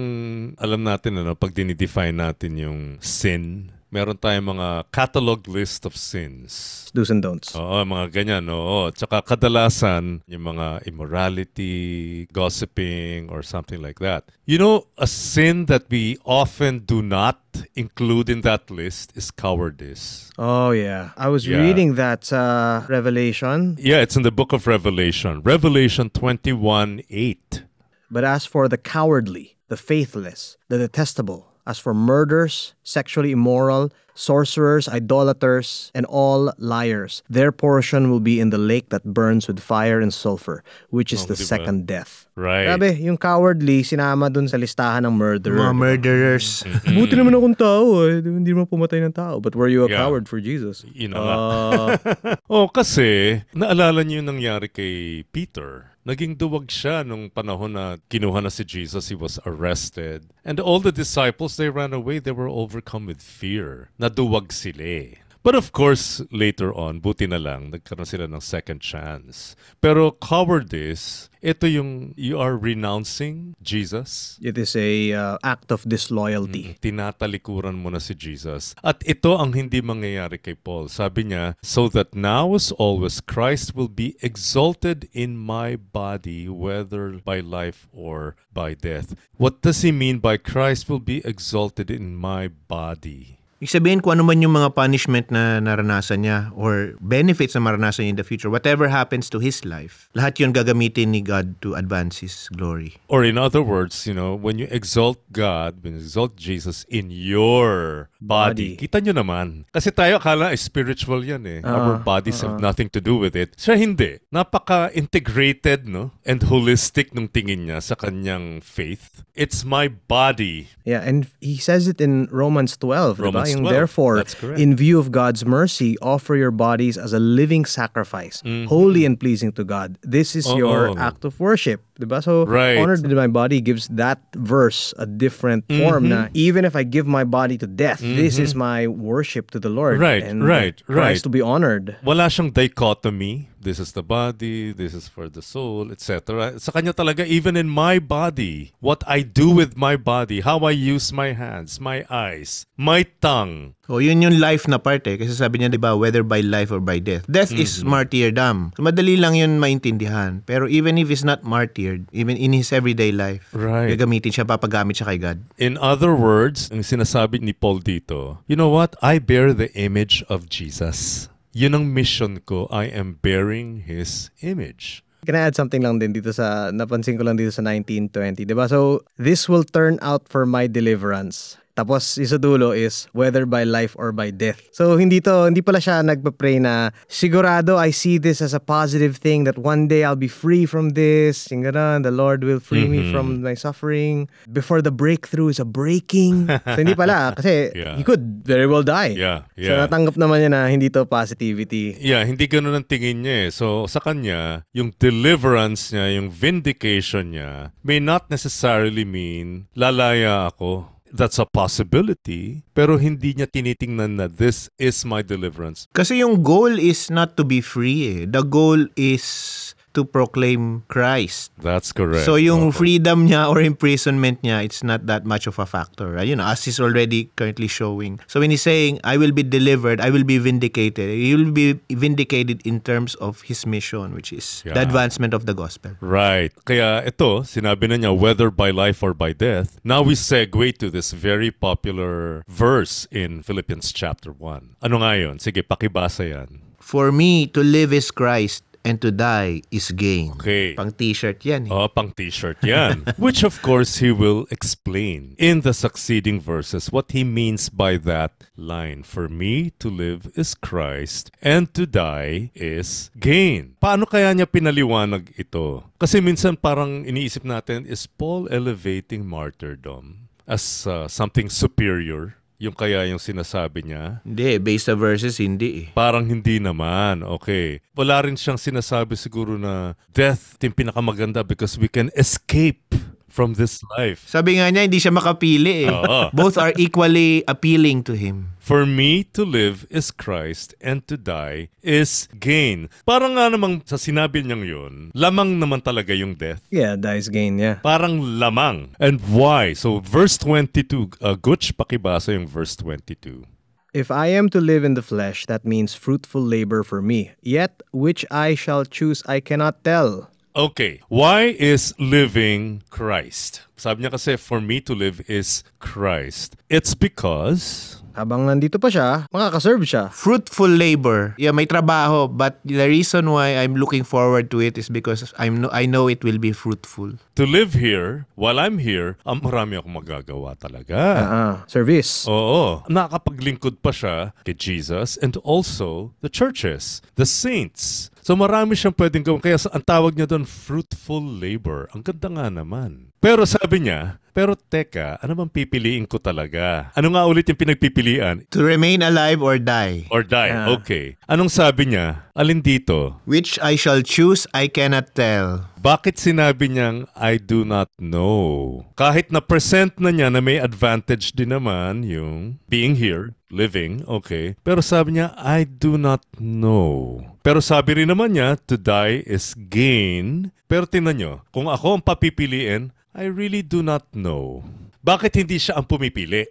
alam 0.62 0.86
natin, 0.86 1.18
ano, 1.18 1.34
pag 1.34 1.58
dinidefine 1.58 2.14
natin 2.14 2.54
yung 2.62 2.80
sin, 3.02 3.74
meron 3.94 4.18
tayong 4.18 4.58
mga 4.58 4.90
catalog 4.90 5.46
list 5.46 5.86
of 5.86 5.94
sins. 5.94 6.90
Do's 6.98 7.14
and 7.14 7.22
don'ts. 7.22 7.54
Oo, 7.54 7.86
mga 7.86 8.10
ganyan, 8.10 8.50
oo. 8.50 8.90
Tsaka 8.90 9.22
kadalasan, 9.22 10.26
yung 10.26 10.50
mga 10.50 10.82
immorality, 10.90 12.26
gossiping, 12.34 13.30
or 13.30 13.42
something 13.46 13.78
like 13.82 14.00
that. 14.02 14.26
You 14.46 14.58
know, 14.58 14.88
a 14.98 15.06
sin 15.06 15.66
that 15.70 15.86
we 15.90 16.18
often 16.26 16.80
do 16.90 17.02
not 17.02 17.38
include 17.78 18.30
in 18.30 18.42
that 18.42 18.70
list 18.74 19.14
is 19.16 19.30
cowardice. 19.30 20.34
Oh, 20.38 20.72
yeah. 20.74 21.14
I 21.18 21.30
was 21.30 21.46
Yeah. 21.46 21.62
reading 21.62 21.94
that 21.96 22.34
uh, 22.34 22.82
Revelation. 22.90 23.78
Yeah, 23.80 24.02
it's 24.02 24.18
in 24.18 24.24
the 24.26 24.34
book 24.34 24.54
of 24.54 24.66
Revelation. 24.66 25.42
Revelation 25.46 26.10
21 26.10 27.02
8. 27.10 27.64
But 28.10 28.24
as 28.24 28.46
for 28.46 28.68
the 28.68 28.78
cowardly, 28.78 29.58
the 29.70 29.78
faithless, 29.78 30.58
the 30.70 30.78
detestable, 30.78 31.53
as 31.66 31.80
for 31.80 31.94
murderers, 31.94 32.76
sexually 32.84 33.32
immoral, 33.32 33.90
sorcerers, 34.14 34.86
idolaters, 34.88 35.90
and 35.96 36.06
all 36.06 36.54
liars, 36.58 37.24
their 37.28 37.52
portion 37.52 38.12
will 38.12 38.20
be 38.20 38.38
in 38.40 38.52
the 38.52 38.62
lake 38.62 38.90
that 38.90 39.02
burns 39.04 39.48
with 39.48 39.58
fire 39.58 39.98
and 40.00 40.14
sulfur, 40.14 40.62
which 40.90 41.10
is 41.12 41.26
Oh, 41.26 41.34
the 41.34 41.34
diba? 41.34 41.50
second 41.50 41.88
death. 41.88 42.28
Right. 42.36 42.66
Grabe, 42.70 42.98
yung 43.02 43.18
cowardly, 43.18 43.82
sinama 43.82 44.30
dun 44.30 44.46
sa 44.46 44.58
listahan 44.58 45.06
ng 45.06 45.18
murderer. 45.18 45.58
Mga 45.58 45.76
murderers. 45.78 46.62
Buti 46.86 47.14
naman 47.18 47.34
akong 47.34 47.58
tao 47.58 48.06
eh. 48.06 48.22
Hindi 48.22 48.54
mo 48.54 48.66
pumatay 48.66 49.02
ng 49.06 49.14
tao. 49.14 49.38
But 49.42 49.56
were 49.58 49.70
you 49.70 49.86
a 49.86 49.90
Yeah. 49.90 50.06
coward 50.06 50.26
for 50.30 50.38
Jesus? 50.42 50.86
Yun 50.94 51.14
na 51.14 51.20
nga. 51.22 51.34
Ah, 51.34 51.88
oh, 52.54 52.68
kasi 52.70 53.42
naalala 53.54 54.02
niyo 54.06 54.22
yung 54.22 54.30
nangyari 54.38 54.70
kay 54.70 55.26
Peter. 55.30 55.93
Naging 56.04 56.36
duwag 56.36 56.68
siya 56.68 57.08
nung 57.08 57.32
panahon 57.32 57.80
na 57.80 57.96
kinuha 58.12 58.44
na 58.44 58.52
si 58.52 58.68
Jesus, 58.68 59.08
he 59.08 59.16
was 59.16 59.40
arrested. 59.48 60.36
And 60.44 60.60
all 60.60 60.84
the 60.84 60.92
disciples, 60.92 61.56
they 61.56 61.72
ran 61.72 61.96
away, 61.96 62.20
they 62.20 62.36
were 62.36 62.52
overcome 62.52 63.08
with 63.08 63.24
fear. 63.24 63.88
Naduwag 63.96 64.52
sila 64.52 64.84
eh. 64.84 65.23
But 65.44 65.60
of 65.60 65.76
course, 65.76 66.24
later 66.32 66.72
on, 66.72 67.04
buti 67.04 67.28
na 67.28 67.36
lang, 67.36 67.76
nagkaroon 67.76 68.08
sila 68.08 68.32
ng 68.32 68.40
second 68.40 68.80
chance. 68.80 69.60
Pero 69.84 70.16
cowardice, 70.16 71.28
ito 71.44 71.68
yung 71.68 72.16
you 72.16 72.40
are 72.40 72.56
renouncing 72.56 73.52
Jesus. 73.60 74.40
it 74.40 74.56
is 74.56 74.72
a 74.80 75.12
uh, 75.12 75.36
act 75.44 75.68
of 75.76 75.84
disloyalty. 75.84 76.80
Tinatalikuran 76.80 77.76
mo 77.76 77.92
na 77.92 78.00
si 78.00 78.16
Jesus. 78.16 78.72
At 78.80 79.04
ito 79.04 79.36
ang 79.36 79.52
hindi 79.52 79.84
mangyayari 79.84 80.40
kay 80.40 80.56
Paul. 80.56 80.88
Sabi 80.88 81.28
niya, 81.28 81.60
So 81.60 81.92
that 81.92 82.16
now 82.16 82.56
as 82.56 82.72
always 82.80 83.20
Christ 83.20 83.76
will 83.76 83.92
be 83.92 84.16
exalted 84.24 85.12
in 85.12 85.36
my 85.36 85.76
body, 85.76 86.48
whether 86.48 87.20
by 87.20 87.44
life 87.44 87.92
or 87.92 88.40
by 88.56 88.80
death. 88.80 89.12
What 89.36 89.60
does 89.60 89.84
he 89.84 89.92
mean 89.92 90.24
by 90.24 90.40
Christ 90.40 90.88
will 90.88 91.04
be 91.04 91.20
exalted 91.28 91.92
in 91.92 92.16
my 92.16 92.48
body? 92.48 93.43
Ibig 93.64 93.80
sabihin 93.80 94.04
kung 94.04 94.20
ano 94.20 94.28
man 94.28 94.44
yung 94.44 94.60
mga 94.60 94.76
punishment 94.76 95.32
na 95.32 95.64
naranasan 95.64 96.28
niya 96.28 96.52
or 96.52 97.00
benefits 97.00 97.56
na 97.56 97.64
maranasan 97.64 98.04
niya 98.04 98.12
in 98.12 98.20
the 98.20 98.28
future, 98.28 98.52
whatever 98.52 98.92
happens 98.92 99.32
to 99.32 99.40
his 99.40 99.64
life, 99.64 100.12
lahat 100.12 100.36
yun 100.36 100.52
gagamitin 100.52 101.16
ni 101.16 101.24
God 101.24 101.56
to 101.64 101.72
advance 101.72 102.20
his 102.20 102.52
glory. 102.52 103.00
Or 103.08 103.24
in 103.24 103.40
other 103.40 103.64
words, 103.64 104.04
you 104.04 104.12
know, 104.12 104.36
when 104.36 104.60
you 104.60 104.68
exalt 104.68 105.24
God, 105.32 105.80
when 105.80 105.96
you 105.96 106.04
exalt 106.04 106.36
Jesus 106.36 106.84
in 106.92 107.08
your 107.08 108.12
body, 108.20 108.76
Body. 108.76 108.84
kita 108.84 109.00
nyo 109.00 109.16
naman. 109.16 109.64
Kasi 109.72 109.96
tayo 109.96 110.20
akala 110.20 110.52
spiritual 110.60 111.24
yan 111.24 111.48
eh. 111.48 111.60
Our 111.64 112.04
Ah, 112.04 112.04
bodies 112.04 112.44
have 112.44 112.60
nothing 112.60 112.92
to 112.92 113.00
do 113.00 113.16
with 113.16 113.32
it. 113.32 113.56
Siya 113.56 113.80
hindi. 113.80 114.20
Napaka-integrated, 114.28 115.88
no? 115.88 116.12
And 116.28 116.44
holistic 116.44 117.16
nung 117.16 117.32
tingin 117.32 117.72
niya 117.72 117.80
sa 117.80 117.96
kanyang 117.96 118.60
faith. 118.60 119.24
It's 119.40 119.64
my 119.64 119.88
body. 119.88 120.68
Yeah, 120.84 121.00
and 121.00 121.32
he 121.40 121.56
says 121.64 121.88
it 121.88 122.04
in 122.04 122.28
Romans 122.28 122.76
12, 122.76 123.24
diba? 123.24 123.32
Romans 123.32 123.53
12, 123.62 123.74
therefore, 123.74 124.24
in 124.58 124.76
view 124.76 124.98
of 125.00 125.12
God's 125.12 125.46
mercy, 125.46 125.98
offer 126.02 126.36
your 126.36 126.52
bodies 126.52 126.98
as 126.98 127.14
a 127.14 127.20
living 127.20 127.66
sacrifice, 127.66 128.42
holy 128.68 129.06
and 129.06 129.20
pleasing 129.20 129.52
to 129.54 129.64
God. 129.64 129.98
This 130.02 130.36
is 130.36 130.48
your 130.54 130.90
Mm-hmm. 130.94 131.00
Act 131.00 131.24
of 131.26 131.40
worship, 131.40 131.82
diba? 132.00 132.24
So, 132.24 132.46
Right. 132.46 132.78
honored 132.78 133.06
in 133.06 133.16
my 133.16 133.28
body 133.28 133.62
gives 133.62 133.88
that 133.90 134.20
verse 134.36 134.94
a 134.98 135.06
different 135.06 135.66
form 135.70 136.10
na 136.10 136.28
Mm-hmm. 136.28 136.36
even 136.36 136.66
if 136.66 136.76
I 136.76 136.84
give 136.84 137.08
my 137.08 137.24
body 137.24 137.58
to 137.58 137.68
death, 137.68 138.00
this 138.02 138.38
is 138.40 138.54
my 138.56 138.88
worship 138.88 139.52
to 139.52 139.60
the 139.60 139.70
Lord. 139.70 140.00
Right, 140.00 140.24
and 140.24 140.44
right, 140.44 140.76
Christ 140.86 140.98
right. 140.98 141.24
to 141.24 141.30
be 141.30 141.42
honored. 141.42 141.96
Wala 142.04 142.28
siyang 142.28 142.52
dichotomy. 142.54 143.53
This 143.64 143.80
is 143.80 143.96
the 143.96 144.04
body, 144.04 144.76
this 144.76 144.92
is 144.92 145.08
for 145.08 145.32
the 145.32 145.40
soul, 145.40 145.88
etc. 145.90 146.60
Sa 146.60 146.76
kanya 146.76 146.92
talaga, 146.92 147.24
even 147.24 147.56
in 147.56 147.72
my 147.72 147.96
body, 147.98 148.76
what 148.84 149.00
I 149.08 149.24
do 149.24 149.48
with 149.50 149.80
my 149.80 149.96
body, 149.96 150.44
how 150.44 150.60
I 150.68 150.76
use 150.76 151.16
my 151.16 151.32
hands, 151.32 151.80
my 151.80 152.04
eyes, 152.12 152.68
my 152.76 153.08
tongue. 153.24 153.80
O 153.88 154.04
yun 154.04 154.20
yung 154.20 154.40
life 154.40 154.68
na 154.68 154.80
part 154.80 155.08
eh. 155.08 155.16
Kasi 155.16 155.32
sabi 155.32 155.60
niya, 155.60 155.72
di 155.72 155.80
ba, 155.80 155.96
whether 155.96 156.24
by 156.24 156.44
life 156.44 156.72
or 156.72 156.84
by 156.84 157.00
death. 157.00 157.24
Death 157.28 157.52
is 157.52 157.80
Mm-hmm. 157.80 157.88
martyrdom. 157.90 158.58
So, 158.76 158.84
madali 158.84 159.16
lang 159.16 159.36
yun 159.36 159.60
maintindihan. 159.60 160.44
Pero 160.44 160.68
even 160.68 161.00
if 161.00 161.08
he's 161.08 161.24
not 161.24 161.44
martyred, 161.44 162.08
even 162.12 162.36
in 162.36 162.52
his 162.52 162.72
everyday 162.72 163.12
life, 163.12 163.48
Right. 163.56 163.92
gagamitin 163.96 164.32
siya, 164.32 164.44
papagamit 164.44 165.00
siya 165.00 165.08
kay 165.08 165.20
God. 165.20 165.40
In 165.56 165.80
other 165.80 166.12
words, 166.12 166.68
ang 166.68 166.84
sinasabi 166.84 167.40
ni 167.40 167.56
Paul 167.56 167.80
dito, 167.80 168.44
you 168.48 168.60
know 168.60 168.72
what? 168.72 168.96
I 169.00 169.20
bear 169.24 169.52
the 169.56 169.72
image 169.76 170.24
of 170.28 170.48
Jesus. 170.52 171.28
Yun 171.54 171.78
ang 171.78 171.86
mission 171.94 172.42
ko. 172.42 172.66
I 172.74 172.90
am 172.90 173.22
bearing 173.22 173.86
His 173.86 174.34
image. 174.42 175.06
Can 175.24 175.38
I 175.38 175.48
add 175.48 175.56
something 175.56 175.86
lang 175.86 176.02
din 176.02 176.12
dito 176.12 176.34
sa, 176.34 176.74
napansin 176.74 177.16
ko 177.16 177.24
lang 177.24 177.40
dito 177.40 177.54
sa 177.54 177.64
1920, 177.64 178.44
di 178.44 178.52
ba? 178.52 178.68
So, 178.68 179.06
this 179.16 179.48
will 179.48 179.64
turn 179.64 180.02
out 180.04 180.28
for 180.28 180.44
my 180.44 180.68
deliverance. 180.68 181.56
Tapos, 181.74 182.22
isa 182.22 182.38
dulo 182.38 182.70
is 182.70 183.10
whether 183.18 183.50
by 183.50 183.66
life 183.66 183.98
or 183.98 184.14
by 184.14 184.30
death. 184.30 184.62
So, 184.70 184.94
hindi 184.94 185.18
to, 185.26 185.50
hindi 185.50 185.66
pala 185.66 185.82
siya 185.82 186.06
nagpa-pray 186.06 186.62
na 186.62 186.94
sigurado 187.10 187.82
I 187.82 187.90
see 187.90 188.22
this 188.22 188.46
as 188.46 188.54
a 188.54 188.62
positive 188.62 189.18
thing 189.18 189.44
that 189.50 189.58
one 189.58 189.90
day 189.90 190.06
I'll 190.06 190.14
be 190.16 190.30
free 190.30 190.70
from 190.70 190.94
this. 190.94 191.50
Yung 191.50 191.66
ganun, 191.66 192.06
the 192.06 192.14
Lord 192.14 192.46
will 192.46 192.62
free 192.62 192.86
me 192.86 193.10
from 193.10 193.42
my 193.42 193.58
suffering. 193.58 194.30
Before 194.46 194.86
the 194.86 194.94
breakthrough 194.94 195.50
is 195.50 195.58
a 195.58 195.66
breaking. 195.66 196.46
so, 196.46 196.78
hindi 196.78 196.94
pala. 196.94 197.34
Kasi, 197.42 197.74
Yeah. 197.74 197.98
he 197.98 198.06
could 198.06 198.46
very 198.46 198.70
well 198.70 198.86
die. 198.86 199.18
Yeah, 199.18 199.50
So, 199.58 199.74
yeah. 199.74 199.90
natanggap 199.90 200.14
naman 200.14 200.46
niya 200.46 200.50
na 200.54 200.70
hindi 200.70 200.94
to 200.94 201.10
positivity. 201.10 201.98
Yeah, 201.98 202.22
hindi 202.22 202.46
ganun 202.46 202.78
ang 202.78 202.86
tingin 202.86 203.26
niya 203.26 203.36
eh. 203.40 203.50
So, 203.50 203.90
sa 203.90 203.98
kanya, 203.98 204.62
yung 204.78 204.94
deliverance 205.02 205.90
niya, 205.90 206.22
yung 206.22 206.30
vindication 206.30 207.34
niya, 207.34 207.74
may 207.82 207.98
not 207.98 208.30
necessarily 208.30 209.04
mean 209.04 209.66
lalaya 209.74 210.54
ako. 210.54 210.93
That's 211.14 211.38
a 211.38 211.46
possibility, 211.46 212.66
pero 212.74 212.98
hindi 212.98 213.38
niya 213.38 213.46
tinitingnan 213.46 214.18
na 214.18 214.26
this 214.26 214.66
is 214.82 215.06
my 215.06 215.22
deliverance. 215.22 215.86
Kasi 215.94 216.26
yung 216.26 216.42
goal 216.42 216.82
is 216.82 217.14
not 217.14 217.38
to 217.38 217.46
be 217.46 217.62
free 217.62 218.02
eh. 218.10 218.20
The 218.26 218.42
goal 218.42 218.90
is 218.98 219.78
to 219.94 220.04
proclaim 220.06 220.84
Christ. 220.88 221.52
That's 221.62 221.92
correct. 221.92 222.26
So 222.26 222.36
yung 222.36 222.70
Oo. 222.70 222.72
freedom 222.74 223.28
niya 223.30 223.50
or 223.50 223.62
imprisonment 223.62 224.42
niya, 224.42 224.64
it's 224.66 224.84
not 224.84 225.06
that 225.06 225.26
much 225.26 225.48
of 225.48 225.60
a 225.60 225.66
factor. 225.66 226.12
right? 226.12 226.28
You 226.28 226.36
know, 226.36 226.46
as 226.46 226.66
he's 226.66 226.80
already 226.80 227.30
currently 227.36 227.68
showing. 227.68 228.20
So 228.28 228.40
when 228.40 228.52
he's 228.52 228.62
saying, 228.62 229.00
I 229.04 229.18
will 229.18 229.32
be 229.32 229.44
delivered, 229.44 230.02
I 230.02 230.10
will 230.10 230.24
be 230.24 230.38
vindicated, 230.38 231.10
he 231.10 231.36
will 231.36 231.52
be 231.52 231.80
vindicated 231.90 232.62
in 232.66 232.82
terms 232.82 233.16
of 233.16 233.42
his 233.44 233.66
mission, 233.66 234.14
which 234.14 234.34
is 234.34 234.62
the 234.66 234.76
Yeah. 234.76 234.82
advancement 234.82 235.34
of 235.34 235.46
the 235.46 235.54
gospel. 235.54 235.96
Right. 236.02 236.52
Kaya 236.66 237.04
ito, 237.06 237.46
sinabi 237.46 237.90
na 237.90 237.96
niya, 238.02 238.12
whether 238.18 238.50
by 238.50 238.70
life 238.74 239.02
or 239.02 239.14
by 239.14 239.34
death. 239.34 239.78
Now 239.84 240.02
we 240.02 240.14
segue 240.18 240.78
to 240.82 240.90
this 240.90 241.14
very 241.14 241.52
popular 241.52 242.44
verse 242.50 243.06
in 243.12 243.44
Philippians 243.44 243.94
chapter 243.94 244.32
1. 244.34 244.76
Ano 244.82 245.00
nga 245.00 245.14
yun? 245.18 245.38
Sige, 245.40 245.62
pakibasa 245.64 246.26
yan. 246.26 246.60
For 246.84 247.12
me, 247.16 247.48
to 247.56 247.64
live 247.64 247.94
is 247.96 248.12
Christ, 248.12 248.64
and 248.84 249.00
to 249.02 249.12
die 249.12 249.64
is 249.72 249.92
gain. 249.92 250.36
Okay. 250.40 250.76
Pang 250.76 250.92
t-shirt 250.92 251.44
yan. 251.44 251.68
eh. 251.68 251.74
Oh, 251.74 251.88
pang 251.88 252.12
t-shirt 252.12 252.60
yan. 252.64 253.08
Which 253.18 253.44
of 253.44 253.60
course 253.64 253.98
he 254.04 254.12
will 254.12 254.46
explain 254.52 255.36
in 255.40 255.62
the 255.64 255.74
succeeding 255.74 256.40
verses 256.40 256.92
what 256.92 257.12
he 257.16 257.24
means 257.24 257.68
by 257.72 257.98
that 258.04 258.44
line. 258.56 259.04
For 259.04 259.28
me 259.28 259.72
to 259.80 259.88
live 259.90 260.28
is 260.36 260.54
Christ 260.54 261.32
and 261.42 261.72
to 261.74 261.88
die 261.88 262.52
is 262.54 263.10
gain. 263.20 263.76
Paano 263.82 264.04
kaya 264.08 264.36
niya 264.36 264.46
pinaliwanag 264.46 265.32
ito? 265.40 265.88
Kasi 265.98 266.20
minsan 266.20 266.60
parang 266.60 267.08
iniisip 267.08 267.48
natin, 267.48 267.88
is 267.88 268.06
Paul 268.06 268.52
elevating 268.52 269.24
martyrdom 269.26 270.28
as 270.44 270.86
uh, 270.86 271.08
something 271.08 271.48
superior? 271.48 272.36
Yung 272.64 272.72
kaya 272.72 273.04
yung 273.12 273.20
sinasabi 273.20 273.84
niya? 273.84 274.24
Hindi, 274.24 274.56
based 274.56 274.88
sa 274.88 274.96
verses, 274.96 275.36
hindi 275.36 275.84
eh. 275.84 275.88
Parang 275.92 276.24
hindi 276.24 276.64
naman. 276.64 277.20
Okay. 277.36 277.84
Wala 277.92 278.24
rin 278.24 278.40
siyang 278.40 278.56
sinasabi 278.56 279.20
siguro 279.20 279.60
na 279.60 280.00
death 280.16 280.56
yung 280.64 280.72
pinakamaganda 280.72 281.44
because 281.44 281.76
we 281.76 281.92
can 281.92 282.08
escape 282.16 282.96
from 283.34 283.58
this 283.58 283.82
life. 283.98 284.30
Sabi 284.30 284.62
nga 284.62 284.70
niya, 284.70 284.86
hindi 284.86 285.02
siya 285.02 285.10
makapili 285.10 285.90
eh. 285.90 285.92
Oo. 285.92 286.30
Both 286.38 286.62
are 286.62 286.70
equally 286.78 287.42
appealing 287.50 288.06
to 288.06 288.14
him. 288.14 288.54
For 288.62 288.86
me 288.86 289.26
to 289.34 289.42
live 289.42 289.90
is 289.90 290.14
Christ 290.14 290.78
and 290.78 291.02
to 291.10 291.18
die 291.18 291.74
is 291.82 292.30
gain. 292.38 292.94
Parang 293.04 293.36
nga 293.36 293.50
namang 293.50 293.82
sa 293.84 293.98
sinabi 293.98 294.46
niyang 294.46 294.64
yun, 294.64 294.94
lamang 295.18 295.58
naman 295.58 295.82
talaga 295.82 296.14
yung 296.14 296.38
death. 296.38 296.62
Yeah, 296.70 296.94
dies 296.94 297.28
gain, 297.28 297.58
yeah. 297.58 297.82
Parang 297.82 298.22
lamang. 298.38 298.94
And 299.02 299.20
why? 299.34 299.74
So 299.74 300.00
verse 300.00 300.38
22, 300.38 301.18
uh, 301.20 301.36
Gutch, 301.36 301.74
pakibasa 301.74 302.38
yung 302.38 302.46
verse 302.46 302.78
22. 302.78 303.50
If 303.94 304.10
I 304.10 304.34
am 304.34 304.50
to 304.50 304.62
live 304.62 304.82
in 304.82 304.98
the 304.98 305.06
flesh, 305.06 305.46
that 305.46 305.66
means 305.66 305.94
fruitful 305.94 306.42
labor 306.42 306.82
for 306.82 307.02
me. 307.02 307.34
Yet 307.46 307.84
which 307.94 308.26
I 308.32 308.56
shall 308.56 308.86
choose, 308.86 309.22
I 309.30 309.38
cannot 309.38 309.84
tell. 309.86 310.33
Okay, 310.54 311.02
why 311.10 311.50
is 311.58 311.98
living 311.98 312.86
Christ? 312.94 313.66
Sabi 313.74 314.06
niya 314.06 314.14
kasi, 314.14 314.38
for 314.38 314.62
me 314.62 314.78
to 314.86 314.94
live 314.94 315.26
is 315.26 315.66
Christ. 315.82 316.54
It's 316.70 316.94
because 316.94 317.98
Habang 318.14 318.46
nandito 318.46 318.78
pa 318.78 318.94
siya, 318.94 319.26
makakaserve 319.34 319.82
siya. 319.82 320.14
Fruitful 320.14 320.70
labor. 320.70 321.34
Yeah, 321.42 321.50
may 321.50 321.66
trabaho, 321.66 322.30
but 322.30 322.62
the 322.62 322.86
reason 322.86 323.26
why 323.34 323.58
I'm 323.58 323.74
looking 323.74 324.06
forward 324.06 324.54
to 324.54 324.62
it 324.62 324.78
is 324.78 324.86
because 324.94 325.34
I'm 325.42 325.66
no, 325.66 325.74
I 325.74 325.90
know 325.90 326.06
it 326.06 326.22
will 326.22 326.38
be 326.38 326.54
fruitful. 326.54 327.18
to 327.34 327.50
live 327.50 327.74
here, 327.74 328.30
while 328.38 328.62
I'm 328.62 328.78
here, 328.78 329.18
ang 329.26 329.42
marami 329.42 329.82
akong 329.82 329.98
magagawa 329.98 330.54
talaga. 330.54 331.02
Ah, 331.18 331.56
service. 331.66 332.30
Oo, 332.30 332.86
nakakapaglingkod 332.86 333.82
pa 333.82 333.90
siya 333.90 334.38
kay 334.46 334.54
Jesus 334.54 335.18
and 335.18 335.34
also 335.42 336.14
the 336.22 336.30
churches, 336.30 337.02
the 337.18 337.26
saints. 337.26 338.13
So 338.24 338.40
marami 338.40 338.80
siyang 338.80 338.96
pwedeng 338.96 339.28
gawin. 339.28 339.44
Kaya 339.44 339.60
sa- 339.60 339.76
ang 339.76 339.84
tawag 339.84 340.16
niya 340.16 340.32
doon, 340.32 340.48
fruitful 340.48 341.20
labor. 341.20 341.92
Ang 341.92 342.08
ganda 342.08 342.32
nga 342.32 342.48
naman. 342.48 343.12
Pero 343.20 343.44
sabi 343.44 343.84
niya, 343.84 344.24
pero 344.34 344.56
teka, 344.58 345.20
ano 345.22 345.38
bang 345.38 345.52
pipiliin 345.52 346.10
ko 346.10 346.18
talaga? 346.18 346.90
Ano 346.98 347.14
nga 347.14 347.28
ulit 347.30 347.46
yung 347.52 347.60
pinagpipilian? 347.60 348.48
To 348.50 348.66
remain 348.66 349.04
alive 349.04 349.44
or 349.44 349.62
die. 349.62 350.10
Or 350.10 350.26
die. 350.26 350.50
Ah. 350.50 350.72
Okay. 350.74 351.20
Anong 351.30 351.54
sabi 351.54 351.94
niya? 351.94 352.32
Alin 352.34 352.66
dito? 352.66 353.22
Which 353.30 353.62
I 353.62 353.78
shall 353.78 354.02
choose, 354.02 354.50
I 354.56 354.72
cannot 354.72 355.14
tell. 355.14 355.70
Bakit 355.78 356.18
sinabi 356.18 356.72
niyang 356.72 357.06
I 357.14 357.38
do 357.38 357.62
not 357.68 357.92
know? 358.00 358.88
Kahit 358.98 359.30
na 359.30 359.44
present 359.44 360.00
na 360.00 360.10
niya 360.10 360.32
na 360.32 360.40
may 360.40 360.58
advantage 360.58 361.36
din 361.36 361.54
naman 361.54 362.08
yung 362.08 362.58
being 362.72 362.98
here, 362.98 363.36
living, 363.54 364.02
okay. 364.10 364.56
Pero 364.66 364.82
sabi 364.82 365.20
niya, 365.20 365.36
I 365.38 365.68
do 365.68 366.00
not 366.00 366.26
know. 366.42 367.22
Pero 367.44 367.60
sabi 367.60 368.00
rin 368.00 368.08
naman 368.08 368.40
niya, 368.40 368.56
to 368.56 368.80
die 368.80 369.20
is 369.28 369.52
gain. 369.68 370.56
Pero 370.72 370.88
tingnan 370.88 371.20
nyo, 371.20 371.34
kung 371.52 371.68
ako 371.68 372.00
ang 372.00 372.04
papipiliin, 372.04 372.96
I 373.12 373.28
really 373.28 373.60
do 373.60 373.84
not 373.84 374.08
know. 374.16 374.64
Bakit 375.04 375.36
hindi 375.36 375.60
siya 375.60 375.76
ang 375.76 375.86
pumipili? 375.86 376.48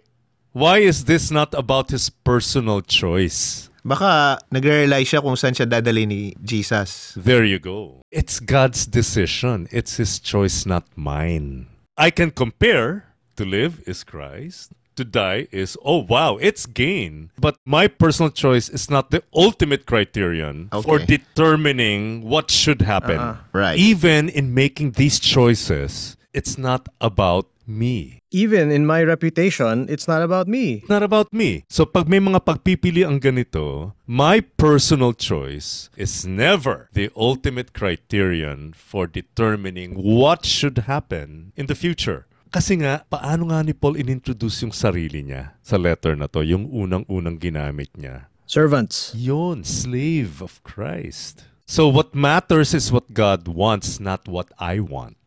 Why 0.53 0.85
is 0.85 1.09
this 1.09 1.33
not 1.33 1.57
about 1.57 1.89
his 1.89 2.13
personal 2.13 2.85
choice? 2.85 3.73
Baka 3.83 4.39
nagre-realize 4.47 5.11
siya 5.11 5.19
kung 5.19 5.35
saan 5.35 5.51
siya 5.51 5.67
dadali 5.67 6.07
ni 6.07 6.21
Jesus. 6.39 7.17
There 7.19 7.43
you 7.43 7.59
go. 7.59 7.99
It's 8.15 8.39
God's 8.39 8.87
decision. 8.87 9.67
It's 9.75 9.99
His 9.99 10.23
choice, 10.23 10.63
not 10.63 10.87
mine. 10.95 11.67
I 11.99 12.07
can 12.07 12.31
compare 12.31 13.11
to 13.35 13.43
live 13.43 13.83
is 13.83 14.07
Christ, 14.07 14.71
to 14.95 15.03
die 15.03 15.47
is, 15.51 15.77
oh 15.83 16.03
wow, 16.03 16.37
it's 16.37 16.65
gain. 16.65 17.31
But 17.39 17.57
my 17.65 17.87
personal 17.87 18.31
choice 18.31 18.69
is 18.69 18.89
not 18.89 19.11
the 19.11 19.23
ultimate 19.33 19.85
criterion 19.85 20.69
for 20.71 20.99
Okay. 21.01 21.05
determining 21.21 22.21
what 22.23 22.49
should 22.51 22.81
happen. 22.81 23.37
Right. 23.53 23.77
Even 23.77 24.29
in 24.29 24.53
making 24.53 24.91
these 24.97 25.19
choices, 25.19 26.17
it's 26.33 26.57
not 26.57 26.89
about 27.01 27.47
me. 27.67 28.19
Even 28.31 28.71
in 28.71 28.85
my 28.85 29.03
reputation, 29.03 29.85
it's 29.87 30.07
not 30.07 30.21
about 30.21 30.47
me. 30.47 30.83
Not 30.89 31.03
about 31.03 31.31
me. 31.31 31.63
So 31.69 31.85
pag 31.85 32.09
may 32.09 32.19
mga 32.19 32.41
pagpipili 32.43 33.05
ang 33.05 33.21
ganito, 33.21 33.93
my 34.07 34.41
personal 34.57 35.13
choice 35.13 35.87
is 35.95 36.25
never 36.25 36.89
the 36.91 37.07
ultimate 37.15 37.71
criterion 37.71 38.73
for 38.75 39.05
determining 39.07 39.93
what 39.95 40.43
should 40.45 40.89
happen 40.89 41.53
in 41.55 41.67
the 41.67 41.75
future. 41.77 42.25
Kasi 42.53 42.77
nga, 42.77 43.01
paano 43.09 43.49
nga 43.49 43.65
ni 43.65 43.73
Paul 43.73 43.97
inintroduce 43.97 44.61
yung 44.61 44.69
sarili 44.69 45.25
niya 45.25 45.57
sa 45.65 45.73
letter 45.73 46.13
na 46.13 46.29
to, 46.29 46.45
yung 46.45 46.69
unang-unang 46.69 47.41
ginamit 47.41 47.89
niya? 47.97 48.29
Servants. 48.45 49.09
Yun, 49.17 49.65
slave 49.65 50.37
of 50.37 50.61
Christ. 50.61 51.49
So 51.65 51.89
what 51.89 52.13
matters 52.13 52.77
is 52.77 52.93
what 52.93 53.09
God 53.09 53.49
wants, 53.49 53.97
not 53.97 54.29
what 54.29 54.53
I 54.61 54.77
want. 54.77 55.17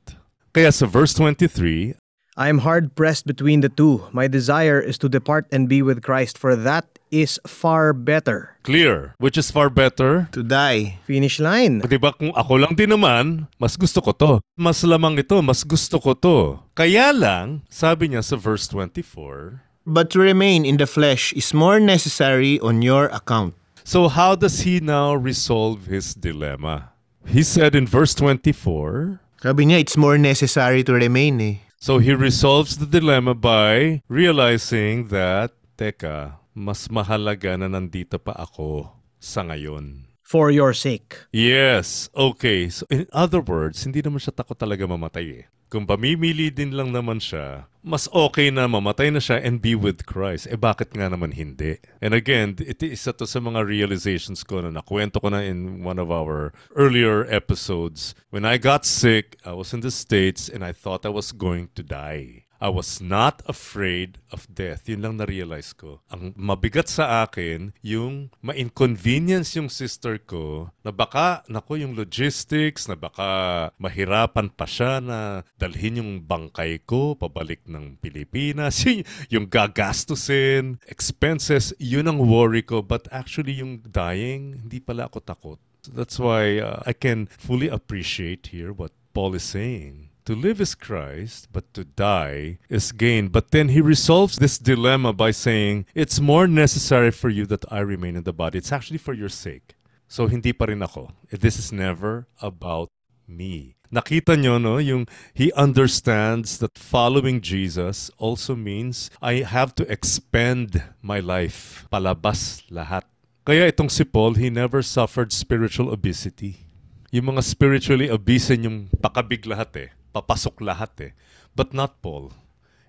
Kaya 0.54 0.70
sa 0.70 0.86
verse 0.86 1.18
23, 1.18 1.98
I 2.36 2.52
am 2.52 2.60
hard 2.68 2.92
pressed 2.94 3.24
between 3.24 3.64
the 3.64 3.72
two. 3.72 4.04
My 4.12 4.28
desire 4.28 4.76
is 4.76 5.00
to 5.00 5.08
depart 5.08 5.48
and 5.48 5.72
be 5.72 5.80
with 5.80 6.04
Christ, 6.04 6.36
for 6.36 6.52
that 6.54 6.84
is 7.10 7.40
far 7.48 7.96
better. 7.96 8.60
clear, 8.60 9.14
which 9.16 9.38
is 9.38 9.48
far 9.48 9.70
better 9.70 10.28
To 10.36 10.42
die. 10.44 10.98
Finish 11.08 11.40
line. 11.40 11.80
Di 11.80 11.96
ba 11.96 12.12
kung 12.12 12.36
ako 12.36 12.60
lang 12.60 12.74
din 12.76 12.92
naman, 12.92 13.48
mas 13.56 13.78
gusto 13.80 14.04
ko 14.04 14.12
to. 14.12 14.32
Mas 14.58 14.84
lamang 14.84 15.16
ito, 15.16 15.40
mas 15.40 15.64
gusto 15.64 15.96
ko 15.96 16.12
to. 16.12 16.60
Kaya 16.76 17.08
lang, 17.16 17.64
sabi 17.72 18.12
niya 18.12 18.20
sa 18.20 18.36
verse 18.36 18.68
24, 18.68 19.64
But 19.86 20.10
to 20.12 20.20
remain 20.20 20.66
in 20.68 20.76
the 20.76 20.84
flesh 20.90 21.32
is 21.32 21.54
more 21.56 21.80
necessary 21.80 22.60
on 22.60 22.82
your 22.84 23.06
account. 23.16 23.54
so 23.86 24.10
how 24.10 24.34
does 24.34 24.66
he 24.66 24.82
now 24.82 25.14
resolve 25.14 25.86
his 25.86 26.10
dilemma? 26.12 26.90
He 27.24 27.46
said 27.46 27.72
in 27.78 27.86
verse 27.86 28.12
24, 28.18 29.22
Sabi 29.40 29.70
niya, 29.70 29.78
it's 29.80 29.96
more 29.96 30.18
necessary 30.18 30.82
to 30.84 30.92
remain 30.92 31.38
eh. 31.40 31.56
So 31.76 31.98
he 31.98 32.16
resolves 32.16 32.78
the 32.78 32.88
dilemma 32.88 33.34
by 33.36 34.00
realizing 34.08 35.08
that, 35.12 35.52
teka, 35.76 36.40
mas 36.56 36.88
mahalaga 36.88 37.54
na 37.60 37.68
nandito 37.68 38.16
pa 38.16 38.32
ako 38.32 38.88
sa 39.20 39.44
ngayon. 39.44 40.05
For 40.26 40.50
your 40.50 40.74
sake. 40.74 41.30
Yes, 41.30 42.10
okay. 42.10 42.66
So 42.66 42.82
in 42.90 43.06
other 43.14 43.38
words, 43.38 43.86
hindi 43.86 44.02
naman 44.02 44.18
siya 44.18 44.34
takot 44.34 44.58
talaga 44.58 44.82
mamatay 44.82 45.26
eh. 45.30 45.44
Kung 45.70 45.86
pamimili 45.86 46.50
din 46.50 46.74
lang 46.74 46.90
naman 46.90 47.22
siya, 47.22 47.70
mas 47.78 48.10
okay 48.10 48.50
na 48.50 48.66
mamatay 48.66 49.14
na 49.14 49.22
siya 49.22 49.38
and 49.38 49.62
be 49.62 49.78
with 49.78 50.02
Christ. 50.02 50.50
Eh 50.50 50.58
bakit 50.58 50.90
nga 50.98 51.06
naman 51.06 51.30
hindi? 51.30 51.78
And 52.02 52.10
again, 52.10 52.58
ito 52.58 52.90
isa 52.90 53.14
to 53.14 53.22
sa 53.22 53.38
mga 53.38 53.62
realizations 53.62 54.42
ko 54.42 54.66
na 54.66 54.74
nakwento 54.74 55.22
ko 55.22 55.30
na 55.30 55.46
in 55.46 55.86
one 55.86 56.02
of 56.02 56.10
our 56.10 56.50
earlier 56.74 57.22
episodes. 57.30 58.18
When 58.34 58.42
I 58.42 58.58
got 58.58 58.82
sick, 58.82 59.38
I 59.46 59.54
was 59.54 59.70
in 59.70 59.86
the 59.86 59.94
States 59.94 60.50
and 60.50 60.66
I 60.66 60.74
thought 60.74 61.06
I 61.06 61.14
was 61.14 61.30
going 61.30 61.70
to 61.78 61.86
die. 61.86 62.45
I 62.60 62.72
was 62.72 63.00
not 63.04 63.44
afraid 63.44 64.18
of 64.32 64.48
death. 64.48 64.88
Yun 64.88 65.04
lang 65.04 65.14
na-realize 65.20 65.76
ko. 65.76 66.00
Ang 66.08 66.32
mabigat 66.36 66.88
sa 66.88 67.24
akin, 67.24 67.76
yung 67.84 68.32
ma-inconvenience 68.40 69.56
yung 69.60 69.68
sister 69.68 70.16
ko 70.16 70.72
na 70.80 70.90
baka, 70.92 71.44
nako 71.52 71.76
yung 71.76 71.92
logistics, 71.92 72.88
na 72.88 72.96
baka 72.96 73.70
mahirapan 73.76 74.48
pa 74.48 74.64
siya 74.64 75.04
na 75.04 75.44
dalhin 75.60 76.00
yung 76.00 76.12
bangkay 76.24 76.80
ko 76.88 77.12
pabalik 77.16 77.60
ng 77.68 78.00
Pilipinas. 78.00 78.78
Yung, 78.86 79.02
yung 79.28 79.46
gagastusin, 79.50 80.78
expenses, 80.86 81.74
yun 81.82 82.06
ang 82.06 82.22
worry 82.22 82.62
ko. 82.62 82.80
But 82.80 83.10
actually 83.10 83.58
yung 83.58 83.82
dying, 83.82 84.62
hindi 84.62 84.78
pala 84.78 85.10
ako 85.10 85.18
takot. 85.26 85.58
That's 85.90 86.18
why 86.18 86.58
uh, 86.58 86.82
I 86.86 86.92
can 86.92 87.26
fully 87.26 87.68
appreciate 87.68 88.54
here 88.54 88.72
what 88.72 88.92
Paul 89.14 89.34
is 89.34 89.42
saying. 89.42 90.05
To 90.26 90.34
live 90.34 90.60
is 90.60 90.74
Christ, 90.74 91.46
but 91.54 91.72
to 91.78 91.86
die 91.86 92.58
is 92.68 92.90
gain. 92.90 93.28
But 93.30 93.54
then 93.54 93.70
he 93.70 93.80
resolves 93.80 94.42
this 94.42 94.58
dilemma 94.58 95.12
by 95.12 95.30
saying, 95.30 95.86
It's 95.94 96.18
more 96.18 96.48
necessary 96.50 97.12
for 97.12 97.30
you 97.30 97.46
that 97.46 97.62
I 97.70 97.78
remain 97.78 98.16
in 98.16 98.24
the 98.24 98.34
body. 98.34 98.58
It's 98.58 98.72
actually 98.72 98.98
for 98.98 99.14
your 99.14 99.30
sake. 99.30 99.78
So 100.10 100.26
hindi 100.26 100.50
pa 100.50 100.66
rin 100.66 100.82
ako. 100.82 101.14
This 101.30 101.62
is 101.62 101.70
never 101.70 102.26
about 102.42 102.90
me. 103.30 103.78
Nakita 103.94 104.34
nyo, 104.34 104.58
no, 104.58 104.82
yung 104.82 105.06
he 105.30 105.54
understands 105.54 106.58
that 106.58 106.74
following 106.74 107.38
Jesus 107.38 108.10
also 108.18 108.58
means 108.58 109.14
I 109.22 109.46
have 109.46 109.78
to 109.78 109.86
expend 109.86 110.82
my 111.06 111.22
life. 111.22 111.86
Palabas 111.86 112.66
lahat. 112.66 113.06
Kaya 113.46 113.70
itong 113.70 113.94
si 113.94 114.02
Paul, 114.02 114.34
he 114.34 114.50
never 114.50 114.82
suffered 114.82 115.30
spiritual 115.30 115.94
obesity. 115.94 116.66
Yung 117.14 117.30
mga 117.30 117.46
spiritually 117.46 118.10
obese 118.10 118.58
yung 118.58 118.90
pakabig 118.98 119.46
lahat 119.46 119.70
eh. 119.78 119.90
Papasok 120.16 120.64
lahat 120.64 120.96
eh. 121.04 121.12
But 121.52 121.76
not 121.76 122.00
Paul. 122.00 122.32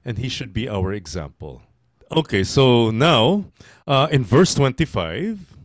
And 0.08 0.16
he 0.16 0.32
should 0.32 0.56
be 0.56 0.72
our 0.72 0.96
example. 0.96 1.68
Okay, 2.08 2.48
so 2.48 2.88
now, 2.90 3.52
uh, 3.84 4.08
in 4.08 4.24
verse 4.24 4.56
25, 4.56 5.58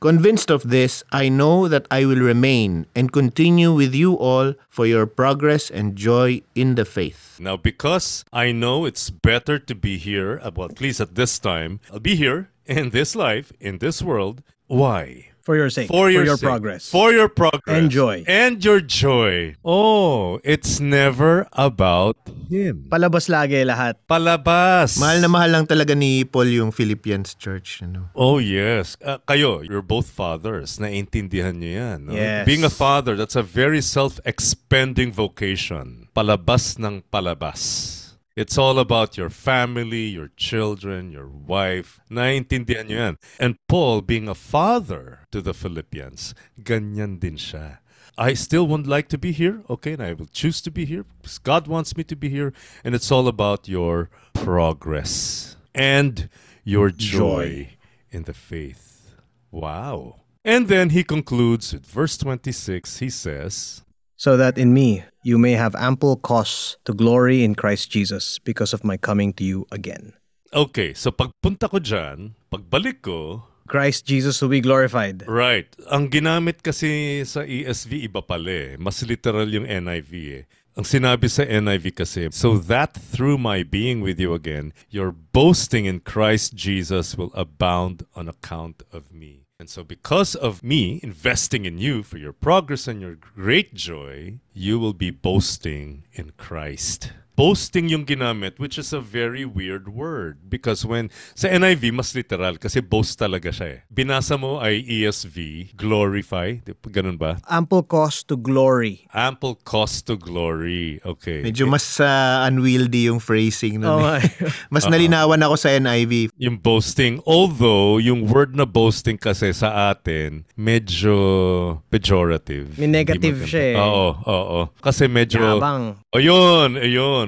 Convinced 0.00 0.48
of 0.48 0.70
this, 0.70 1.04
I 1.12 1.28
know 1.28 1.68
that 1.68 1.84
I 1.90 2.06
will 2.06 2.24
remain 2.24 2.86
and 2.96 3.12
continue 3.12 3.74
with 3.74 3.94
you 3.94 4.14
all 4.14 4.54
for 4.70 4.86
your 4.86 5.04
progress 5.04 5.68
and 5.68 5.94
joy 5.94 6.40
in 6.54 6.76
the 6.76 6.86
faith. 6.86 7.36
Now, 7.38 7.58
because 7.58 8.24
I 8.32 8.50
know 8.50 8.86
it's 8.86 9.10
better 9.10 9.58
to 9.58 9.74
be 9.74 9.98
here, 9.98 10.40
uh, 10.42 10.52
well, 10.56 10.70
at 10.70 10.80
least 10.80 11.02
at 11.02 11.16
this 11.16 11.38
time, 11.38 11.80
I'll 11.92 12.00
be 12.00 12.16
here 12.16 12.48
in 12.64 12.96
this 12.96 13.14
life, 13.14 13.52
in 13.60 13.76
this 13.76 14.00
world. 14.00 14.42
Why? 14.68 15.29
For 15.50 15.58
your 15.58 15.70
sake. 15.74 15.90
For 15.90 16.06
your, 16.14 16.38
sake. 16.38 16.46
progress. 16.46 16.86
For 16.94 17.10
your 17.10 17.26
progress. 17.26 17.74
And 17.74 17.90
joy. 17.90 18.22
And 18.30 18.62
your 18.62 18.78
joy. 18.78 19.58
Oh, 19.66 20.38
it's 20.46 20.78
never 20.78 21.50
about 21.50 22.14
Him. 22.46 22.86
Palabas 22.86 23.26
lagi 23.26 23.58
lahat. 23.66 23.98
Palabas. 24.06 24.94
Mahal 25.02 25.18
na 25.18 25.26
mahal 25.26 25.50
lang 25.50 25.66
talaga 25.66 25.98
ni 25.98 26.22
Paul 26.22 26.54
yung 26.54 26.70
Philippians 26.70 27.34
church. 27.34 27.82
Ano? 27.82 28.14
Oh, 28.14 28.38
yes. 28.38 28.94
Uh, 29.02 29.18
kayo, 29.26 29.66
you're 29.66 29.82
both 29.82 30.06
fathers. 30.06 30.78
Naintindihan 30.78 31.58
niyo 31.58 31.72
yan. 31.82 31.98
No? 32.06 32.14
Yes. 32.14 32.46
Being 32.46 32.62
a 32.62 32.70
father, 32.70 33.18
that's 33.18 33.34
a 33.34 33.42
very 33.42 33.82
self-expending 33.82 35.10
vocation. 35.10 36.06
Palabas 36.14 36.78
ng 36.78 37.02
palabas. 37.10 37.98
It's 38.38 38.54
all 38.54 38.78
about 38.78 39.18
your 39.18 39.34
family, 39.34 40.14
your 40.14 40.30
children, 40.38 41.10
your 41.10 41.26
wife. 41.26 41.98
Naintindihan 42.06 42.86
niyo 42.86 42.98
yan. 43.02 43.14
And 43.42 43.58
Paul, 43.66 44.06
being 44.06 44.30
a 44.30 44.38
father 44.38 45.19
to 45.32 45.40
the 45.40 45.54
Philippians, 45.54 46.34
ganyan 46.62 47.20
din 47.20 47.36
siya. 47.36 47.78
I 48.18 48.34
still 48.34 48.66
would 48.68 48.86
like 48.86 49.08
to 49.08 49.18
be 49.18 49.32
here, 49.32 49.62
okay, 49.70 49.94
and 49.94 50.02
I 50.02 50.12
will 50.12 50.28
choose 50.28 50.60
to 50.62 50.70
be 50.70 50.84
here 50.84 51.04
because 51.22 51.38
God 51.38 51.66
wants 51.66 51.96
me 51.96 52.04
to 52.04 52.16
be 52.16 52.28
here, 52.28 52.52
and 52.84 52.94
it's 52.94 53.10
all 53.10 53.28
about 53.28 53.68
your 53.68 54.10
progress 54.34 55.56
and 55.74 56.28
your 56.64 56.90
joy, 56.90 57.76
in 58.10 58.24
the 58.24 58.34
faith. 58.34 59.14
Wow. 59.50 60.20
And 60.44 60.68
then 60.68 60.90
he 60.90 61.04
concludes 61.04 61.72
with 61.72 61.86
verse 61.86 62.16
26. 62.18 62.98
He 62.98 63.10
says, 63.10 63.82
So 64.16 64.36
that 64.36 64.58
in 64.58 64.74
me 64.74 65.04
you 65.22 65.38
may 65.38 65.52
have 65.52 65.74
ample 65.76 66.16
cause 66.16 66.76
to 66.84 66.92
glory 66.92 67.44
in 67.44 67.54
Christ 67.54 67.90
Jesus 67.90 68.38
because 68.38 68.72
of 68.72 68.84
my 68.84 68.96
coming 68.96 69.32
to 69.34 69.44
you 69.44 69.66
again. 69.70 70.14
Okay, 70.52 70.94
so 70.94 71.14
pagpunta 71.14 71.70
ko 71.70 71.78
dyan, 71.78 72.34
pagbalik 72.50 73.06
ko, 73.06 73.46
Christ 73.70 74.02
Jesus 74.02 74.42
will 74.42 74.50
be 74.50 74.58
glorified. 74.58 75.22
right, 75.30 75.70
ang 75.86 76.10
ginamit 76.10 76.58
kasi 76.58 77.22
sa 77.22 77.46
ESV 77.46 78.10
iba 78.10 78.18
pala 78.18 78.50
eh. 78.50 78.74
Mas 78.74 78.98
literal 79.06 79.46
yung 79.46 79.62
NIV 79.62 80.12
eh. 80.42 80.44
Ang 80.74 80.82
sinabi 80.82 81.30
sa 81.30 81.46
NIV 81.46 81.94
kasi, 81.94 82.26
so 82.34 82.58
that 82.58 82.98
through 82.98 83.38
my 83.38 83.62
being 83.62 84.02
with 84.02 84.18
you 84.18 84.34
again, 84.34 84.74
your 84.90 85.14
boasting 85.14 85.86
in 85.86 86.02
Christ 86.02 86.58
Jesus 86.58 87.14
will 87.14 87.30
abound 87.30 88.02
on 88.18 88.26
account 88.26 88.82
of 88.90 89.14
me. 89.14 89.46
And 89.60 89.68
so 89.68 89.84
because 89.84 90.34
of 90.34 90.64
me 90.64 90.98
investing 91.04 91.62
in 91.62 91.78
you 91.78 92.02
for 92.02 92.18
your 92.18 92.32
progress 92.32 92.88
and 92.88 92.98
your 92.98 93.14
great 93.14 93.74
joy, 93.74 94.40
you 94.50 94.80
will 94.80 94.96
be 94.96 95.14
boasting 95.14 96.08
in 96.16 96.32
Christ. 96.34 97.12
Boasting 97.40 97.88
yung 97.88 98.04
ginamit, 98.04 98.60
which 98.60 98.76
is 98.76 98.92
a 98.92 99.00
very 99.00 99.48
weird 99.48 99.88
word. 99.88 100.52
Because 100.52 100.84
when, 100.84 101.08
sa 101.32 101.48
NIV, 101.48 101.88
mas 101.96 102.12
literal, 102.12 102.60
kasi 102.60 102.84
boast 102.84 103.16
talaga 103.16 103.48
siya 103.48 103.80
eh. 103.80 103.88
Binasa 103.88 104.36
mo 104.36 104.60
ay 104.60 104.84
ESV, 104.84 105.72
glorify, 105.72 106.60
di, 106.60 106.76
ganun 106.92 107.16
ba? 107.16 107.40
Ample 107.48 107.88
cause 107.88 108.20
to 108.28 108.36
glory. 108.36 109.08
Ample 109.16 109.56
cost 109.64 110.04
to 110.12 110.20
glory. 110.20 111.00
Okay. 111.00 111.40
Medyo 111.40 111.64
mas 111.64 111.96
uh, 111.96 112.44
unwieldy 112.44 113.08
yung 113.08 113.24
phrasing 113.24 113.80
nun. 113.80 113.88
Oh, 113.88 114.04
eh. 114.04 114.20
mas 114.74 114.84
nalinawan 114.84 115.40
ako 115.40 115.56
sa 115.56 115.72
NIV. 115.72 116.36
yung 116.36 116.60
boasting, 116.60 117.24
although 117.24 117.96
yung 117.96 118.28
word 118.28 118.52
na 118.52 118.68
boasting 118.68 119.16
kasi 119.16 119.56
sa 119.56 119.88
atin, 119.88 120.44
medyo 120.60 121.80
pejorative. 121.88 122.76
May 122.76 123.00
negative 123.00 123.48
siya 123.48 123.64
eh. 123.72 123.76
Oo, 123.80 124.12
oo. 124.28 124.60
Kasi 124.84 125.08
medyo... 125.08 125.40
Yabang. 125.56 125.96
Ayun, 126.12 126.76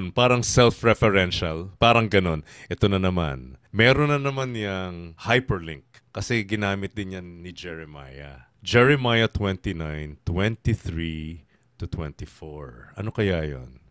ayun. 0.03 0.11
Parang 0.11 0.43
self-referential. 0.43 1.71
Parang 1.79 2.11
ganon. 2.11 2.43
Ito 2.67 2.91
na 2.91 2.99
naman. 2.99 3.55
Meron 3.71 4.11
na 4.11 4.19
naman 4.19 4.51
yung 4.55 5.15
hyperlink. 5.23 5.87
Kasi 6.13 6.43
ginamit 6.43 6.93
din 6.93 7.15
yan 7.17 7.41
ni 7.41 7.55
Jeremiah. 7.55 8.51
Jeremiah 8.63 9.27
29, 9.27 10.19
23 10.23 11.79
to 11.79 11.85
24. 11.87 12.95
Ano 12.95 13.09
kaya 13.11 13.43
yon? 13.43 13.82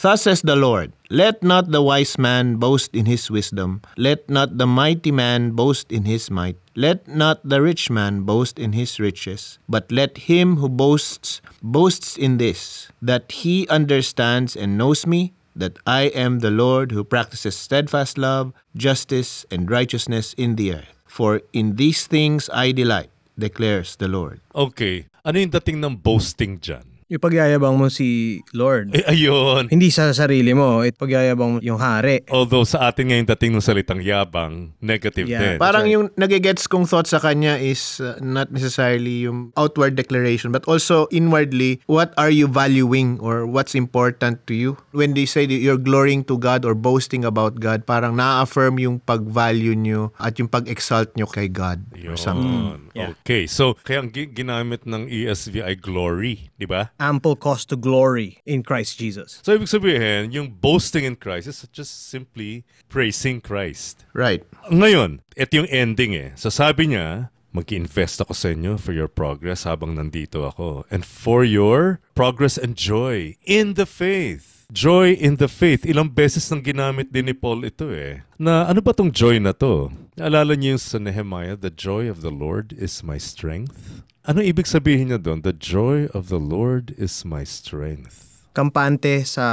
Thus 0.00 0.22
says 0.22 0.40
the 0.40 0.56
Lord, 0.56 0.92
Let 1.10 1.42
not 1.42 1.72
the 1.72 1.82
wise 1.82 2.16
man 2.16 2.56
boast 2.56 2.96
in 2.96 3.04
his 3.04 3.30
wisdom, 3.30 3.82
let 3.98 4.30
not 4.30 4.56
the 4.56 4.66
mighty 4.66 5.12
man 5.12 5.52
boast 5.52 5.92
in 5.92 6.08
his 6.08 6.30
might, 6.30 6.56
let 6.74 7.06
not 7.06 7.44
the 7.44 7.60
rich 7.60 7.90
man 7.90 8.22
boast 8.22 8.58
in 8.58 8.72
his 8.72 8.98
riches, 8.98 9.58
but 9.68 9.92
let 9.92 10.30
him 10.30 10.56
who 10.56 10.70
boasts 10.70 11.42
boasts 11.62 12.16
in 12.16 12.38
this, 12.38 12.88
that 13.02 13.44
he 13.44 13.68
understands 13.68 14.56
and 14.56 14.78
knows 14.78 15.04
me, 15.06 15.34
that 15.54 15.76
I 15.86 16.08
am 16.16 16.40
the 16.40 16.50
Lord 16.50 16.92
who 16.92 17.04
practices 17.04 17.54
steadfast 17.54 18.16
love, 18.16 18.54
justice, 18.74 19.44
and 19.50 19.70
righteousness 19.70 20.32
in 20.40 20.56
the 20.56 20.80
earth. 20.80 20.96
For 21.04 21.42
in 21.52 21.76
these 21.76 22.06
things 22.06 22.48
I 22.54 22.72
delight, 22.72 23.10
declares 23.36 23.96
the 23.96 24.08
Lord. 24.08 24.40
Okay. 24.54 25.12
Ano 25.26 25.36
yung 25.36 25.52
dating 25.52 25.84
ng 25.84 26.00
boasting 26.00 26.56
dyan? 26.56 26.89
Yung 27.10 27.18
pagyayabang 27.18 27.74
mo 27.74 27.90
si 27.90 28.38
Lord. 28.54 28.94
Eh, 28.94 29.02
ayun. 29.02 29.66
Hindi 29.66 29.90
sa 29.90 30.14
sarili 30.14 30.54
mo, 30.54 30.86
it 30.86 30.94
pagyayabang 30.94 31.50
mo 31.50 31.58
yung 31.58 31.82
hari. 31.82 32.22
Although 32.30 32.62
sa 32.62 32.86
atin 32.86 33.10
ngayon 33.10 33.26
dating 33.34 33.58
ng 33.58 33.64
salitang 33.66 33.98
yabang, 33.98 34.78
negative 34.78 35.26
din. 35.26 35.58
Yeah. 35.58 35.58
Parang 35.58 35.90
right. 35.90 35.94
yung 35.98 36.06
nagigets 36.14 36.70
kong 36.70 36.86
thought 36.86 37.10
sa 37.10 37.18
kanya 37.18 37.58
is 37.58 37.98
uh, 37.98 38.14
not 38.22 38.54
necessarily 38.54 39.26
yung 39.26 39.50
outward 39.58 39.98
declaration 39.98 40.54
but 40.54 40.62
also 40.70 41.10
inwardly, 41.10 41.82
what 41.90 42.14
are 42.14 42.30
you 42.30 42.46
valuing 42.46 43.18
or 43.18 43.42
what's 43.42 43.74
important 43.74 44.46
to 44.46 44.54
you? 44.54 44.78
When 44.94 45.18
they 45.18 45.26
say 45.26 45.50
that 45.50 45.58
you're 45.58 45.82
glorying 45.82 46.22
to 46.30 46.38
God 46.38 46.62
or 46.62 46.78
boasting 46.78 47.26
about 47.26 47.58
God, 47.58 47.90
parang 47.90 48.14
na-affirm 48.14 48.78
yung 48.78 49.02
pag-value 49.02 49.74
nyo 49.74 50.14
at 50.22 50.38
yung 50.38 50.46
pag-exalt 50.46 51.10
nyo 51.18 51.26
kay 51.26 51.50
God 51.50 51.82
or 52.06 52.14
something. 52.14 52.78
Yeah. 52.94 53.14
Okay. 53.22 53.46
So, 53.46 53.78
kaya 53.86 54.02
ang 54.02 54.10
gi- 54.10 54.30
ginamit 54.30 54.82
ng 54.86 55.06
ESV 55.06 55.62
ay 55.62 55.74
glory, 55.78 56.50
di 56.58 56.66
ba? 56.66 56.90
Ample 56.98 57.38
cause 57.38 57.62
to 57.70 57.76
glory 57.78 58.42
in 58.46 58.66
Christ 58.66 58.98
Jesus. 58.98 59.38
So, 59.46 59.54
ibig 59.54 59.70
sabihin, 59.70 60.34
yung 60.34 60.58
boasting 60.58 61.06
in 61.06 61.14
Christ 61.14 61.46
is 61.46 61.62
just 61.70 62.10
simply 62.10 62.66
praising 62.90 63.38
Christ. 63.38 64.02
Right. 64.10 64.42
Ngayon, 64.70 65.22
ito 65.38 65.62
yung 65.62 65.70
ending 65.70 66.18
eh. 66.18 66.34
So, 66.34 66.50
sabi 66.50 66.90
niya, 66.90 67.30
mag-invest 67.50 68.22
ako 68.22 68.34
sa 68.34 68.54
inyo 68.54 68.78
for 68.78 68.94
your 68.94 69.10
progress 69.10 69.66
habang 69.66 69.98
nandito 69.98 70.46
ako. 70.46 70.86
And 70.90 71.02
for 71.02 71.42
your 71.42 71.98
progress 72.14 72.54
and 72.58 72.78
joy 72.78 73.38
in 73.46 73.74
the 73.74 73.86
faith. 73.86 74.59
Joy 74.70 75.18
in 75.18 75.34
the 75.42 75.50
faith. 75.50 75.82
Ilang 75.82 76.14
beses 76.14 76.46
nang 76.46 76.62
ginamit 76.62 77.10
din 77.10 77.26
ni 77.26 77.34
Paul 77.34 77.66
ito 77.66 77.90
eh. 77.90 78.22
Na 78.38 78.70
ano 78.70 78.78
ba 78.78 78.94
tong 78.94 79.10
joy 79.10 79.42
na 79.42 79.50
to? 79.50 79.90
Naalala 80.14 80.54
niyo 80.54 80.78
yung 80.78 80.82
sa 80.82 81.02
Nehemiah, 81.02 81.58
the 81.58 81.74
joy 81.74 82.06
of 82.06 82.22
the 82.22 82.30
Lord 82.30 82.70
is 82.78 83.02
my 83.02 83.18
strength? 83.18 84.06
Ano 84.22 84.38
ibig 84.38 84.70
sabihin 84.70 85.10
niya 85.10 85.18
doon? 85.18 85.42
The 85.42 85.58
joy 85.58 86.06
of 86.14 86.30
the 86.30 86.38
Lord 86.38 86.94
is 86.94 87.26
my 87.26 87.42
strength. 87.42 88.46
Kampante 88.54 89.26
sa 89.26 89.46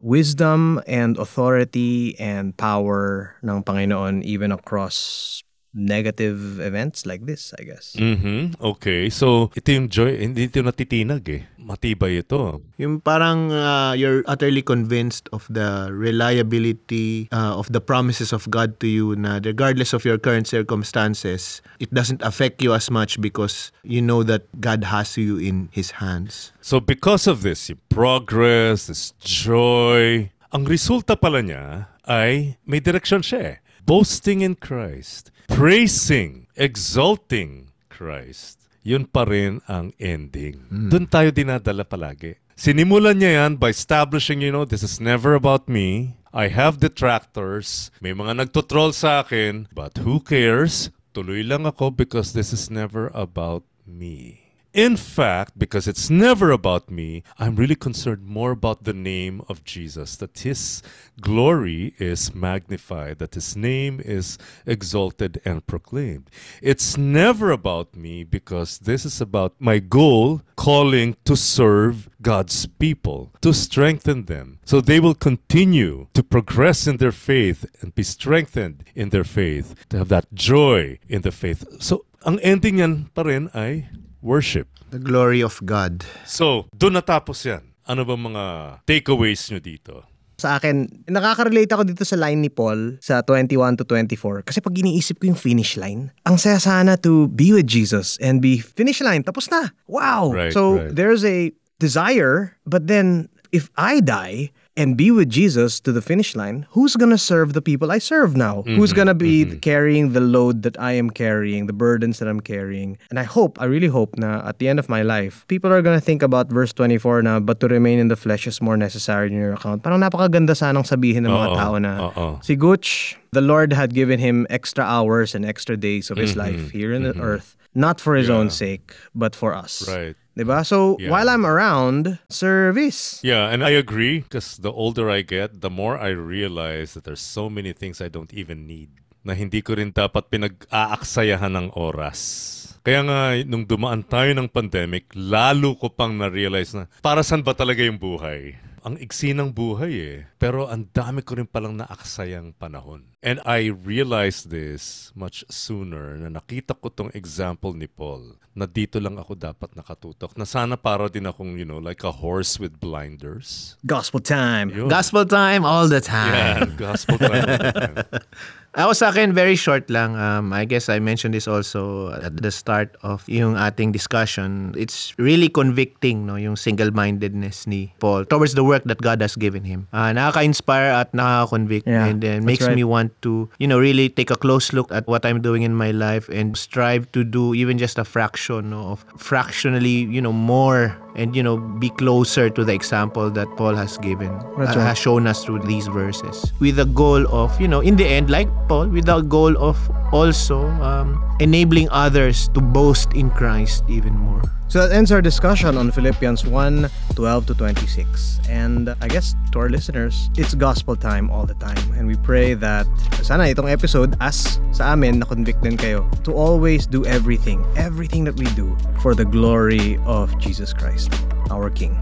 wisdom 0.00 0.80
and 0.88 1.20
authority 1.20 2.16
and 2.16 2.56
power 2.56 3.36
ng 3.44 3.60
Panginoon 3.64 4.24
even 4.24 4.48
across 4.48 5.44
negative 5.74 6.62
events 6.62 7.04
like 7.04 7.26
this, 7.26 7.52
I 7.58 7.66
guess. 7.66 7.98
Mhm. 7.98 8.54
Okay. 8.62 9.10
So, 9.10 9.50
ito 9.58 9.74
yung 9.74 9.90
joy. 9.90 10.14
Hindi 10.22 10.46
ito 10.46 10.62
natitinag 10.62 11.26
eh. 11.28 11.42
Matibay 11.58 12.22
ito. 12.22 12.62
Yung 12.78 13.02
parang 13.02 13.50
uh, 13.50 13.92
you're 13.98 14.22
utterly 14.30 14.62
convinced 14.62 15.26
of 15.34 15.44
the 15.50 15.90
reliability 15.90 17.26
uh, 17.34 17.58
of 17.58 17.66
the 17.74 17.82
promises 17.82 18.30
of 18.30 18.46
God 18.48 18.78
to 18.80 18.86
you 18.86 19.18
na 19.18 19.42
regardless 19.42 19.92
of 19.92 20.06
your 20.06 20.16
current 20.16 20.46
circumstances, 20.46 21.60
it 21.82 21.90
doesn't 21.90 22.22
affect 22.22 22.62
you 22.62 22.72
as 22.72 22.88
much 22.88 23.18
because 23.18 23.74
you 23.82 24.00
know 24.00 24.22
that 24.22 24.46
God 24.62 24.86
has 24.94 25.18
you 25.18 25.36
in 25.36 25.68
His 25.74 25.98
hands. 25.98 26.54
So 26.62 26.78
because 26.78 27.26
of 27.26 27.42
this, 27.42 27.66
yung 27.68 27.82
progress, 27.90 28.86
this 28.86 29.16
joy, 29.18 30.30
ang 30.54 30.70
resulta 30.70 31.18
pala 31.18 31.42
niya 31.42 31.90
ay 32.06 32.60
may 32.68 32.78
direksyon 32.78 33.24
siya 33.24 33.40
eh. 33.40 33.63
Boasting 33.84 34.40
in 34.40 34.56
Christ, 34.56 35.28
praising, 35.44 36.48
exalting 36.56 37.68
Christ. 37.92 38.64
Yun 38.80 39.04
pa 39.04 39.28
rin 39.28 39.60
ang 39.68 39.92
ending. 40.00 40.64
Doon 40.72 41.04
tayo 41.04 41.28
dinadala 41.28 41.84
palagi. 41.84 42.40
Sinimulan 42.56 43.20
niya 43.20 43.44
yan 43.44 43.60
by 43.60 43.76
establishing, 43.76 44.40
you 44.40 44.48
know, 44.48 44.64
this 44.64 44.80
is 44.80 45.04
never 45.04 45.36
about 45.36 45.68
me. 45.68 46.16
I 46.32 46.48
have 46.48 46.80
detractors. 46.80 47.92
May 48.00 48.16
mga 48.16 48.48
nagtotroll 48.48 48.96
sa 48.96 49.20
akin. 49.20 49.68
But 49.68 50.00
who 50.00 50.24
cares? 50.24 50.88
Tuloy 51.12 51.44
lang 51.44 51.68
ako 51.68 51.92
because 51.92 52.32
this 52.32 52.56
is 52.56 52.72
never 52.72 53.12
about 53.12 53.68
me. 53.84 54.43
In 54.74 54.96
fact, 54.96 55.56
because 55.56 55.86
it's 55.86 56.10
never 56.10 56.50
about 56.50 56.90
me, 56.90 57.22
I'm 57.38 57.54
really 57.54 57.76
concerned 57.76 58.26
more 58.26 58.50
about 58.50 58.82
the 58.82 58.92
name 58.92 59.40
of 59.48 59.62
Jesus, 59.62 60.16
that 60.16 60.36
his 60.40 60.82
glory 61.20 61.94
is 62.00 62.34
magnified, 62.34 63.20
that 63.20 63.34
his 63.34 63.54
name 63.56 64.02
is 64.04 64.36
exalted 64.66 65.40
and 65.44 65.64
proclaimed. 65.64 66.28
It's 66.60 66.98
never 66.98 67.52
about 67.52 67.94
me 67.94 68.24
because 68.24 68.78
this 68.78 69.04
is 69.04 69.20
about 69.20 69.54
my 69.60 69.78
goal, 69.78 70.42
calling 70.56 71.14
to 71.24 71.36
serve 71.36 72.10
God's 72.20 72.66
people, 72.66 73.30
to 73.42 73.54
strengthen 73.54 74.24
them, 74.24 74.58
so 74.64 74.80
they 74.80 74.98
will 74.98 75.14
continue 75.14 76.08
to 76.14 76.24
progress 76.24 76.88
in 76.88 76.96
their 76.96 77.12
faith 77.12 77.64
and 77.80 77.94
be 77.94 78.02
strengthened 78.02 78.82
in 78.96 79.10
their 79.10 79.22
faith, 79.22 79.86
to 79.90 79.98
have 79.98 80.08
that 80.08 80.34
joy 80.34 80.98
in 81.08 81.22
the 81.22 81.30
faith. 81.30 81.64
So, 81.78 82.06
ang 82.26 82.40
ending 82.40 82.82
yan 82.82 83.12
pa 83.14 83.22
rin 83.22 83.52
ay 83.54 83.86
worship. 84.24 84.66
The 84.88 84.98
glory 84.98 85.44
of 85.44 85.60
God. 85.68 86.02
So, 86.24 86.66
doon 86.72 86.96
natapos 86.96 87.44
yan. 87.44 87.76
Ano 87.84 88.08
ba 88.08 88.16
mga 88.16 88.44
takeaways 88.88 89.44
nyo 89.52 89.60
dito? 89.60 89.94
Sa 90.40 90.58
akin, 90.58 91.06
nakaka-relate 91.06 91.70
ako 91.70 91.82
dito 91.86 92.02
sa 92.02 92.18
line 92.18 92.42
ni 92.42 92.50
Paul 92.50 92.98
sa 92.98 93.22
21 93.22 93.78
to 93.78 93.84
24 93.86 94.42
kasi 94.42 94.58
pag 94.58 94.74
iniisip 94.74 95.22
ko 95.22 95.30
yung 95.30 95.38
finish 95.38 95.78
line, 95.78 96.10
ang 96.26 96.40
saya 96.40 96.58
sana 96.58 96.98
to 96.98 97.30
be 97.30 97.54
with 97.54 97.68
Jesus 97.68 98.18
and 98.18 98.42
be 98.42 98.58
finish 98.58 98.98
line, 99.04 99.22
tapos 99.22 99.46
na. 99.52 99.70
Wow! 99.86 100.34
Right, 100.34 100.50
so, 100.50 100.80
right. 100.80 100.90
there's 100.90 101.22
a 101.22 101.54
desire, 101.78 102.56
but 102.66 102.90
then 102.90 103.30
if 103.54 103.70
I 103.78 104.02
die 104.02 104.50
and 104.76 104.98
be 104.98 105.10
with 105.14 105.30
Jesus 105.30 105.78
to 105.86 105.92
the 105.94 106.02
finish 106.02 106.34
line, 106.34 106.66
who's 106.74 106.96
gonna 106.98 107.16
serve 107.18 107.52
the 107.54 107.62
people 107.62 107.92
I 107.94 107.98
serve 107.98 108.34
now? 108.36 108.62
Who's 108.66 108.90
Mm-hmm, 108.90 108.96
gonna 108.98 109.14
be 109.14 109.56
carrying 109.62 110.12
the 110.12 110.20
load 110.20 110.62
that 110.66 110.74
I 110.82 110.98
am 110.98 111.10
carrying, 111.14 111.66
the 111.66 111.72
burdens 111.72 112.18
that 112.18 112.26
I'm 112.26 112.42
carrying? 112.42 112.98
And 113.10 113.18
I 113.18 113.22
hope, 113.22 113.60
I 113.62 113.66
really 113.70 113.86
hope 113.86 114.18
na 114.18 114.42
at 114.42 114.58
the 114.58 114.66
end 114.66 114.78
of 114.82 114.88
my 114.90 115.02
life, 115.06 115.46
people 115.46 115.70
are 115.72 115.78
gonna 115.82 116.02
think 116.02 116.22
about 116.26 116.50
verse 116.50 116.72
24 116.74 117.22
na, 117.22 117.38
but 117.38 117.60
to 117.62 117.68
remain 117.70 117.98
in 118.02 118.08
the 118.08 118.16
flesh 118.18 118.46
is 118.50 118.58
more 118.60 118.76
necessary 118.76 119.30
in 119.30 119.38
your 119.38 119.54
account. 119.54 119.82
Parang 119.86 120.02
napakaganda 120.02 120.58
sanang 120.58 120.82
sabihin 120.82 121.22
ng 121.22 121.30
mga 121.30 121.48
tao 121.54 121.78
na 121.78 121.92
oo. 122.10 122.26
si 122.42 122.56
Gooch, 122.58 123.14
the 123.30 123.40
Lord 123.42 123.70
had 123.72 123.94
given 123.94 124.18
him 124.18 124.46
extra 124.50 124.82
hours 124.82 125.34
and 125.34 125.46
extra 125.46 125.76
days 125.78 126.10
of 126.10 126.18
his 126.18 126.34
Mm-hmm, 126.34 126.66
life 126.66 126.74
here 126.74 126.90
in 126.90 127.06
the 127.06 127.14
earth, 127.22 127.54
not 127.78 128.02
for 128.02 128.18
his 128.18 128.26
own 128.30 128.50
sake, 128.50 128.90
but 129.14 129.38
for 129.38 129.54
us. 129.54 129.86
Right. 129.86 130.18
Diba? 130.34 130.66
So, 130.66 130.98
Yeah. 130.98 131.14
while 131.14 131.30
I'm 131.30 131.46
around, 131.46 132.18
service. 132.26 133.22
Yeah, 133.22 133.54
and 133.54 133.62
I 133.62 133.70
agree 133.78 134.26
because 134.26 134.58
the 134.58 134.74
older 134.74 135.06
I 135.06 135.22
get, 135.22 135.62
the 135.62 135.70
more 135.70 135.94
I 135.94 136.10
realize 136.10 136.98
that 136.98 137.06
there's 137.06 137.22
so 137.22 137.46
many 137.46 137.70
things 137.70 138.02
I 138.02 138.10
don't 138.10 138.34
even 138.34 138.66
need 138.66 138.90
na 139.22 139.32
hindi 139.32 139.62
ko 139.62 139.78
rin 139.78 139.94
dapat 139.94 140.28
pinag-aaksayahan 140.28 141.54
ng 141.54 141.68
oras. 141.78 142.50
Kaya 142.84 143.00
nga, 143.06 143.20
nung 143.48 143.64
dumaan 143.64 144.04
tayo 144.04 144.34
ng 144.36 144.50
pandemic, 144.50 145.08
lalo 145.16 145.72
ko 145.80 145.88
pang 145.88 146.12
na-realize 146.12 146.76
na 146.76 146.84
para 147.00 147.24
saan 147.24 147.40
ba 147.40 147.56
talaga 147.56 147.80
yung 147.80 147.96
buhay? 147.96 148.58
Ang 148.84 149.00
iksi 149.00 149.32
ng 149.32 149.48
buhay 149.48 149.92
eh. 149.96 150.18
Pero 150.36 150.68
ang 150.68 150.84
dami 150.92 151.24
ko 151.24 151.40
rin 151.40 151.48
palang 151.48 151.72
naaksayang 151.80 152.52
panahon. 152.52 153.16
And 153.24 153.40
I 153.48 153.72
realized 153.72 154.52
this 154.52 155.08
much 155.16 155.40
sooner 155.48 156.20
na 156.20 156.28
nakita 156.28 156.76
ko 156.76 156.92
tong 156.92 157.08
example 157.16 157.72
ni 157.72 157.88
Paul 157.88 158.36
na 158.52 158.68
dito 158.68 159.00
lang 159.00 159.16
ako 159.16 159.40
dapat 159.40 159.72
nakatutok. 159.72 160.36
Na 160.36 160.44
sana 160.44 160.76
para 160.76 161.08
din 161.08 161.24
akong, 161.24 161.56
you 161.56 161.64
know, 161.64 161.80
like 161.80 162.04
a 162.04 162.12
horse 162.12 162.60
with 162.60 162.76
blinders. 162.76 163.80
Gospel 163.88 164.20
time. 164.20 164.68
Yun. 164.68 164.92
Gospel 164.92 165.24
time 165.24 165.64
all 165.64 165.88
the 165.88 166.04
time. 166.04 166.36
Yan, 166.36 166.76
gospel 166.76 167.16
time. 167.16 168.04
Ako 168.74 168.90
sa 168.90 169.14
akin, 169.14 169.30
very 169.30 169.54
short 169.54 169.86
lang. 169.86 170.18
Um, 170.18 170.50
I 170.50 170.66
guess 170.66 170.90
I 170.90 170.98
mentioned 170.98 171.30
this 171.30 171.46
also 171.46 172.10
at 172.10 172.42
the 172.42 172.50
start 172.50 172.98
of 173.06 173.22
yung 173.30 173.54
ating 173.54 173.94
discussion. 173.94 174.74
It's 174.74 175.14
really 175.14 175.46
convicting, 175.46 176.26
no, 176.26 176.34
yung 176.34 176.58
single-mindedness 176.58 177.70
ni 177.70 177.94
Paul 178.02 178.26
towards 178.26 178.58
the 178.58 178.66
work 178.66 178.82
that 178.90 178.98
God 178.98 179.22
has 179.22 179.38
given 179.38 179.62
him. 179.62 179.86
Uh, 179.94 180.10
nakaka-inspire 180.10 180.90
at 180.90 181.14
nakaka-convict 181.14 181.86
Yeah, 181.86 182.10
and 182.10 182.18
then 182.18 182.42
makes 182.42 182.66
right. 182.66 182.74
me 182.74 182.82
want 182.82 183.14
to, 183.22 183.46
you 183.62 183.70
know, 183.70 183.78
really 183.78 184.10
take 184.10 184.34
a 184.34 184.36
close 184.36 184.74
look 184.74 184.90
at 184.90 185.06
what 185.06 185.22
I'm 185.22 185.38
doing 185.38 185.62
in 185.62 185.78
my 185.78 185.94
life 185.94 186.26
and 186.26 186.58
strive 186.58 187.06
to 187.12 187.22
do 187.22 187.54
even 187.54 187.78
just 187.78 187.98
a 187.98 188.04
fraction 188.04 188.70
no, 188.74 188.98
of 188.98 189.06
fractionally, 189.14 190.10
you 190.10 190.18
know, 190.18 190.32
more 190.32 190.98
and, 191.14 191.36
you 191.36 191.42
know, 191.46 191.58
be 191.78 191.90
closer 191.94 192.50
to 192.50 192.64
the 192.64 192.74
example 192.74 193.30
that 193.30 193.46
Paul 193.54 193.78
has 193.78 193.98
given, 193.98 194.34
uh, 194.58 194.66
right. 194.66 194.74
has 194.74 194.98
shown 194.98 195.28
us 195.28 195.44
through 195.44 195.62
these 195.62 195.86
verses. 195.86 196.50
With 196.58 196.74
the 196.74 196.90
goal 196.90 197.22
of, 197.30 197.54
you 197.60 197.68
know, 197.68 197.78
in 197.78 197.94
the 197.94 198.06
end, 198.06 198.30
like 198.30 198.50
Paul, 198.68 198.88
with 198.88 199.06
the 199.06 199.20
goal 199.20 199.56
of 199.58 199.76
also 200.12 200.66
um, 200.80 201.22
enabling 201.40 201.88
others 201.90 202.48
to 202.54 202.60
boast 202.60 203.12
in 203.14 203.30
Christ 203.30 203.84
even 203.88 204.16
more. 204.16 204.42
So 204.68 204.82
that 204.82 204.94
ends 204.94 205.12
our 205.12 205.22
discussion 205.22 205.76
on 205.76 205.92
Philippians 205.92 206.46
1 206.46 206.90
12 207.14 207.46
to 207.46 207.54
26. 207.54 208.40
And 208.48 208.94
I 209.00 209.08
guess 209.08 209.34
to 209.52 209.60
our 209.60 209.68
listeners, 209.68 210.30
it's 210.36 210.54
gospel 210.54 210.96
time 210.96 211.30
all 211.30 211.46
the 211.46 211.54
time. 211.54 211.78
And 211.94 212.08
we 212.08 212.16
pray 212.16 212.54
that 212.54 212.86
sana 213.22 213.44
itong 213.44 213.70
episode, 213.70 214.16
as 214.20 214.58
sa 214.72 214.98
amin, 214.98 215.20
na-convict 215.20 215.62
din 215.62 215.76
kayo 215.76 216.02
to 216.24 216.34
always 216.34 216.86
do 216.86 217.04
everything, 217.06 217.62
everything 217.76 218.24
that 218.24 218.34
we 218.34 218.50
do 218.58 218.74
for 218.98 219.14
the 219.14 219.24
glory 219.24 220.00
of 220.10 220.34
Jesus 220.42 220.72
Christ, 220.74 221.12
our 221.54 221.70
King. 221.70 221.94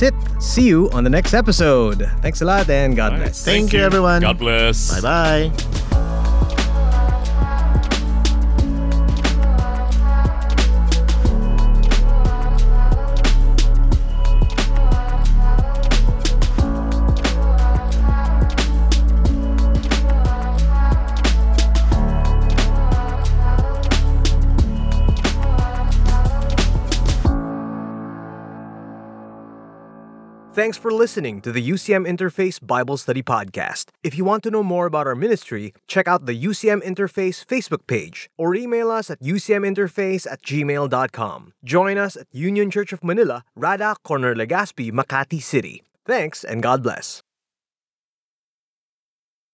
That's 0.00 0.14
it. 0.14 0.42
See 0.42 0.66
you 0.66 0.88
on 0.92 1.04
the 1.04 1.10
next 1.10 1.34
episode. 1.34 2.10
Thanks 2.22 2.40
a 2.40 2.46
lot 2.46 2.70
and 2.70 2.96
God 2.96 3.12
Alright, 3.12 3.26
bless. 3.26 3.44
Thank 3.44 3.72
you, 3.74 3.80
everyone. 3.80 4.22
God 4.22 4.38
bless. 4.38 5.00
Bye 5.00 5.50
bye. 5.50 6.09
Thanks 30.52 30.76
for 30.76 30.90
listening 30.90 31.40
to 31.42 31.52
the 31.52 31.62
UCM 31.70 32.08
Interface 32.08 32.58
Bible 32.60 32.96
Study 32.96 33.22
Podcast. 33.22 33.90
If 34.02 34.18
you 34.18 34.24
want 34.24 34.42
to 34.42 34.50
know 34.50 34.64
more 34.64 34.86
about 34.86 35.06
our 35.06 35.14
ministry, 35.14 35.72
check 35.86 36.08
out 36.08 36.26
the 36.26 36.34
UCM 36.44 36.82
Interface 36.82 37.46
Facebook 37.46 37.86
page 37.86 38.28
or 38.36 38.56
email 38.56 38.90
us 38.90 39.10
at 39.10 39.20
ucminterface 39.20 40.26
at 40.30 40.42
gmail.com. 40.42 41.52
Join 41.62 41.98
us 41.98 42.16
at 42.16 42.26
Union 42.32 42.68
Church 42.68 42.92
of 42.92 43.04
Manila, 43.04 43.44
Rada, 43.54 43.94
Corner 44.02 44.34
Legazpi, 44.34 44.90
Makati 44.90 45.40
City. 45.40 45.84
Thanks 46.04 46.42
and 46.42 46.64
God 46.64 46.82
bless. 46.82 47.22